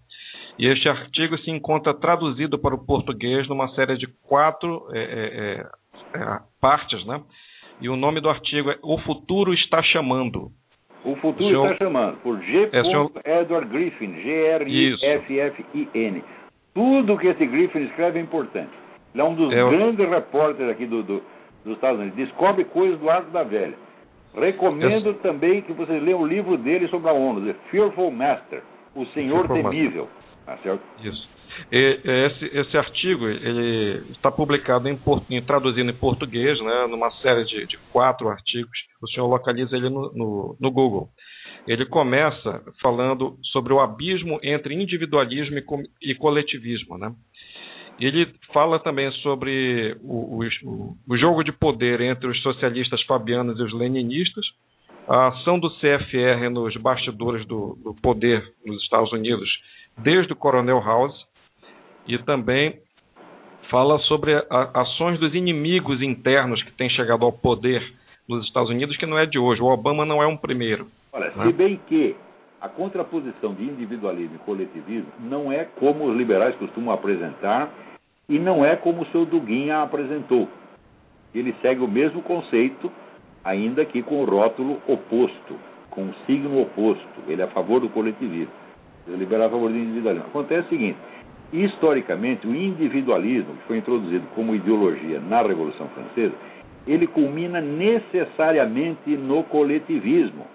E 0.58 0.68
este 0.68 0.90
artigo 0.90 1.38
se 1.38 1.50
encontra 1.52 1.94
traduzido 1.94 2.60
para 2.60 2.76
o 2.76 2.86
português 2.86 3.48
numa 3.48 3.70
série 3.70 3.98
de 3.98 4.08
quatro 4.28 4.88
é, 4.92 5.00
é, 5.00 5.66
é, 6.20 6.22
é, 6.22 6.40
partes, 6.60 7.06
né? 7.06 7.22
E 7.80 7.88
o 7.88 7.96
nome 7.96 8.20
do 8.20 8.30
artigo 8.30 8.70
é 8.70 8.78
O 8.84 8.98
Futuro 9.00 9.54
Está 9.54 9.82
Chamando. 9.82 10.52
O 11.06 11.16
futuro 11.16 11.64
está 11.64 11.78
chamando 11.86 12.18
por 12.18 12.38
G. 12.42 12.68
É, 12.74 12.84
senhor- 12.84 13.10
Edward 13.24 13.70
Griffin, 13.70 14.14
G-R-I-F-F-I-N. 15.10 16.24
Tudo 16.74 17.18
que 17.18 17.28
esse 17.28 17.46
Griffin 17.46 17.84
escreve 17.86 18.20
é 18.20 18.22
importante. 18.22 18.72
Ele 19.14 19.22
é 19.22 19.26
um 19.26 19.34
dos 19.34 19.50
grandes 19.70 20.10
repórteres 20.10 20.72
aqui 20.72 20.86
do, 20.86 21.02
do- 21.04 21.24
dos 21.64 21.76
Estados 21.76 22.00
Unidos. 22.00 22.18
Descobre 22.18 22.66
coisas 22.66 23.00
do 23.00 23.10
Arco 23.10 23.32
da 23.32 23.44
Velha. 23.44 23.76
Recomendo 24.34 25.14
também 25.16 25.62
que 25.62 25.74
vocês 25.74 26.02
leiam 26.02 26.22
o 26.22 26.28
livro 26.28 26.58
dele 26.58 26.88
sobre 26.88 27.10
a 27.10 27.14
ONU, 27.14 27.46
The 27.46 27.56
Fearful 27.72 28.12
Master, 28.12 28.64
O 28.96 29.06
Senhor 29.08 29.48
Fearful. 29.48 29.72
Temível. 29.72 30.10
Tá 30.46 30.58
certo? 30.58 30.82
Isso. 31.04 31.30
E, 31.72 32.00
esse, 32.06 32.58
esse 32.58 32.78
artigo 32.78 33.28
ele 33.28 34.04
está 34.12 34.32
publicado 34.32 34.88
em, 34.88 34.98
em 35.30 35.42
traduzido 35.44 35.90
em 35.90 35.94
português, 35.96 36.60
né, 36.62 36.88
numa 36.90 37.12
série 37.22 37.44
de, 37.46 37.66
de 37.66 37.78
quatro 37.92 38.30
artigos. 38.30 38.72
O 39.02 39.08
senhor 39.10 39.28
localiza 39.28 39.76
ele 39.76 39.90
no, 39.90 40.12
no, 40.14 40.58
no 40.60 40.72
Google. 40.72 41.10
Ele 41.68 41.86
começa 41.86 42.64
falando 42.82 43.36
sobre 43.52 43.74
o 43.74 43.80
abismo 43.80 44.40
entre 44.42 44.74
individualismo 44.74 45.58
e, 45.58 45.62
com- 45.62 45.84
e 46.02 46.16
coletivismo, 46.16 46.98
né? 46.98 47.12
Ele 48.00 48.34
fala 48.54 48.80
também 48.80 49.12
sobre 49.24 49.98
o, 50.04 50.40
o- 50.42 50.96
o 51.10 51.18
jogo 51.18 51.44
de 51.44 51.52
poder 51.52 52.00
entre 52.02 52.28
os 52.28 52.42
socialistas 52.42 53.02
fabianos 53.04 53.60
e 53.60 53.64
os 53.64 53.74
leninistas, 53.74 54.46
a 55.08 55.28
ação 55.30 55.60
do 55.60 55.70
CFR 55.80 56.50
nos 56.52 56.76
bastidores 56.78 57.46
do, 57.46 57.78
do 57.84 57.94
poder 58.02 58.44
nos 58.66 58.82
Estados 58.84 59.12
Unidos, 59.12 59.50
desde 59.98 60.32
o 60.32 60.36
Coronel 60.36 60.80
House, 60.82 61.16
e 62.08 62.18
também 62.20 62.80
fala 63.70 64.00
sobre 64.00 64.34
a- 64.34 64.72
ações 64.82 65.20
dos 65.20 65.34
inimigos 65.36 66.02
internos 66.02 66.62
que 66.64 66.72
têm 66.72 66.90
chegado 66.90 67.26
ao 67.26 67.32
poder 67.34 67.82
nos 68.28 68.46
Estados 68.46 68.70
Unidos, 68.70 68.96
que 68.98 69.06
não 69.06 69.18
é 69.18 69.26
de 69.26 69.38
hoje. 69.40 69.62
O 69.62 69.66
Obama 69.66 70.06
não 70.06 70.22
é 70.24 70.28
um 70.28 70.38
primeiro. 70.38 70.88
Olha, 71.12 71.32
Né? 71.36 71.46
se 71.48 71.54
bem 71.54 71.80
que 71.88 72.16
a 72.62 72.70
contraposição 72.70 73.54
de 73.54 73.64
individualismo 73.64 74.36
e 74.36 74.40
coletivismo 74.40 75.12
não 75.20 75.52
é 75.52 75.66
como 75.66 76.06
os 76.06 76.16
liberais 76.16 76.56
costumam 76.56 76.94
apresentar 76.94 77.72
e 78.30 78.38
não 78.38 78.64
é 78.64 78.76
como 78.76 79.02
o 79.02 79.06
seu 79.08 79.26
Duguinha 79.26 79.82
apresentou. 79.82 80.48
Ele 81.34 81.54
segue 81.62 81.84
o 81.84 81.88
mesmo 81.88 82.22
conceito, 82.22 82.92
ainda 83.44 83.84
que 83.84 84.04
com 84.04 84.22
o 84.22 84.26
rótulo 84.26 84.80
oposto, 84.88 85.56
com 85.90 86.04
o 86.04 86.14
signo 86.28 86.62
oposto. 86.62 87.22
Ele 87.28 87.42
é 87.42 87.46
a 87.46 87.50
favor 87.50 87.82
do 87.82 87.90
coletivismo. 87.90 88.54
Os 89.08 89.18
liberais 89.18 89.48
a 89.48 89.52
favor 89.52 89.72
do 89.72 89.78
individualismo. 89.78 90.28
Acontece 90.28 90.68
o 90.68 90.70
seguinte: 90.70 90.98
Historicamente, 91.52 92.48
o 92.48 92.56
individualismo, 92.56 93.56
que 93.56 93.64
foi 93.64 93.78
introduzido 93.78 94.26
como 94.36 94.54
ideologia 94.54 95.20
na 95.20 95.42
Revolução 95.42 95.88
Francesa, 95.88 96.36
ele 96.86 97.08
culmina 97.08 97.60
necessariamente 97.60 99.18
no 99.18 99.44
coletivismo, 99.44 100.46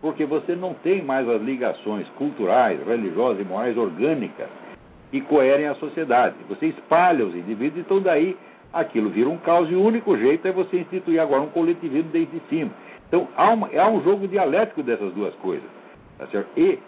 porque 0.00 0.24
você 0.24 0.54
não 0.54 0.72
tem 0.74 1.02
mais 1.02 1.28
as 1.28 1.42
ligações 1.42 2.08
culturais, 2.16 2.80
religiosas 2.86 3.44
e 3.44 3.48
morais 3.48 3.76
orgânicas 3.76 4.48
que 5.14 5.20
coerem 5.20 5.68
a 5.68 5.76
sociedade. 5.76 6.34
Você 6.48 6.66
espalha 6.66 7.24
os 7.24 7.36
indivíduos, 7.36 7.84
então 7.86 8.00
daí 8.00 8.36
aquilo 8.72 9.10
vira 9.10 9.28
um 9.28 9.38
caos 9.38 9.70
e 9.70 9.74
o 9.76 9.80
único 9.80 10.18
jeito 10.18 10.48
é 10.48 10.50
você 10.50 10.78
instituir 10.78 11.20
agora 11.20 11.40
um 11.40 11.50
coletivismo 11.50 12.10
desde 12.10 12.40
cima. 12.48 12.72
Então 13.06 13.28
há, 13.36 13.50
uma, 13.50 13.70
há 13.80 13.88
um 13.88 14.02
jogo 14.02 14.26
dialético 14.26 14.82
dessas 14.82 15.12
duas 15.12 15.32
coisas. 15.36 15.68
Tá 16.18 16.26
certo? 16.26 16.48
E 16.56 16.80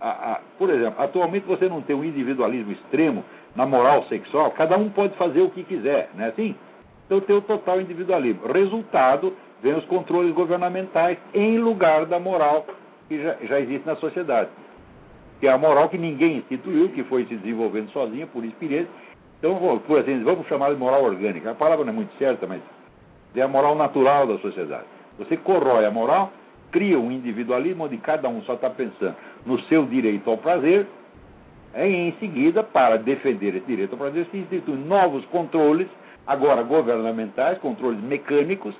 a, 0.00 0.08
a, 0.08 0.40
por 0.56 0.70
exemplo, 0.70 1.02
atualmente 1.02 1.44
você 1.44 1.68
não 1.68 1.82
tem 1.82 1.96
um 1.96 2.04
individualismo 2.04 2.70
extremo 2.70 3.24
na 3.56 3.66
moral 3.66 4.04
sexual, 4.04 4.52
cada 4.52 4.78
um 4.78 4.88
pode 4.88 5.16
fazer 5.16 5.40
o 5.40 5.50
que 5.50 5.64
quiser, 5.64 6.10
não 6.14 6.24
é 6.24 6.28
assim? 6.28 6.54
Então 7.06 7.20
tem 7.20 7.34
o 7.34 7.40
total 7.40 7.80
individualismo. 7.80 8.46
Resultado, 8.46 9.32
vem 9.60 9.74
os 9.74 9.84
controles 9.86 10.32
governamentais 10.32 11.18
em 11.34 11.58
lugar 11.58 12.06
da 12.06 12.20
moral 12.20 12.64
que 13.08 13.20
já, 13.20 13.36
já 13.42 13.58
existe 13.58 13.84
na 13.84 13.96
sociedade. 13.96 14.50
Que 15.40 15.46
é 15.46 15.52
a 15.52 15.58
moral 15.58 15.88
que 15.88 15.98
ninguém 15.98 16.38
instituiu, 16.38 16.88
que 16.90 17.04
foi 17.04 17.24
se 17.26 17.36
desenvolvendo 17.36 17.90
sozinha, 17.90 18.26
por 18.26 18.44
experiência. 18.44 18.90
Então, 19.38 19.80
por 19.86 19.98
assim 19.98 20.22
vamos 20.22 20.46
chamar 20.46 20.72
de 20.72 20.76
moral 20.76 21.04
orgânica. 21.04 21.50
A 21.50 21.54
palavra 21.54 21.84
não 21.84 21.92
é 21.92 21.96
muito 21.96 22.16
certa, 22.18 22.46
mas 22.46 22.60
é 23.34 23.42
a 23.42 23.48
moral 23.48 23.74
natural 23.74 24.26
da 24.26 24.38
sociedade. 24.38 24.84
Você 25.18 25.36
corrói 25.36 25.84
a 25.84 25.90
moral, 25.90 26.32
cria 26.70 26.98
um 26.98 27.10
individualismo 27.10 27.84
onde 27.84 27.96
cada 27.98 28.28
um 28.28 28.42
só 28.42 28.54
está 28.54 28.70
pensando 28.70 29.14
no 29.44 29.60
seu 29.62 29.84
direito 29.84 30.30
ao 30.30 30.38
prazer, 30.38 30.86
e 31.74 32.08
em 32.08 32.12
seguida, 32.18 32.62
para 32.62 32.96
defender 32.96 33.54
esse 33.54 33.66
direito 33.66 33.92
ao 33.92 33.98
prazer, 33.98 34.26
se 34.30 34.38
instituem 34.38 34.78
novos 34.78 35.24
controles, 35.26 35.88
agora 36.26 36.62
governamentais, 36.62 37.58
controles 37.58 38.00
mecânicos, 38.00 38.74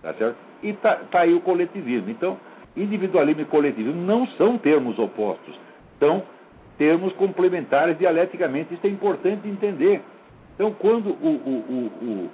tá 0.00 0.14
certo? 0.14 0.36
E 0.62 0.70
está 0.70 0.96
tá 1.10 1.20
aí 1.20 1.34
o 1.34 1.40
coletivismo. 1.40 2.08
Então, 2.10 2.38
individualismo 2.76 3.42
e 3.42 3.44
coletivismo 3.44 4.00
não 4.00 4.26
são 4.28 4.56
termos 4.56 4.98
opostos, 4.98 5.58
são 5.98 6.22
termos 6.76 7.12
complementares 7.14 7.98
dialeticamente. 7.98 8.74
Isso 8.74 8.86
é 8.86 8.90
importante 8.90 9.48
entender. 9.48 10.00
Então, 10.54 10.72
quando 10.72 11.10
o, 11.10 11.28
o, 11.28 11.54
o, 11.68 12.04
o 12.04 12.30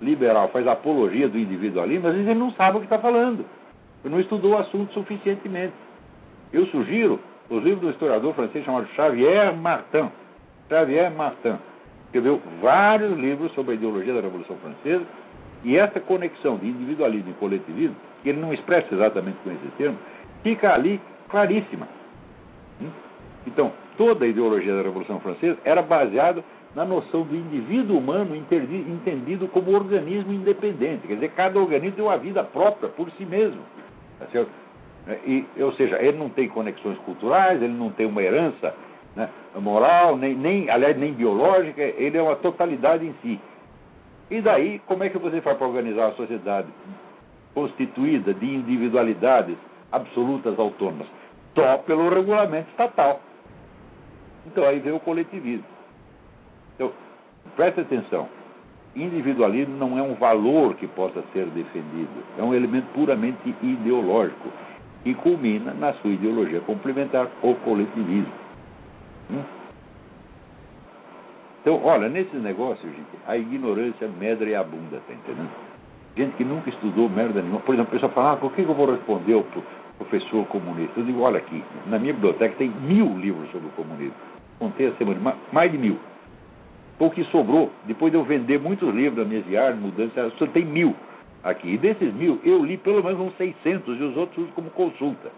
liberal 0.00 0.48
faz 0.48 0.66
apologia 0.66 1.28
do 1.28 1.38
individualismo, 1.38 2.08
às 2.08 2.14
vezes 2.14 2.28
ele 2.28 2.38
não 2.38 2.52
sabe 2.52 2.76
o 2.76 2.80
que 2.80 2.86
está 2.86 2.98
falando. 2.98 3.44
Ele 4.04 4.14
não 4.14 4.20
estudou 4.20 4.52
o 4.52 4.58
assunto 4.58 4.92
suficientemente. 4.92 5.74
Eu 6.52 6.66
sugiro 6.66 7.18
os 7.48 7.62
livros 7.62 7.80
do 7.80 7.90
historiador 7.90 8.34
francês 8.34 8.64
chamado 8.64 8.86
Xavier 8.94 9.54
Martin. 9.56 10.10
Xavier 10.68 11.10
Martin 11.10 11.56
escreveu 12.06 12.40
vários 12.60 13.18
livros 13.18 13.52
sobre 13.54 13.72
a 13.72 13.74
ideologia 13.74 14.14
da 14.14 14.20
Revolução 14.20 14.56
Francesa 14.56 15.04
e 15.64 15.76
essa 15.76 15.98
conexão 15.98 16.56
de 16.58 16.68
individualismo 16.68 17.30
e 17.30 17.34
coletivismo, 17.34 17.96
que 18.22 18.28
ele 18.28 18.40
não 18.40 18.52
expressa 18.52 18.94
exatamente 18.94 19.38
com 19.42 19.50
esse 19.50 19.66
termo, 19.78 19.98
fica 20.42 20.72
ali 20.72 21.00
claríssima. 21.28 21.88
Hum? 22.80 22.90
Então, 23.46 23.72
toda 23.96 24.24
a 24.24 24.28
ideologia 24.28 24.74
da 24.74 24.82
Revolução 24.82 25.20
Francesa 25.20 25.58
era 25.64 25.82
baseada 25.82 26.42
na 26.74 26.84
noção 26.84 27.22
do 27.22 27.36
indivíduo 27.36 27.98
humano 27.98 28.34
entendido 28.34 29.46
como 29.48 29.72
organismo 29.72 30.32
independente. 30.32 31.06
Quer 31.06 31.14
dizer, 31.14 31.30
cada 31.30 31.58
organismo 31.58 31.96
tem 31.96 32.04
uma 32.04 32.18
vida 32.18 32.42
própria 32.42 32.88
por 32.88 33.10
si 33.12 33.24
mesmo. 33.24 33.60
Tá? 34.18 34.26
É, 35.06 35.18
e, 35.26 35.46
ou 35.60 35.72
seja, 35.74 36.00
ele 36.02 36.16
não 36.16 36.30
tem 36.30 36.48
conexões 36.48 36.98
culturais, 36.98 37.62
ele 37.62 37.74
não 37.74 37.90
tem 37.90 38.06
uma 38.06 38.22
herança 38.22 38.74
né, 39.14 39.28
moral, 39.56 40.16
nem, 40.16 40.34
nem, 40.34 40.70
aliás, 40.70 40.96
nem 40.96 41.12
biológica, 41.12 41.82
ele 41.82 42.16
é 42.16 42.22
uma 42.22 42.36
totalidade 42.36 43.06
em 43.06 43.14
si. 43.22 43.40
E 44.30 44.40
daí, 44.40 44.80
como 44.86 45.04
é 45.04 45.10
que 45.10 45.18
você 45.18 45.40
faz 45.42 45.56
para 45.58 45.66
organizar 45.66 46.08
a 46.08 46.12
sociedade 46.12 46.68
constituída 47.52 48.32
de 48.32 48.46
individualidades 48.46 49.56
absolutas 49.92 50.58
autônomas? 50.58 51.06
Só 51.54 51.78
pelo 51.78 52.08
regulamento 52.08 52.68
estatal. 52.70 53.20
Então 54.46 54.64
aí 54.64 54.78
vem 54.80 54.92
o 54.92 55.00
coletivismo. 55.00 55.64
Então, 56.74 56.92
preste 57.56 57.80
atenção. 57.80 58.28
Individualismo 58.94 59.76
não 59.76 59.98
é 59.98 60.02
um 60.02 60.14
valor 60.14 60.74
que 60.74 60.86
possa 60.86 61.22
ser 61.32 61.46
defendido, 61.46 62.24
é 62.38 62.42
um 62.42 62.54
elemento 62.54 62.86
puramente 62.94 63.54
ideológico 63.60 64.48
e 65.04 65.14
culmina 65.14 65.74
na 65.74 65.92
sua 65.94 66.10
ideologia 66.10 66.60
complementar, 66.60 67.28
o 67.42 67.54
coletivismo. 67.56 68.32
Hum? 69.30 69.42
Então, 71.60 71.82
olha, 71.82 72.08
nesses 72.08 72.40
negócios, 72.42 72.84
gente, 72.84 73.18
a 73.26 73.36
ignorância 73.36 74.06
medra 74.06 74.48
e 74.48 74.54
abunda, 74.54 75.00
tá 75.08 75.12
entendendo? 75.12 75.50
Gente 76.16 76.36
que 76.36 76.44
nunca 76.44 76.70
estudou 76.70 77.08
merda 77.08 77.40
nenhuma. 77.40 77.60
Por 77.60 77.74
exemplo, 77.74 77.90
a 77.90 77.94
pessoa 77.94 78.12
fala, 78.12 78.32
ah, 78.32 78.36
por 78.36 78.52
que 78.52 78.62
eu 78.62 78.74
vou 78.74 78.90
responder 78.90 79.34
professor 79.98 80.46
comunista? 80.46 80.98
Eu 80.98 81.04
digo, 81.04 81.20
olha 81.20 81.38
aqui, 81.38 81.62
na 81.86 81.98
minha 81.98 82.12
biblioteca 82.12 82.54
tem 82.56 82.68
mil 82.68 83.18
livros 83.18 83.50
sobre 83.50 83.68
o 83.68 83.70
comunismo. 83.70 84.14
Contei 84.58 84.88
a 84.88 84.92
semana, 84.94 85.36
mais 85.52 85.70
de 85.70 85.78
mil. 85.78 85.98
Foi 86.98 87.08
o 87.08 87.10
que 87.10 87.24
sobrou, 87.24 87.70
depois 87.86 88.12
de 88.12 88.18
eu 88.18 88.24
vender 88.24 88.60
muitos 88.60 88.94
livros 88.94 89.16
das 89.16 89.26
minhas 89.26 89.44
viagens, 89.44 89.80
mudanças, 89.80 90.32
só 90.34 90.46
tem 90.46 90.64
mil 90.64 90.94
aqui. 91.42 91.74
E 91.74 91.78
desses 91.78 92.12
mil, 92.14 92.40
eu 92.44 92.64
li 92.64 92.76
pelo 92.76 93.02
menos 93.02 93.20
uns 93.20 93.36
600 93.36 93.98
e 93.98 94.02
os 94.02 94.16
outros 94.16 94.44
uso 94.44 94.52
como 94.52 94.70
consulta. 94.70 95.30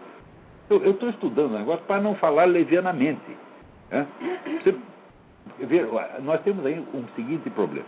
Eu 0.69 0.91
estou 0.91 1.09
estudando 1.09 1.51
o 1.51 1.57
negócio 1.57 1.83
para 1.85 2.01
não 2.01 2.15
falar 2.15 2.45
levianamente. 2.45 3.21
Né? 3.89 4.05
Você, 4.61 4.75
nós 6.23 6.41
temos 6.41 6.65
aí 6.65 6.77
um 6.93 7.03
seguinte 7.15 7.49
problema. 7.49 7.85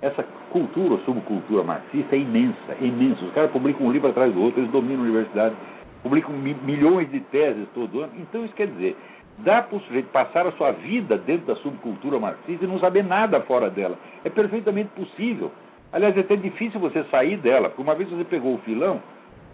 Essa 0.00 0.22
cultura 0.50 0.96
subcultura 1.04 1.62
marxista 1.62 2.16
é 2.16 2.20
imensa, 2.20 2.76
é 2.80 2.84
imensa. 2.84 3.24
Os 3.24 3.32
caras 3.34 3.50
publicam 3.50 3.86
um 3.86 3.92
livro 3.92 4.08
atrás 4.08 4.32
do 4.32 4.40
outro, 4.40 4.60
eles 4.60 4.70
dominam 4.70 5.00
a 5.00 5.04
universidade, 5.04 5.54
publicam 6.02 6.32
mi 6.32 6.54
milhões 6.54 7.10
de 7.10 7.20
teses 7.20 7.66
todo 7.74 8.00
ano. 8.00 8.12
Então 8.18 8.44
isso 8.44 8.54
quer 8.54 8.66
dizer, 8.68 8.96
dá 9.38 9.62
para 9.62 9.76
o 9.76 9.80
sujeito 9.80 10.08
passar 10.08 10.46
a 10.46 10.52
sua 10.52 10.72
vida 10.72 11.16
dentro 11.18 11.46
da 11.46 11.56
subcultura 11.56 12.18
marxista 12.18 12.64
e 12.64 12.68
não 12.68 12.78
saber 12.78 13.04
nada 13.04 13.40
fora 13.42 13.70
dela. 13.70 13.98
É 14.24 14.30
perfeitamente 14.30 14.90
possível. 14.90 15.50
Aliás, 15.92 16.16
é 16.16 16.20
até 16.20 16.36
difícil 16.36 16.78
você 16.78 17.02
sair 17.04 17.36
dela, 17.36 17.68
porque 17.68 17.82
uma 17.82 17.94
vez 17.94 18.08
você 18.08 18.24
pegou 18.24 18.54
o 18.54 18.58
filão, 18.58 19.02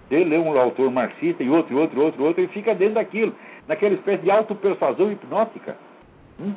você 0.08 0.22
lê 0.22 0.36
um 0.36 0.58
autor 0.58 0.90
marxista 0.90 1.42
e 1.42 1.48
outro, 1.48 1.74
e 1.74 1.78
outro, 1.78 2.00
outro, 2.02 2.24
outro, 2.24 2.42
e 2.42 2.48
fica 2.48 2.74
dentro 2.74 2.94
daquilo, 2.94 3.34
naquela 3.66 3.94
espécie 3.94 4.22
de 4.22 4.30
autopersuasão 4.30 5.10
hipnótica. 5.10 5.76
Hum? 6.38 6.52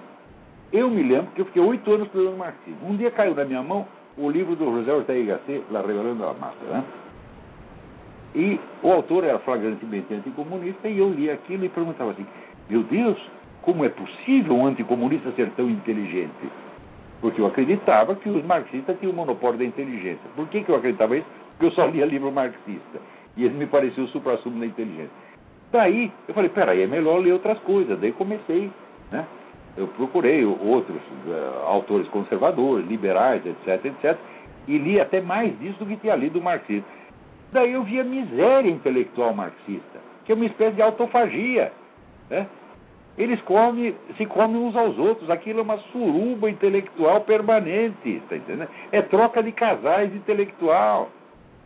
Eu 0.71 0.89
me 0.89 1.01
lembro 1.01 1.31
que 1.31 1.41
eu 1.41 1.45
fiquei 1.45 1.61
oito 1.61 1.91
anos 1.91 2.07
estudando 2.07 2.37
marxismo. 2.37 2.77
Um 2.87 2.95
dia 2.95 3.09
caiu 3.09 3.33
na 3.33 3.45
minha 3.45 3.63
mão 3.63 3.87
o 4.17 4.29
livro 4.29 4.55
do 4.55 4.65
José 4.65 4.93
Ortega 4.93 5.37
Gasset, 5.37 5.63
La 5.71 5.81
Revelando 5.81 6.25
a 6.25 6.33
Massa. 6.33 6.63
Né? 6.69 6.83
E 8.35 8.59
o 8.83 8.91
autor 8.91 9.23
era 9.23 9.39
flagrantemente 9.39 10.13
anticomunista, 10.13 10.87
e 10.87 10.99
eu 10.99 11.09
li 11.09 11.29
aquilo 11.29 11.65
e 11.65 11.69
perguntava 11.69 12.11
assim: 12.11 12.25
Meu 12.69 12.83
Deus, 12.83 13.17
como 13.61 13.83
é 13.83 13.89
possível 13.89 14.55
um 14.55 14.67
anticomunista 14.67 15.31
ser 15.31 15.49
tão 15.51 15.69
inteligente? 15.69 16.49
Porque 17.21 17.41
eu 17.41 17.47
acreditava 17.47 18.15
que 18.15 18.29
os 18.29 18.43
marxistas 18.45 18.97
tinham 18.99 19.11
o 19.11 19.15
monopólio 19.15 19.59
da 19.59 19.65
inteligência. 19.65 20.29
Por 20.35 20.47
que, 20.47 20.63
que 20.63 20.69
eu 20.69 20.75
acreditava 20.75 21.17
isso? 21.17 21.27
Porque 21.51 21.65
eu 21.65 21.71
só 21.71 21.85
lia 21.85 22.05
livro 22.05 22.31
marxista. 22.31 22.99
E 23.35 23.43
ele 23.43 23.55
me 23.55 23.65
parecia 23.65 24.03
o 24.03 24.07
supra-sumo 24.07 24.59
da 24.59 24.65
inteligência. 24.65 25.11
Daí, 25.71 26.11
eu 26.27 26.33
falei, 26.33 26.49
peraí, 26.49 26.81
é 26.81 26.87
melhor 26.87 27.19
ler 27.19 27.33
outras 27.33 27.59
coisas. 27.59 27.99
Daí 27.99 28.11
comecei, 28.13 28.71
né? 29.11 29.25
Eu 29.77 29.87
procurei 29.87 30.43
outros 30.43 30.97
uh, 31.27 31.65
autores 31.67 32.07
conservadores, 32.09 32.87
liberais, 32.87 33.41
etc, 33.45 33.85
etc. 33.85 34.17
E 34.67 34.77
li 34.77 34.99
até 34.99 35.21
mais 35.21 35.57
disso 35.59 35.79
do 35.79 35.85
que 35.85 35.97
tinha 35.97 36.15
lido 36.15 36.39
o 36.39 36.43
marxismo. 36.43 36.85
Daí 37.51 37.73
eu 37.73 37.83
vi 37.83 37.99
a 37.99 38.03
miséria 38.03 38.69
intelectual 38.69 39.33
marxista, 39.33 39.99
que 40.25 40.31
é 40.31 40.35
uma 40.35 40.45
espécie 40.45 40.75
de 40.75 40.81
autofagia, 40.81 41.71
né? 42.29 42.47
Eles 43.17 43.41
comem, 43.41 43.93
se 44.15 44.25
comem 44.25 44.55
uns 44.55 44.75
aos 44.77 44.97
outros. 44.97 45.29
Aquilo 45.29 45.59
é 45.59 45.63
uma 45.63 45.77
suruba 45.91 46.49
intelectual 46.49 47.19
permanente, 47.21 48.21
tá 48.29 48.37
entendendo? 48.37 48.69
É 48.93 49.01
troca 49.01 49.43
de 49.43 49.51
casais 49.51 50.15
intelectual. 50.15 51.09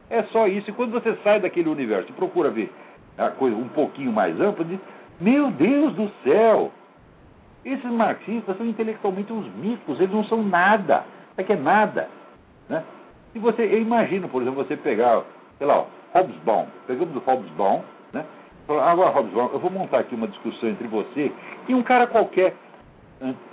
É 0.09 0.23
só 0.23 0.47
isso. 0.47 0.71
E 0.71 0.73
quando 0.73 0.93
você 0.93 1.15
sai 1.23 1.39
daquele 1.39 1.69
universo 1.69 2.09
e 2.09 2.13
procura 2.13 2.49
ver 2.49 2.71
a 3.19 3.29
coisa 3.29 3.55
um 3.55 3.67
pouquinho 3.67 4.11
mais 4.11 4.39
ampla, 4.41 4.65
diz: 4.65 4.79
Meu 5.21 5.51
Deus 5.51 5.93
do 5.93 6.09
céu! 6.23 6.71
Esses 7.63 7.91
marxistas 7.91 8.57
são 8.57 8.65
intelectualmente 8.65 9.31
uns 9.31 9.45
micos, 9.55 9.99
eles 9.99 10.11
não 10.11 10.23
são 10.25 10.43
nada. 10.43 11.05
É 11.37 11.43
que 11.43 11.53
é 11.53 11.55
nada. 11.55 12.09
Né? 12.67 12.83
Se 13.31 13.39
você, 13.39 13.63
eu 13.63 13.79
imagino, 13.79 14.27
por 14.27 14.41
exemplo, 14.41 14.63
você 14.63 14.75
pegar, 14.75 15.23
sei 15.63 15.67
lá, 15.67 15.85
Hobsbawm, 16.13 16.65
pegamos 16.87 17.15
o 17.15 17.19
Hobsbawm, 17.19 17.81
né? 18.11 18.25
Agora, 18.67 19.11
Robson, 19.11 19.49
eu 19.53 19.59
vou 19.59 19.71
montar 19.71 19.99
aqui 19.99 20.13
uma 20.13 20.27
discussão 20.27 20.69
entre 20.69 20.87
você 20.89 21.31
e 21.69 21.73
um 21.73 21.81
cara 21.81 22.05
qualquer 22.05 22.53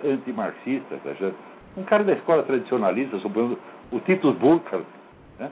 antimarxista, 0.05 0.97
tá 1.05 1.31
um 1.77 1.85
cara 1.85 2.03
da 2.03 2.13
escola 2.15 2.43
tradicionalista, 2.43 3.17
supondo 3.19 3.57
o 3.93 4.01
Titus 4.01 4.35
Burkhardt. 4.39 4.87
Né? 5.39 5.51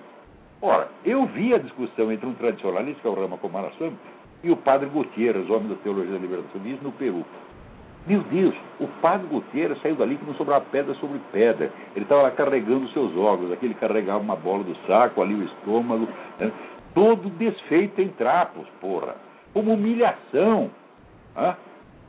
Ora, 0.60 0.88
eu 1.04 1.26
vi 1.26 1.54
a 1.54 1.58
discussão 1.58 2.10
entre 2.10 2.26
um 2.26 2.34
tradicionalista, 2.34 3.02
que 3.02 3.06
é 3.06 3.10
o 3.10 3.14
Rama 3.14 3.38
Kumaraswamy, 3.38 3.96
e 4.42 4.50
o 4.50 4.56
padre 4.56 4.88
Gutierrez, 4.88 5.48
homem 5.48 5.68
da 5.68 5.76
teologia 5.76 6.12
da 6.12 6.18
libertação 6.18 6.60
no 6.82 6.92
Peru. 6.92 7.24
Meu 8.08 8.22
Deus, 8.22 8.54
o 8.80 8.88
padre 9.02 9.26
Gutierrez 9.26 9.78
saiu 9.82 9.94
dali 9.94 10.16
que 10.16 10.24
não 10.24 10.32
sobrava 10.36 10.64
pedra 10.72 10.94
sobre 10.94 11.20
pedra. 11.30 11.70
Ele 11.94 12.06
estava 12.06 12.22
lá 12.22 12.30
carregando 12.30 12.88
seus 12.88 13.14
órgãos. 13.14 13.52
Aqui 13.52 13.66
ele 13.66 13.74
carregava 13.74 14.20
uma 14.20 14.34
bola 14.34 14.64
do 14.64 14.74
saco, 14.86 15.20
ali 15.20 15.34
o 15.34 15.44
estômago. 15.44 16.08
Né? 16.40 16.50
Todo 16.94 17.28
desfeito 17.28 18.00
em 18.00 18.08
trapos, 18.08 18.66
porra. 18.80 19.14
Uma 19.54 19.74
humilhação. 19.74 20.70
Né? 21.36 21.54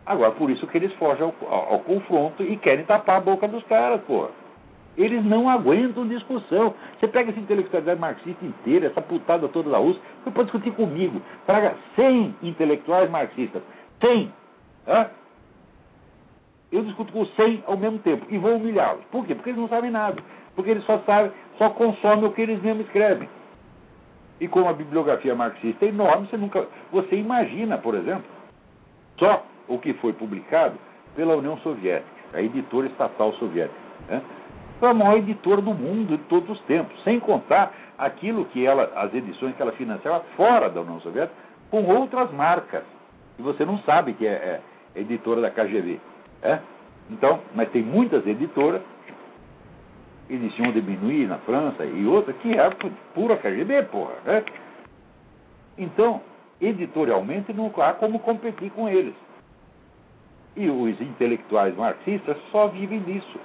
Agora, 0.05 0.31
por 0.31 0.49
isso 0.49 0.65
que 0.67 0.77
eles 0.77 0.93
fogem 0.93 1.21
ao, 1.21 1.35
ao, 1.53 1.73
ao, 1.73 1.79
confronto 1.79 2.43
e 2.43 2.55
querem 2.55 2.85
tapar 2.85 3.17
a 3.17 3.21
boca 3.21 3.45
dos 3.49 3.63
caras, 3.65 3.99
porra. 4.03 4.29
Eles 4.97 5.23
não 5.25 5.49
aguentam 5.49 6.07
discussão. 6.07 6.73
Você 6.97 7.09
pega 7.09 7.31
essa 7.31 7.39
intelectualidade 7.41 7.99
marxista 7.99 8.45
inteira, 8.45 8.87
essa 8.87 9.01
putada 9.01 9.49
toda 9.49 9.69
da 9.69 9.81
USP, 9.81 10.01
você 10.23 10.31
pode 10.31 10.49
discutir 10.49 10.71
comigo. 10.71 11.21
Traga 11.45 11.75
100 11.97 12.35
intelectuais 12.41 13.11
marxistas. 13.11 13.61
100. 13.99 14.31
Hã? 14.87 15.18
Eu 16.71 16.83
discuto 16.83 17.11
com 17.11 17.25
100 17.25 17.63
ao 17.65 17.77
mesmo 17.77 17.99
tempo 17.99 18.25
e 18.29 18.37
vou 18.37 18.55
humilhá-los. 18.55 19.03
Por 19.05 19.25
quê? 19.25 19.33
Porque 19.33 19.49
eles 19.49 19.59
não 19.59 19.67
sabem 19.67 19.89
nada. 19.89 20.21
Porque 20.55 20.71
eles 20.71 20.83
só 20.85 20.99
sabem, 20.99 21.31
só 21.57 21.69
consomem 21.71 22.25
o 22.25 22.31
que 22.31 22.41
eles 22.41 22.61
mesmos 22.61 22.85
escrevem. 22.85 23.27
E 24.39 24.47
como 24.47 24.69
a 24.69 24.73
bibliografia 24.73 25.35
marxista 25.35 25.85
é 25.85 25.89
enorme, 25.89 26.27
você 26.27 26.37
nunca. 26.37 26.67
Você 26.91 27.15
imagina, 27.15 27.77
por 27.77 27.95
exemplo, 27.95 28.23
só 29.17 29.43
o 29.67 29.77
que 29.79 29.93
foi 29.93 30.13
publicado 30.13 30.77
pela 31.15 31.35
União 31.35 31.57
Soviética, 31.57 32.09
a 32.33 32.41
editora 32.41 32.87
estatal 32.87 33.33
soviética. 33.33 33.75
Né? 34.07 34.21
Foi 34.79 34.89
a 34.89 34.93
maior 34.93 35.17
editora 35.17 35.61
do 35.61 35.73
mundo 35.73 36.17
de 36.17 36.23
todos 36.25 36.49
os 36.49 36.61
tempos, 36.61 37.03
sem 37.03 37.19
contar 37.19 37.73
aquilo 37.97 38.45
que 38.45 38.65
ela, 38.65 38.91
as 38.95 39.13
edições 39.13 39.55
que 39.55 39.61
ela 39.61 39.73
financiava 39.73 40.23
fora 40.37 40.69
da 40.69 40.79
União 40.81 41.01
Soviética, 41.01 41.35
com 41.69 41.83
outras 41.83 42.31
marcas. 42.31 42.83
E 43.37 43.41
você 43.41 43.65
não 43.65 43.77
sabe 43.79 44.13
que 44.13 44.25
é, 44.25 44.61
é 44.95 44.99
editora 44.99 45.41
da 45.41 45.51
KGB. 45.51 45.99
É? 46.41 46.59
Então, 47.09 47.39
mas 47.55 47.69
tem 47.69 47.81
muitas 47.81 48.25
editoras, 48.25 48.81
Edition 50.29 50.71
de 50.71 50.81
Minuit 50.81 51.25
na 51.25 51.39
França 51.39 51.83
e 51.83 52.05
outra, 52.05 52.33
que 52.33 52.53
é 52.53 52.69
pura 53.15 53.37
KGB, 53.37 53.83
porra. 53.83 54.13
Né? 54.25 54.43
Então, 55.77 56.21
editorialmente 56.61 57.51
não 57.51 57.73
há 57.77 57.93
como 57.93 58.19
competir 58.19 58.69
com 58.71 58.87
eles. 58.87 59.15
E 60.55 60.69
os 60.69 61.01
intelectuais 61.01 61.75
marxistas 61.75 62.37
só 62.51 62.67
vivem 62.67 62.99
disso. 62.99 63.39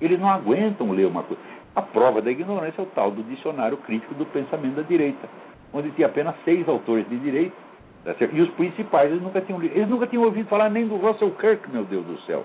Eles 0.00 0.18
não 0.18 0.30
aguentam 0.30 0.90
ler 0.92 1.06
uma 1.06 1.22
coisa. 1.22 1.42
A 1.74 1.82
prova 1.82 2.22
da 2.22 2.30
ignorância 2.30 2.80
é 2.80 2.84
o 2.84 2.88
tal 2.88 3.10
do 3.10 3.22
dicionário 3.22 3.76
crítico 3.78 4.14
do 4.14 4.24
pensamento 4.26 4.76
da 4.76 4.82
direita, 4.82 5.28
onde 5.72 5.90
tinha 5.90 6.06
apenas 6.06 6.34
seis 6.44 6.66
autores 6.66 7.06
de 7.08 7.18
direita 7.18 7.65
Tá 8.06 8.14
e 8.32 8.40
os 8.40 8.50
principais, 8.50 9.10
eles 9.10 9.20
nunca 9.20 9.40
tinham 9.40 9.60
Eles 9.60 9.88
nunca 9.88 10.06
tinham 10.06 10.22
ouvido 10.22 10.48
falar 10.48 10.70
nem 10.70 10.86
do 10.86 10.96
Russell 10.96 11.32
Kirk, 11.32 11.68
meu 11.72 11.84
Deus 11.84 12.06
do 12.06 12.20
céu. 12.20 12.44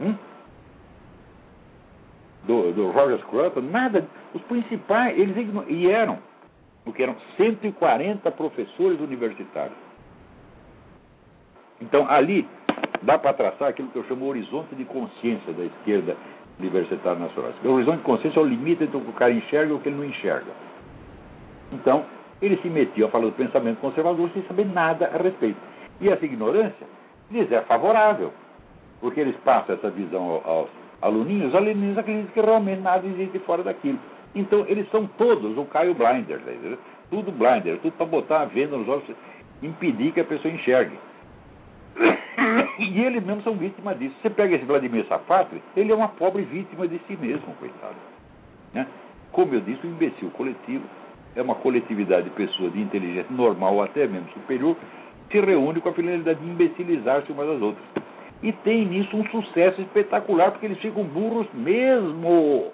Hum? 0.00 0.12
Do, 2.44 2.72
do 2.72 2.90
Roger 2.90 3.18
Scruton, 3.20 3.60
nada. 3.60 4.04
Os 4.34 4.42
principais, 4.42 5.16
eles 5.16 5.36
e 5.68 5.88
eram, 5.88 6.18
o 6.84 6.92
que 6.92 7.00
eram 7.00 7.16
140 7.36 8.28
professores 8.32 9.00
universitários. 9.00 9.78
Então, 11.80 12.10
ali, 12.10 12.48
dá 13.02 13.18
para 13.18 13.34
traçar 13.34 13.68
aquilo 13.68 13.88
que 13.88 13.96
eu 13.96 14.04
chamo 14.04 14.26
horizonte 14.26 14.74
de 14.74 14.84
consciência 14.84 15.52
da 15.52 15.64
esquerda 15.64 16.16
libertária 16.58 17.20
nacional. 17.20 17.52
O 17.64 17.68
horizonte 17.68 17.98
de 17.98 18.04
consciência 18.04 18.40
é 18.40 18.42
o 18.42 18.46
limite 18.46 18.82
entre 18.82 18.96
o 18.96 19.00
que 19.00 19.10
o 19.10 19.12
cara 19.12 19.32
enxerga 19.32 19.72
e 19.72 19.76
o 19.76 19.78
que 19.78 19.88
ele 19.88 19.96
não 19.96 20.04
enxerga. 20.04 20.50
Então, 21.72 22.04
ele 22.40 22.56
se 22.58 22.68
metia 22.68 23.06
a 23.06 23.08
falar 23.08 23.26
do 23.26 23.32
pensamento 23.32 23.78
conservador 23.78 24.28
sem 24.32 24.42
saber 24.42 24.66
nada 24.66 25.06
a 25.06 25.22
respeito. 25.22 25.58
E 26.00 26.08
essa 26.08 26.24
ignorância 26.24 26.86
lhes 27.30 27.50
é 27.50 27.60
favorável, 27.62 28.32
porque 29.00 29.20
eles 29.20 29.36
passam 29.44 29.74
essa 29.74 29.90
visão 29.90 30.42
aos 30.44 30.68
aluninhos, 31.00 31.48
os 31.48 31.54
aluninhos 31.54 31.98
acreditam 31.98 32.32
que 32.32 32.40
realmente 32.40 32.82
nada 32.82 33.06
existe 33.06 33.38
fora 33.40 33.62
daquilo. 33.62 33.98
Então, 34.34 34.64
eles 34.68 34.88
são 34.90 35.06
todos 35.06 35.56
o 35.56 35.64
Caio 35.64 35.94
Blinder, 35.94 36.38
né? 36.40 36.76
tudo 37.10 37.32
blinder, 37.32 37.78
tudo 37.78 37.92
para 37.92 38.06
botar 38.06 38.40
a 38.42 38.44
venda 38.44 38.76
nos 38.76 38.88
olhos, 38.88 39.04
impedir 39.62 40.12
que 40.12 40.20
a 40.20 40.24
pessoa 40.24 40.52
enxergue. 40.52 40.98
E 42.78 43.00
eles 43.00 43.24
mesmos 43.24 43.42
são 43.42 43.54
vítimas 43.54 43.98
disso. 43.98 44.14
Você 44.20 44.28
pega 44.28 44.54
esse 44.54 44.66
Vladimir 44.66 45.06
Safatli, 45.06 45.62
ele 45.74 45.90
é 45.90 45.94
uma 45.94 46.08
pobre 46.08 46.42
vítima 46.42 46.86
de 46.86 47.00
si 47.06 47.16
mesmo, 47.16 47.54
coitado. 47.58 47.96
Né? 48.74 48.86
Como 49.32 49.54
eu 49.54 49.60
disse, 49.62 49.86
o 49.86 49.90
imbecil 49.90 50.30
coletivo 50.32 50.84
é 51.36 51.42
uma 51.42 51.54
coletividade 51.54 52.24
de 52.24 52.30
pessoas 52.30 52.72
de 52.72 52.80
inteligência 52.80 53.30
normal 53.30 53.82
até 53.82 54.06
mesmo 54.06 54.28
superior, 54.30 54.74
se 55.30 55.38
reúne 55.38 55.80
com 55.80 55.90
a 55.90 55.92
finalidade 55.92 56.40
de 56.40 56.48
imbecilizar-se 56.48 57.30
umas 57.30 57.48
às 57.48 57.60
outras. 57.60 57.84
E 58.42 58.52
tem 58.52 58.86
nisso 58.86 59.16
um 59.16 59.24
sucesso 59.28 59.80
espetacular, 59.82 60.50
porque 60.50 60.66
eles 60.66 60.78
ficam 60.78 61.04
burros 61.04 61.46
mesmo. 61.52 62.72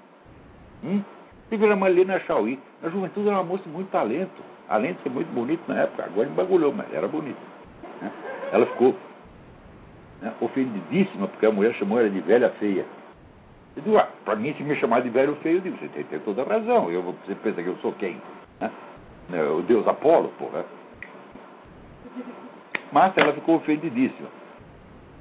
Hum? 0.85 1.03
A 1.51 1.77
Malena 1.77 2.19
Chauí, 2.21 2.59
na 2.83 2.89
juventude 2.89 3.29
era 3.29 3.37
uma 3.37 3.45
moça 3.45 3.63
de 3.65 3.69
muito 3.69 3.91
talento, 3.91 4.43
além 4.69 4.95
de 4.95 5.03
ser 5.03 5.11
muito 5.11 5.31
bonita 5.35 5.63
na 5.69 5.83
época, 5.83 6.05
agora 6.05 6.27
embagulhou, 6.27 6.73
mas 6.73 6.91
era 6.95 7.07
bonita. 7.07 7.39
Né? 8.01 8.11
Ela 8.53 8.65
ficou 8.67 8.97
né, 10.23 10.33
ofendidíssima, 10.41 11.29
porque 11.29 11.45
a 11.45 11.53
mulher 11.53 11.75
chamou 11.75 12.01
ela 12.01 12.09
de 12.09 12.21
velha 12.21 12.49
feia. 12.59 12.87
Eu 13.77 13.83
digo, 13.83 13.99
ah, 13.99 14.09
para 14.25 14.35
mim, 14.35 14.55
se 14.55 14.63
me 14.63 14.75
chamar 14.77 15.03
de 15.03 15.11
velho 15.11 15.37
feio, 15.43 15.59
eu 15.59 15.61
digo, 15.61 15.77
você 15.77 15.89
tem, 15.89 16.05
tem 16.05 16.21
toda 16.21 16.43
razão. 16.43 16.91
Eu, 16.91 17.03
você 17.03 17.35
pensa 17.35 17.63
que 17.63 17.69
eu 17.69 17.77
sou 17.83 17.93
quem? 17.93 18.17
Né? 19.29 19.43
O 19.43 19.63
deus 19.63 19.87
Apolo, 19.89 20.29
porra. 20.39 20.65
Mas 22.93 23.17
ela 23.17 23.33
ficou 23.33 23.57
ofendidíssima. 23.57 24.29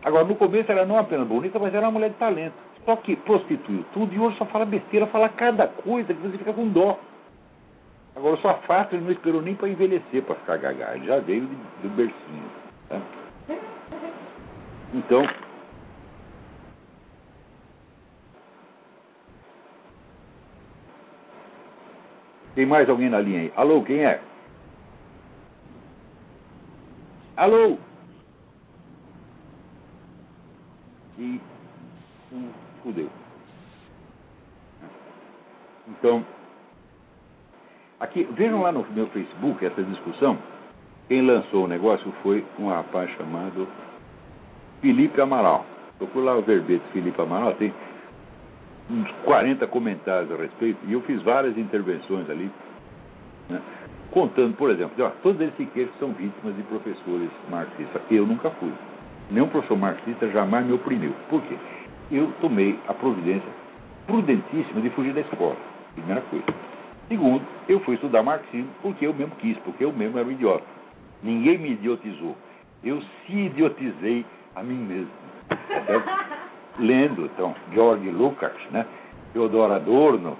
Agora, 0.03 0.25
no 0.25 0.35
começo 0.35 0.71
ela 0.71 0.85
não 0.85 0.97
é 0.97 0.99
apenas 0.99 1.27
bonita, 1.27 1.59
mas 1.59 1.73
era 1.73 1.85
uma 1.85 1.91
mulher 1.91 2.09
de 2.09 2.15
talento. 2.15 2.55
Só 2.85 2.95
que 2.95 3.15
prostituiu 3.15 3.85
tudo 3.93 4.13
e 4.13 4.19
hoje 4.19 4.37
só 4.37 4.45
fala 4.45 4.65
besteira, 4.65 5.05
fala 5.07 5.29
cada 5.29 5.67
coisa 5.67 6.13
que 6.13 6.19
você 6.19 6.37
fica 6.37 6.53
com 6.53 6.67
dó. 6.67 6.99
Agora, 8.15 8.35
só 8.37 8.55
fato 8.67 8.95
ele 8.95 9.05
não 9.05 9.11
esperou 9.11 9.41
nem 9.41 9.55
para 9.55 9.69
envelhecer 9.69 10.23
para 10.23 10.35
ficar 10.35 10.57
gaga. 10.57 10.95
Ele 10.95 11.05
já 11.05 11.19
veio 11.19 11.47
do 11.81 11.89
bercinho. 11.89 12.43
Tá? 12.89 12.99
Então, 14.93 15.25
Tem 22.55 22.65
mais 22.65 22.89
alguém 22.89 23.09
na 23.09 23.19
linha 23.19 23.41
aí? 23.41 23.53
Alô, 23.55 23.81
quem 23.83 24.03
é? 24.03 24.19
Alô? 27.37 27.77
E 31.17 31.39
fudeu. 32.83 33.09
Então, 35.87 36.25
aqui, 37.99 38.23
vejam 38.31 38.61
lá 38.61 38.71
no 38.71 38.85
meu 38.91 39.07
Facebook 39.07 39.65
essa 39.65 39.83
discussão. 39.83 40.37
Quem 41.07 41.21
lançou 41.21 41.65
o 41.65 41.67
negócio 41.67 42.11
foi 42.23 42.45
um 42.59 42.69
rapaz 42.69 43.09
chamado 43.11 43.67
Felipe 44.81 45.19
Amaral. 45.21 45.65
Procura 45.97 46.25
lá 46.25 46.37
o 46.37 46.41
verbete 46.41 46.83
Felipe 46.91 47.21
Amaral, 47.21 47.53
tem 47.55 47.73
uns 48.89 49.09
40 49.23 49.67
comentários 49.67 50.31
a 50.31 50.35
respeito, 50.35 50.79
e 50.87 50.93
eu 50.93 51.01
fiz 51.01 51.21
várias 51.21 51.57
intervenções 51.57 52.29
ali, 52.29 52.51
né, 53.49 53.61
contando, 54.11 54.55
por 54.57 54.69
exemplo, 54.69 54.93
ó, 55.03 55.09
todos 55.23 55.41
esses 55.41 55.69
que 55.69 55.89
são 55.99 56.11
vítimas 56.11 56.55
de 56.55 56.63
professores 56.63 57.29
marxistas. 57.49 58.01
Eu 58.11 58.25
nunca 58.25 58.49
fui. 58.51 58.71
Nenhum 59.29 59.47
professor 59.47 59.77
marxista 59.77 60.29
jamais 60.29 60.65
me 60.65 60.73
oprimiu. 60.73 61.13
Por 61.29 61.41
quê? 61.43 61.55
Eu 62.11 62.31
tomei 62.41 62.77
a 62.87 62.93
providência 62.93 63.47
prudentíssima 64.05 64.81
de 64.81 64.89
fugir 64.89 65.13
da 65.13 65.21
escola. 65.21 65.55
Primeira 65.95 66.21
coisa. 66.21 66.45
Segundo, 67.07 67.41
eu 67.67 67.79
fui 67.81 67.95
estudar 67.95 68.23
marxismo 68.23 68.69
porque 68.81 69.05
eu 69.05 69.13
mesmo 69.13 69.35
quis, 69.37 69.57
porque 69.59 69.85
eu 69.85 69.93
mesmo 69.93 70.17
era 70.17 70.27
um 70.27 70.31
idiota. 70.31 70.65
Ninguém 71.23 71.57
me 71.57 71.71
idiotizou. 71.71 72.35
Eu 72.83 73.01
se 73.01 73.33
idiotizei 73.33 74.25
a 74.55 74.63
mim 74.63 74.75
mesmo. 74.75 75.11
Tá 75.47 76.27
lendo, 76.79 77.25
então, 77.25 77.55
George 77.73 78.09
Lucas, 78.09 78.53
né? 78.71 78.85
Theodor 79.33 79.71
Adorno, 79.71 80.37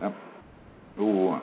né? 0.00 0.12
o 0.98 1.38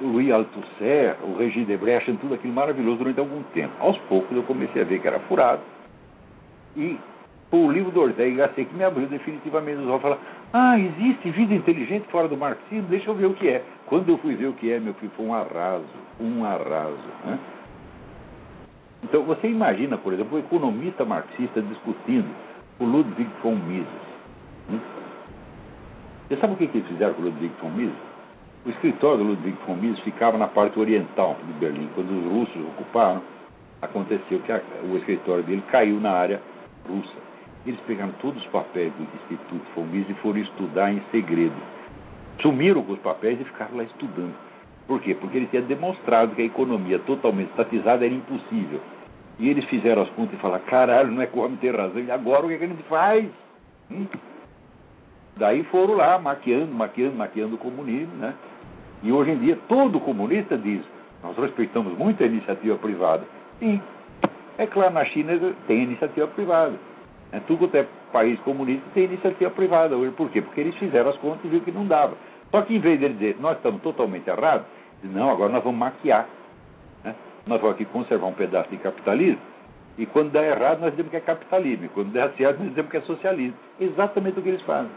Louis 0.00 0.30
Althusser, 0.30 1.16
o 1.22 1.36
Regis 1.36 1.66
Debrecht, 1.66 2.12
tudo 2.20 2.34
aquilo 2.34 2.52
maravilhoso 2.52 2.98
durante 2.98 3.20
algum 3.20 3.42
tempo. 3.54 3.72
Aos 3.78 3.98
poucos 4.08 4.36
eu 4.36 4.42
comecei 4.42 4.82
a 4.82 4.84
ver 4.84 5.00
que 5.00 5.06
era 5.06 5.20
furado 5.20 5.62
e 6.76 6.98
o 7.50 7.70
livro 7.70 7.90
do 7.90 8.00
Ortega 8.00 8.46
Gasset 8.46 8.66
que 8.66 8.76
me 8.76 8.84
abriu 8.84 9.06
definitivamente 9.06 9.80
os 9.80 9.88
olhos 9.88 10.02
falar 10.02 10.18
ah, 10.52 10.78
existe 10.78 11.30
vida 11.30 11.54
inteligente 11.54 12.06
fora 12.10 12.26
do 12.26 12.36
marxismo, 12.36 12.88
deixa 12.88 13.10
eu 13.10 13.14
ver 13.14 13.26
o 13.26 13.34
que 13.34 13.48
é. 13.48 13.62
Quando 13.86 14.08
eu 14.08 14.18
fui 14.18 14.34
ver 14.34 14.46
o 14.46 14.54
que 14.54 14.72
é, 14.72 14.80
meu 14.80 14.94
filho, 14.94 15.12
foi 15.14 15.26
um 15.26 15.34
arraso, 15.34 15.84
um 16.18 16.44
arraso. 16.44 16.96
Né? 17.24 17.38
Então, 19.02 19.22
você 19.22 19.48
imagina, 19.48 19.96
por 19.96 20.12
exemplo, 20.12 20.36
o 20.36 20.40
economista 20.40 21.04
marxista 21.04 21.62
discutindo 21.62 22.28
o 22.80 22.84
Ludwig 22.84 23.30
von 23.42 23.54
Mises. 23.56 24.08
Você 26.28 26.36
sabe 26.36 26.54
o 26.54 26.56
que, 26.56 26.64
eles 26.64 26.86
fizeram 26.88 27.14
com 27.14 27.22
o 27.22 27.24
Ludwig 27.26 27.52
von 27.60 27.70
Mises? 27.70 27.96
O 28.66 28.70
escritório 28.70 29.18
do 29.18 29.24
Ludwig 29.24 29.56
von 29.66 29.76
Mises 29.76 30.00
ficava 30.00 30.36
na 30.36 30.48
parte 30.48 30.78
oriental 30.78 31.36
de 31.46 31.52
Berlim. 31.54 31.88
Quando 31.94 32.10
os 32.10 32.32
russos 32.32 32.62
ocuparam, 32.68 33.22
aconteceu 33.80 34.40
que 34.40 34.52
a, 34.52 34.60
o 34.84 34.96
escritório 34.98 35.44
dele 35.44 35.62
caiu 35.70 36.00
na 36.00 36.10
área 36.10 36.42
russa. 36.88 37.28
Eles 37.66 37.80
pegaram 37.86 38.12
todos 38.20 38.42
os 38.42 38.48
papéis 38.50 38.92
do 38.94 39.02
Instituto 39.02 39.64
Fomis 39.74 40.08
e 40.08 40.14
foram 40.14 40.38
estudar 40.38 40.92
em 40.92 41.02
segredo. 41.10 41.56
Sumiram 42.40 42.82
com 42.82 42.92
os 42.92 43.00
papéis 43.00 43.40
e 43.40 43.44
ficaram 43.44 43.76
lá 43.76 43.84
estudando. 43.84 44.34
Por 44.88 45.02
quê? 45.02 45.14
Porque 45.14 45.36
eles 45.36 45.50
tinham 45.50 45.66
demonstrado 45.66 46.34
que 46.34 46.40
a 46.40 46.46
economia 46.46 46.98
totalmente 47.00 47.50
estatizada 47.50 48.06
era 48.06 48.14
impossível. 48.14 48.80
E 49.38 49.48
eles 49.48 49.64
fizeram 49.66 50.02
as 50.02 50.08
contas 50.10 50.34
e 50.36 50.42
falaram, 50.42 50.64
caralho, 50.64 51.12
não 51.12 51.22
é 51.22 51.26
que 51.26 51.38
o 51.38 51.42
homem 51.42 51.58
tem 51.58 51.70
razão, 51.70 52.00
e 52.00 52.10
agora 52.10 52.46
o 52.46 52.48
que, 52.48 52.54
é 52.54 52.58
que 52.58 52.64
a 52.64 52.68
gente 52.68 52.82
faz? 52.84 53.26
Hum? 53.90 54.06
Daí 55.36 55.62
foram 55.64 55.94
lá, 55.94 56.18
maquiando, 56.18 56.72
maquiando, 56.74 57.14
maquiando 57.16 57.54
o 57.54 57.58
comunismo, 57.58 58.14
né? 58.16 58.34
E 59.02 59.12
hoje 59.12 59.30
em 59.30 59.38
dia 59.38 59.56
todo 59.68 60.00
comunista 60.00 60.58
diz, 60.58 60.82
nós 61.22 61.36
respeitamos 61.36 61.96
muito 61.96 62.22
a 62.22 62.26
iniciativa 62.26 62.76
privada. 62.78 63.24
Sim, 63.60 63.80
é 64.56 64.66
claro, 64.66 64.94
na 64.94 65.04
China 65.04 65.38
tem 65.68 65.84
iniciativa 65.84 66.26
privada. 66.26 66.74
É, 67.30 67.38
tudo 67.40 67.68
que 67.68 67.76
é 67.76 67.86
país 68.12 68.40
comunista 68.40 68.82
tem 68.94 69.04
iniciativa 69.04 69.50
privada 69.50 69.96
hoje. 69.96 70.12
Por 70.12 70.30
quê? 70.30 70.40
Porque 70.40 70.60
eles 70.60 70.74
fizeram 70.76 71.10
as 71.10 71.16
contas 71.18 71.44
e 71.44 71.48
viram 71.48 71.64
que 71.64 71.70
não 71.70 71.86
dava. 71.86 72.16
Só 72.50 72.62
que 72.62 72.74
em 72.74 72.80
vez 72.80 72.98
de 72.98 73.08
dizer, 73.10 73.36
nós 73.38 73.56
estamos 73.58 73.82
totalmente 73.82 74.28
errados, 74.28 74.66
não, 75.06 75.30
agora 75.30 75.52
nós 75.52 75.62
vamos 75.62 75.78
maquiar. 75.78 76.26
Né? 77.04 77.14
Nós 77.46 77.60
vamos 77.60 77.76
aqui 77.76 77.84
conservar 77.84 78.26
um 78.26 78.34
pedaço 78.34 78.68
de 78.70 78.76
capitalismo, 78.78 79.40
e 79.96 80.06
quando 80.06 80.30
dá 80.30 80.44
errado, 80.44 80.80
nós 80.80 80.90
dizemos 80.90 81.10
que 81.10 81.16
é 81.16 81.20
capitalismo, 81.20 81.86
e 81.86 81.88
quando 81.88 82.12
der 82.12 82.30
certo, 82.36 82.58
nós 82.60 82.68
dizemos 82.68 82.90
que 82.90 82.96
é 82.96 83.00
socialismo. 83.02 83.56
Exatamente 83.80 84.38
o 84.38 84.42
que 84.42 84.48
eles 84.48 84.62
fazem. 84.62 84.90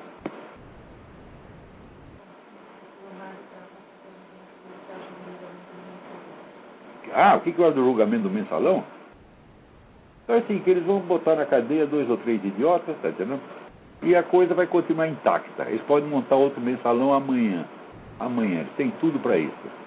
Ah, 7.13 7.35
o 7.35 7.41
que, 7.41 7.51
que 7.51 7.61
é 7.61 7.67
o 7.67 7.73
julgamento 7.73 8.23
do 8.23 8.29
mensalão? 8.29 8.83
Então, 10.23 10.37
assim, 10.37 10.59
que 10.59 10.69
eles 10.69 10.85
vão 10.85 10.99
botar 10.99 11.35
na 11.35 11.45
cadeia 11.45 11.85
dois 11.85 12.09
ou 12.09 12.17
três 12.17 12.43
idiotas, 12.43 12.95
tá 13.01 13.09
entendendo? 13.09 13.41
E 14.01 14.15
a 14.15 14.23
coisa 14.23 14.53
vai 14.53 14.65
continuar 14.65 15.07
intacta. 15.07 15.63
Eles 15.63 15.81
podem 15.81 16.07
montar 16.07 16.35
outro 16.35 16.61
mensalão 16.61 17.13
amanhã. 17.13 17.65
Amanhã, 18.19 18.61
eles 18.61 18.73
têm 18.77 18.91
tudo 19.01 19.19
para 19.19 19.37
isso. 19.37 19.80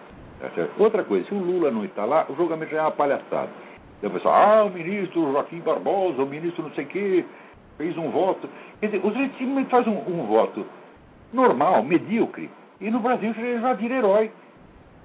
Tá 0.51 0.69
Outra 0.79 1.05
coisa, 1.05 1.27
se 1.27 1.35
o 1.35 1.39
Lula 1.39 1.71
não 1.71 1.85
está 1.85 2.05
lá, 2.05 2.27
o 2.29 2.35
julgamento 2.35 2.73
já 2.73 2.79
é 2.79 2.83
uma 2.83 2.91
palhaçada. 2.91 3.51
Então 3.99 4.11
pessoal, 4.11 4.35
ah, 4.35 4.65
o 4.65 4.71
ministro 4.71 5.33
Joaquim 5.33 5.61
Barbosa, 5.61 6.23
o 6.23 6.27
ministro 6.27 6.63
não 6.63 6.71
sei 6.73 6.85
o 6.85 6.89
quê, 6.89 7.25
fez 7.79 7.97
um 7.97 8.11
voto. 8.11 8.49
Quer 8.81 8.87
dizer, 8.87 9.07
os 9.07 9.15
simplesmente 9.15 9.71
fazem 9.71 9.93
um, 9.93 10.21
um 10.21 10.27
voto 10.27 10.67
normal, 11.33 11.83
medíocre, 11.83 12.51
e 12.81 12.91
no 12.91 13.01
Brasil 13.01 13.33
já 13.35 13.73
vira 13.73 13.95
herói. 13.95 14.31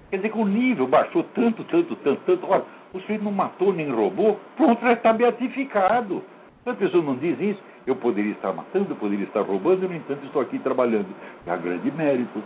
Quer 0.10 0.18
dizer 0.18 0.30
que 0.30 0.38
o 0.38 0.46
nível 0.46 0.88
baixou 0.88 1.24
tanto, 1.36 1.64
tanto, 1.66 1.96
tanto, 1.98 2.22
tanto. 2.26 2.48
Olha, 2.48 2.64
o 2.94 3.00
sujeito 3.00 3.24
não 3.24 3.32
matou 3.32 3.72
nem 3.72 3.90
roubou, 3.90 4.40
pronto, 4.58 4.82
já 4.82 4.94
está 4.94 5.14
beatificado. 5.14 6.24
A 6.66 6.74
pessoa 6.74 7.04
não 7.04 7.16
diz 7.16 7.40
isso, 7.40 7.62
eu 7.86 7.96
poderia 7.96 8.32
estar 8.32 8.52
matando, 8.52 8.92
eu 8.92 8.96
poderia 8.96 9.26
estar 9.26 9.42
roubando, 9.42 9.88
no 9.88 9.96
entanto 9.96 10.26
estou 10.26 10.42
aqui 10.42 10.60
trabalhando. 10.60 11.08
É 11.46 11.58
grande 11.58 11.92
mérito. 11.92 12.44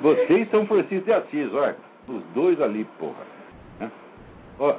Vocês 0.00 0.50
São 0.50 0.66
Francisco 0.66 1.04
de 1.04 1.12
Assis, 1.12 1.52
olha, 1.54 1.76
os 2.08 2.22
dois 2.34 2.60
ali, 2.60 2.84
porra. 2.98 3.24
Ó, 4.58 4.74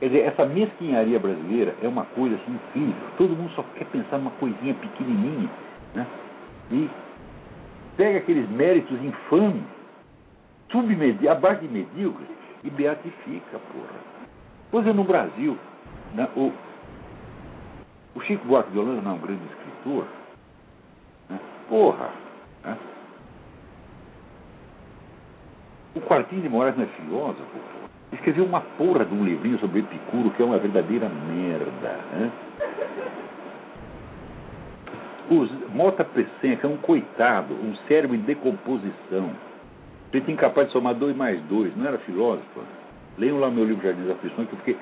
Quer 0.00 0.06
dizer, 0.06 0.20
essa 0.20 0.46
mesquinharia 0.46 1.18
brasileira 1.18 1.74
é 1.82 1.88
uma 1.88 2.04
coisa 2.04 2.36
assim 2.36 2.52
incrível. 2.52 3.08
Todo 3.16 3.36
mundo 3.36 3.50
só 3.54 3.64
quer 3.74 3.84
pensar 3.86 4.18
numa 4.18 4.30
coisinha 4.32 4.74
pequenininha. 4.74 5.50
Né? 5.94 6.06
E 6.70 6.88
pega 7.96 8.18
aqueles 8.18 8.48
méritos 8.48 8.96
infames, 9.02 9.64
submedi 10.70 11.28
abaixo 11.28 11.62
de 11.62 11.68
medíocres, 11.68 12.28
e 12.62 12.70
beatifica, 12.70 13.58
porra. 13.72 14.00
Pois 14.70 14.86
é, 14.86 14.92
no 14.92 15.04
Brasil, 15.04 15.56
né, 16.14 16.28
o, 16.36 16.52
o 18.14 18.20
Chico 18.22 18.46
Buarque 18.46 18.70
de 18.70 18.78
Holanda 18.78 19.00
não 19.00 19.12
é 19.12 19.14
um 19.14 19.18
grande 19.18 19.40
escritor. 19.78 20.04
Né? 21.28 21.38
Porra! 21.68 22.10
Né? 22.64 22.76
O 25.94 26.00
Quartinho 26.00 26.42
de 26.42 26.48
Moraes 26.48 26.76
não 26.76 26.84
é 26.84 26.88
filósofo. 26.88 27.78
Escreveu 28.12 28.44
uma 28.44 28.60
porra 28.60 29.04
de 29.04 29.14
um 29.14 29.24
livrinho 29.24 29.58
sobre 29.58 29.80
Epicuro 29.80 30.30
que 30.30 30.42
é 30.42 30.44
uma 30.44 30.58
verdadeira 30.58 31.08
merda. 31.08 31.98
Né? 32.12 32.30
Os 35.30 35.50
Mota 35.74 36.04
que 36.04 36.58
é 36.62 36.66
um 36.66 36.78
coitado, 36.78 37.54
um 37.54 37.76
cérebro 37.86 38.16
em 38.16 38.20
decomposição. 38.20 39.30
Ele 40.12 40.32
incapaz 40.32 40.68
de 40.68 40.72
somar 40.72 40.94
dois 40.94 41.14
mais 41.14 41.40
dois, 41.42 41.76
não 41.76 41.86
era 41.86 41.98
filósofo. 41.98 42.62
Leiam 43.18 43.38
lá 43.38 43.50
meu 43.50 43.64
livro 43.64 43.82
Jardim 43.82 44.06
das 44.06 44.16
Aflições, 44.16 44.48
que 44.48 44.54
eu 44.54 44.58
fiquei, 44.60 44.76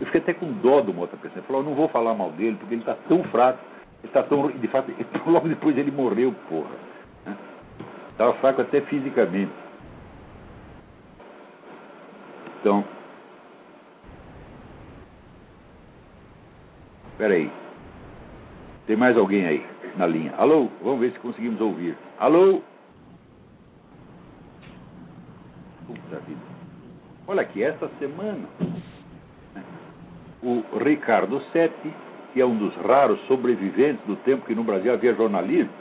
eu 0.00 0.06
fiquei 0.06 0.20
até 0.22 0.34
com 0.34 0.50
dó 0.54 0.80
do 0.80 0.92
Mota 0.92 1.16
Peçanha. 1.16 1.44
Falou, 1.44 1.62
não 1.62 1.74
vou 1.74 1.88
falar 1.88 2.14
mal 2.14 2.30
dele, 2.32 2.56
porque 2.58 2.74
ele 2.74 2.82
está 2.82 2.96
tão 3.06 3.22
fraco, 3.24 3.60
está 4.04 4.22
tão. 4.22 4.50
De 4.50 4.68
fato, 4.68 4.92
logo 5.26 5.48
depois 5.48 5.76
ele 5.76 5.90
morreu, 5.90 6.34
porra. 6.48 6.70
Estava 8.10 8.32
né? 8.32 8.38
fraco 8.40 8.62
até 8.62 8.80
fisicamente. 8.82 9.52
Então. 12.60 12.84
Espera 17.12 17.34
aí. 17.34 17.50
Tem 18.86 18.96
mais 18.96 19.16
alguém 19.16 19.46
aí 19.46 19.66
na 19.96 20.06
linha? 20.06 20.34
Alô? 20.36 20.68
Vamos 20.82 21.00
ver 21.00 21.12
se 21.12 21.18
conseguimos 21.20 21.60
ouvir. 21.60 21.96
Alô? 22.18 22.60
Puta 25.86 26.20
vida. 26.20 26.40
Olha 27.26 27.42
aqui, 27.42 27.62
essa 27.62 27.88
semana, 27.98 28.46
o 30.42 30.62
Ricardo 30.78 31.40
Sete, 31.52 31.94
que 32.34 32.40
é 32.40 32.44
um 32.44 32.56
dos 32.56 32.74
raros 32.76 33.18
sobreviventes 33.26 34.04
do 34.06 34.16
tempo 34.16 34.44
que 34.44 34.54
no 34.54 34.62
Brasil 34.62 34.92
havia 34.92 35.14
jornalismo, 35.14 35.72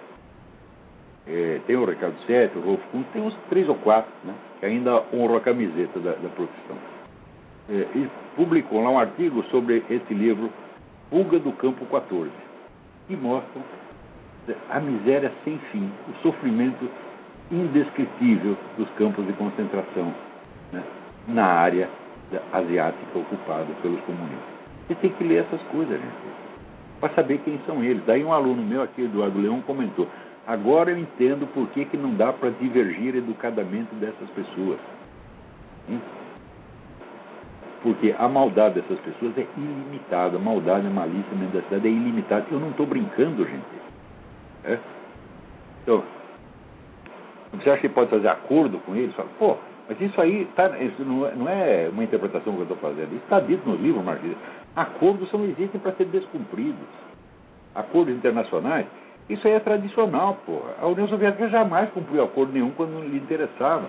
é, 1.28 1.60
tem 1.68 1.76
o 1.76 1.84
Ricardo 1.84 2.16
Sete, 2.26 2.58
o 2.58 2.62
Rolf 2.62 2.82
Kuhn, 2.91 3.04
tem 3.12 3.22
uns 3.22 3.36
três 3.49 3.68
ou 3.68 3.76
quatro, 3.76 4.12
né, 4.24 4.34
que 4.60 4.66
ainda 4.66 5.04
honram 5.14 5.36
a 5.36 5.41
camiseta 5.41 5.99
da, 5.99 6.12
da 6.12 6.30
profissão. 6.30 6.78
É, 7.70 7.88
e 7.95 8.10
publicou 8.38 8.82
lá 8.82 8.91
um 8.91 8.99
artigo 8.99 9.43
sobre 9.45 9.84
esse 9.89 10.14
livro, 10.14 10.49
Fuga 11.10 11.39
do 11.39 11.51
Campo 11.54 11.86
14 11.88 12.32
que 13.08 13.16
mostram 13.16 13.62
a 14.70 14.80
miséria 14.80 15.32
sem 15.43 15.58
fim, 15.72 15.89
o 16.10 16.22
sofrimento 16.22 16.89
indescritível 17.51 18.58
dos 18.78 18.89
campos 18.91 19.26
de 19.26 19.34
concentração 19.34 20.14
né, 20.72 20.84
na 21.28 21.45
área 21.45 21.89
asiática 22.51 23.20
ocupada 23.20 23.68
pelos 23.82 24.01
comunistas. 24.01 24.54
Você 24.88 24.95
tem 24.95 25.12
que 25.12 25.24
ler 25.24 25.43
essas 25.45 25.62
coisas, 25.68 25.99
gente, 25.99 26.32
para 27.04 27.16
saber 27.16 27.39
quem 27.39 27.60
são 27.66 27.84
eles. 27.84 28.01
Daí 28.06 28.24
um 28.24 28.32
aluno 28.32 28.64
meu 28.64 28.82
aqui, 28.82 29.04
Eduardo 29.04 29.38
Leão, 29.38 29.62
comentou: 29.64 30.08
agora 30.47 30.89
eu 30.89 30.97
entendo 30.97 31.45
por 31.54 31.68
que, 31.72 31.84
que 31.84 31.97
não 31.97 32.16
dá 32.16 32.32
para 32.32 32.49
divergir 32.51 33.14
educadamente 33.14 33.93
dessas 33.95 34.30
pessoas. 34.30 34.80
Hein? 35.89 36.01
Porque 37.82 38.16
a 38.18 38.30
maldade 38.30 38.80
dessas 38.80 38.97
pessoas 38.99 39.38
é 39.38 39.45
ilimitada. 39.58 40.38
A 40.38 40.39
maldade, 40.39 40.88
a 40.88 40.89
malícia, 40.89 41.30
a 41.34 41.36
mendacidade 41.36 41.86
é 41.86 41.91
ilimitada. 41.91 42.45
Eu 42.49 42.62
não 42.62 42.70
estou 42.70 42.86
brincando, 42.86 43.43
gente. 43.43 43.66
É? 44.64 44.80
Então, 45.82 46.01
você 47.51 47.70
acha 47.70 47.82
que 47.82 47.89
pode 47.89 48.12
fazer 48.12 48.30
acordo 48.30 48.80
com 48.86 48.95
eles? 48.95 49.14
Fala, 49.14 49.28
pô, 49.38 49.58
mas 49.89 49.99
isso 49.99 50.22
aí 50.22 50.47
tá, 50.56 50.70
isso 50.80 51.04
não, 51.04 51.28
é, 51.28 51.36
não 51.36 51.49
é 51.49 51.89
uma 51.91 52.06
interpretação 52.06 52.54
que 52.54 52.60
eu 52.60 52.64
estou 52.64 52.78
fazendo. 52.78 53.14
Isso 53.14 53.24
está 53.26 53.41
dito 53.41 53.68
no 53.68 53.76
livro, 53.76 54.01
Marquinhos. 54.01 54.38
Acordos 54.76 55.30
só 55.30 55.38
existem 55.39 55.80
para 55.80 55.93
ser 55.93 56.05
descumpridos. 56.05 56.88
Acordos 57.76 58.15
internacionais, 58.15 58.86
isso 59.30 59.47
aí 59.47 59.53
é 59.53 59.59
tradicional, 59.59 60.38
porra. 60.45 60.76
A 60.82 60.88
União 60.88 61.07
Soviética 61.07 61.49
jamais 61.49 61.89
cumpriu 61.91 62.24
acordo 62.24 62.53
nenhum 62.53 62.71
quando 62.71 63.01
lhe 63.01 63.17
interessava. 63.17 63.88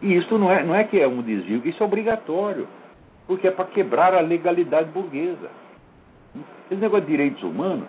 E 0.00 0.14
isso 0.14 0.36
não 0.36 0.50
é, 0.50 0.64
não 0.64 0.74
é 0.74 0.84
que 0.84 0.98
é 0.98 1.06
um 1.06 1.22
desvio, 1.22 1.62
isso 1.64 1.82
é 1.82 1.86
obrigatório 1.86 2.66
porque 3.26 3.48
é 3.48 3.50
para 3.50 3.66
quebrar 3.66 4.14
a 4.14 4.20
legalidade 4.20 4.90
burguesa. 4.90 5.50
Esse 6.70 6.80
negócio 6.80 7.06
de 7.06 7.12
direitos 7.12 7.42
humanos, 7.42 7.88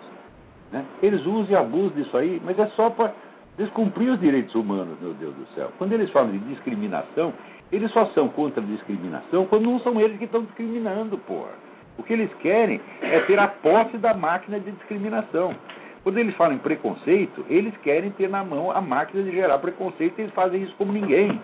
né, 0.70 0.84
eles 1.02 1.20
usam 1.26 1.50
e 1.50 1.56
abusam 1.56 1.90
disso 1.90 2.16
aí, 2.16 2.40
mas 2.44 2.58
é 2.58 2.66
só 2.68 2.90
para 2.90 3.12
descumprir 3.56 4.10
os 4.10 4.20
direitos 4.20 4.54
humanos, 4.54 4.98
meu 5.00 5.14
Deus 5.14 5.34
do 5.34 5.46
céu. 5.54 5.70
Quando 5.78 5.92
eles 5.92 6.10
falam 6.10 6.30
de 6.30 6.38
discriminação, 6.38 7.32
eles 7.72 7.90
só 7.92 8.06
são 8.06 8.28
contra 8.28 8.62
a 8.62 8.66
discriminação 8.66 9.46
quando 9.46 9.64
não 9.64 9.80
são 9.80 10.00
eles 10.00 10.18
que 10.18 10.24
estão 10.24 10.42
discriminando, 10.42 11.18
porra. 11.18 11.52
O 11.96 12.02
que 12.02 12.12
eles 12.12 12.32
querem 12.40 12.80
é 13.00 13.20
ter 13.20 13.38
a 13.38 13.48
posse 13.48 13.96
da 13.98 14.14
máquina 14.14 14.58
de 14.58 14.70
discriminação. 14.72 15.54
Quando 16.02 16.18
eles 16.18 16.34
falam 16.36 16.54
em 16.54 16.58
preconceito, 16.58 17.46
eles 17.48 17.74
querem 17.78 18.10
ter 18.10 18.28
na 18.28 18.44
mão 18.44 18.70
a 18.70 18.80
máquina 18.80 19.22
de 19.22 19.30
gerar 19.30 19.58
preconceito 19.58 20.18
e 20.18 20.22
eles 20.22 20.34
fazem 20.34 20.62
isso 20.62 20.74
como 20.76 20.92
ninguém. 20.92 21.40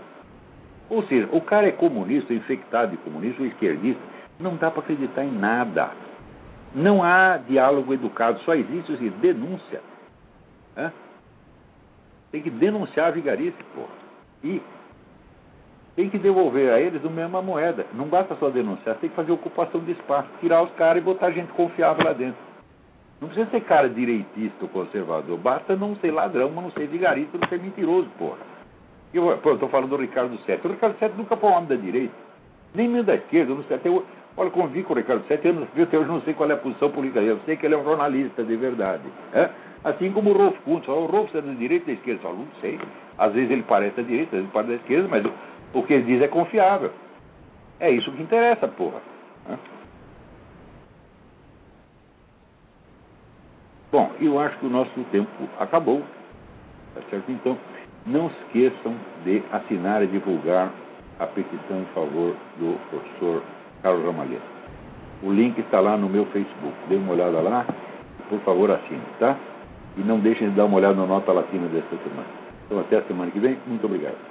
Ou 0.90 1.02
seja, 1.04 1.28
o 1.32 1.40
cara 1.40 1.68
é 1.68 1.72
comunista, 1.72 2.34
infectado 2.34 2.90
de 2.90 2.96
comunista 2.98 3.42
esquerdista, 3.42 4.02
não 4.38 4.56
dá 4.56 4.70
para 4.70 4.80
acreditar 4.80 5.24
em 5.24 5.32
nada. 5.32 5.90
Não 6.74 7.02
há 7.02 7.36
diálogo 7.36 7.94
educado, 7.94 8.40
só 8.40 8.54
existe 8.54 8.92
assim, 8.92 9.08
denúncia. 9.20 9.80
Tem 12.30 12.42
que 12.42 12.50
denunciar 12.50 13.08
a 13.08 13.10
vigarice, 13.10 13.56
porra. 13.74 13.88
E 14.44 14.60
tem 15.96 16.08
que 16.08 16.18
devolver 16.18 16.72
a 16.72 16.80
eles 16.80 17.04
a 17.04 17.08
mesma 17.08 17.42
moeda. 17.42 17.86
Não 17.94 18.06
basta 18.06 18.34
só 18.36 18.48
denunciar, 18.48 18.96
tem 18.96 19.10
que 19.10 19.16
fazer 19.16 19.32
ocupação 19.32 19.80
de 19.80 19.92
espaço, 19.92 20.28
tirar 20.40 20.62
os 20.62 20.70
caras 20.72 21.02
e 21.02 21.04
botar 21.04 21.30
gente 21.30 21.52
confiável 21.52 22.04
lá 22.04 22.12
dentro. 22.12 22.50
Não 23.20 23.28
precisa 23.28 23.50
ser 23.50 23.60
cara 23.62 23.88
direitista 23.88 24.56
ou 24.62 24.68
conservador, 24.68 25.36
basta 25.38 25.76
não 25.76 25.94
ser 25.96 26.10
ladrão, 26.10 26.50
mas 26.54 26.64
não 26.64 26.70
ser 26.72 26.86
vigarista, 26.86 27.36
não 27.36 27.48
ser 27.48 27.60
mentiroso, 27.60 28.08
porra. 28.18 28.38
Eu 29.12 29.34
estou 29.34 29.68
falando 29.68 29.90
do 29.90 29.96
Ricardo 29.96 30.38
Sete. 30.46 30.66
O 30.66 30.70
Ricardo 30.70 30.98
Sete 30.98 31.16
nunca 31.16 31.36
foi 31.36 31.50
um 31.50 31.52
homem 31.52 31.68
da 31.68 31.74
direita, 31.74 32.14
nem 32.74 32.88
mesmo 32.88 33.04
da 33.04 33.16
esquerda. 33.16 33.54
Não 33.54 33.64
sei, 33.64 33.76
até, 33.76 33.90
olha, 33.90 34.50
convivi 34.50 34.84
com 34.84 34.94
o 34.94 34.96
Ricardo 34.96 35.26
Sete, 35.26 35.48
eu, 35.48 35.82
até 35.82 35.98
hoje 35.98 36.08
não 36.08 36.22
sei 36.22 36.32
qual 36.32 36.48
é 36.48 36.54
a 36.54 36.56
posição 36.56 36.90
política 36.90 37.20
dele, 37.20 37.32
eu 37.32 37.40
sei 37.44 37.56
que 37.56 37.66
ele 37.66 37.74
é 37.74 37.78
um 37.78 37.84
jornalista 37.84 38.42
de 38.42 38.56
verdade. 38.56 39.02
É? 39.34 39.50
Assim 39.84 40.12
como 40.12 40.30
o 40.30 40.32
Rolf 40.32 40.56
Kuntz, 40.64 40.88
o 40.88 41.06
Rolf 41.06 41.34
é 41.34 41.40
da 41.40 41.52
direita 41.52 41.90
ou 41.90 41.94
da 41.94 42.00
esquerda? 42.00 42.28
Eu 42.28 42.34
não 42.34 42.46
sei. 42.60 42.78
Às 43.18 43.32
vezes 43.32 43.50
ele 43.50 43.64
parece 43.64 43.96
da 43.96 44.02
direita, 44.02 44.36
às 44.36 44.42
vezes 44.42 44.50
parece 44.52 44.70
da 44.70 44.76
esquerda, 44.76 45.08
mas 45.08 45.24
o, 45.72 45.82
que 45.82 45.94
ele 45.94 46.04
diz 46.04 46.22
é 46.22 46.28
confiável. 46.28 46.92
É 47.78 47.90
isso 47.90 48.10
que 48.12 48.22
interessa, 48.22 48.68
porra. 48.68 49.00
Bom, 53.92 54.12
eu 54.20 54.38
acho 54.38 54.56
que 54.58 54.66
o 54.66 54.70
nosso 54.70 54.92
tempo 55.10 55.30
acabou. 55.58 56.02
Tá 56.94 57.00
certo? 57.10 57.30
Então, 57.30 57.58
não 58.06 58.28
esqueçam 58.28 58.94
de 59.24 59.42
assinar 59.52 60.02
e 60.02 60.06
divulgar 60.06 60.70
a 61.18 61.26
petição 61.26 61.80
em 61.80 61.84
favor 61.94 62.34
do 62.58 62.78
professor 62.88 63.42
Carlos 63.82 64.04
Ramalheta. 64.04 64.60
O 65.22 65.30
link 65.32 65.58
está 65.58 65.80
lá 65.80 65.96
no 65.96 66.08
meu 66.08 66.24
Facebook. 66.26 66.74
Dê 66.88 66.96
uma 66.96 67.12
olhada 67.12 67.40
lá. 67.40 67.66
Por 68.28 68.40
favor, 68.40 68.70
assine, 68.70 69.02
tá? 69.18 69.36
E 69.96 70.00
não 70.00 70.20
deixem 70.20 70.50
de 70.50 70.56
dar 70.56 70.66
uma 70.66 70.76
olhada 70.76 70.94
na 70.94 71.06
nota 71.06 71.32
latina 71.32 71.66
desta 71.68 71.96
semana. 71.96 72.28
Então, 72.66 72.80
até 72.80 72.98
a 72.98 73.02
semana 73.02 73.30
que 73.30 73.40
vem. 73.40 73.58
Muito 73.66 73.84
obrigado. 73.84 74.29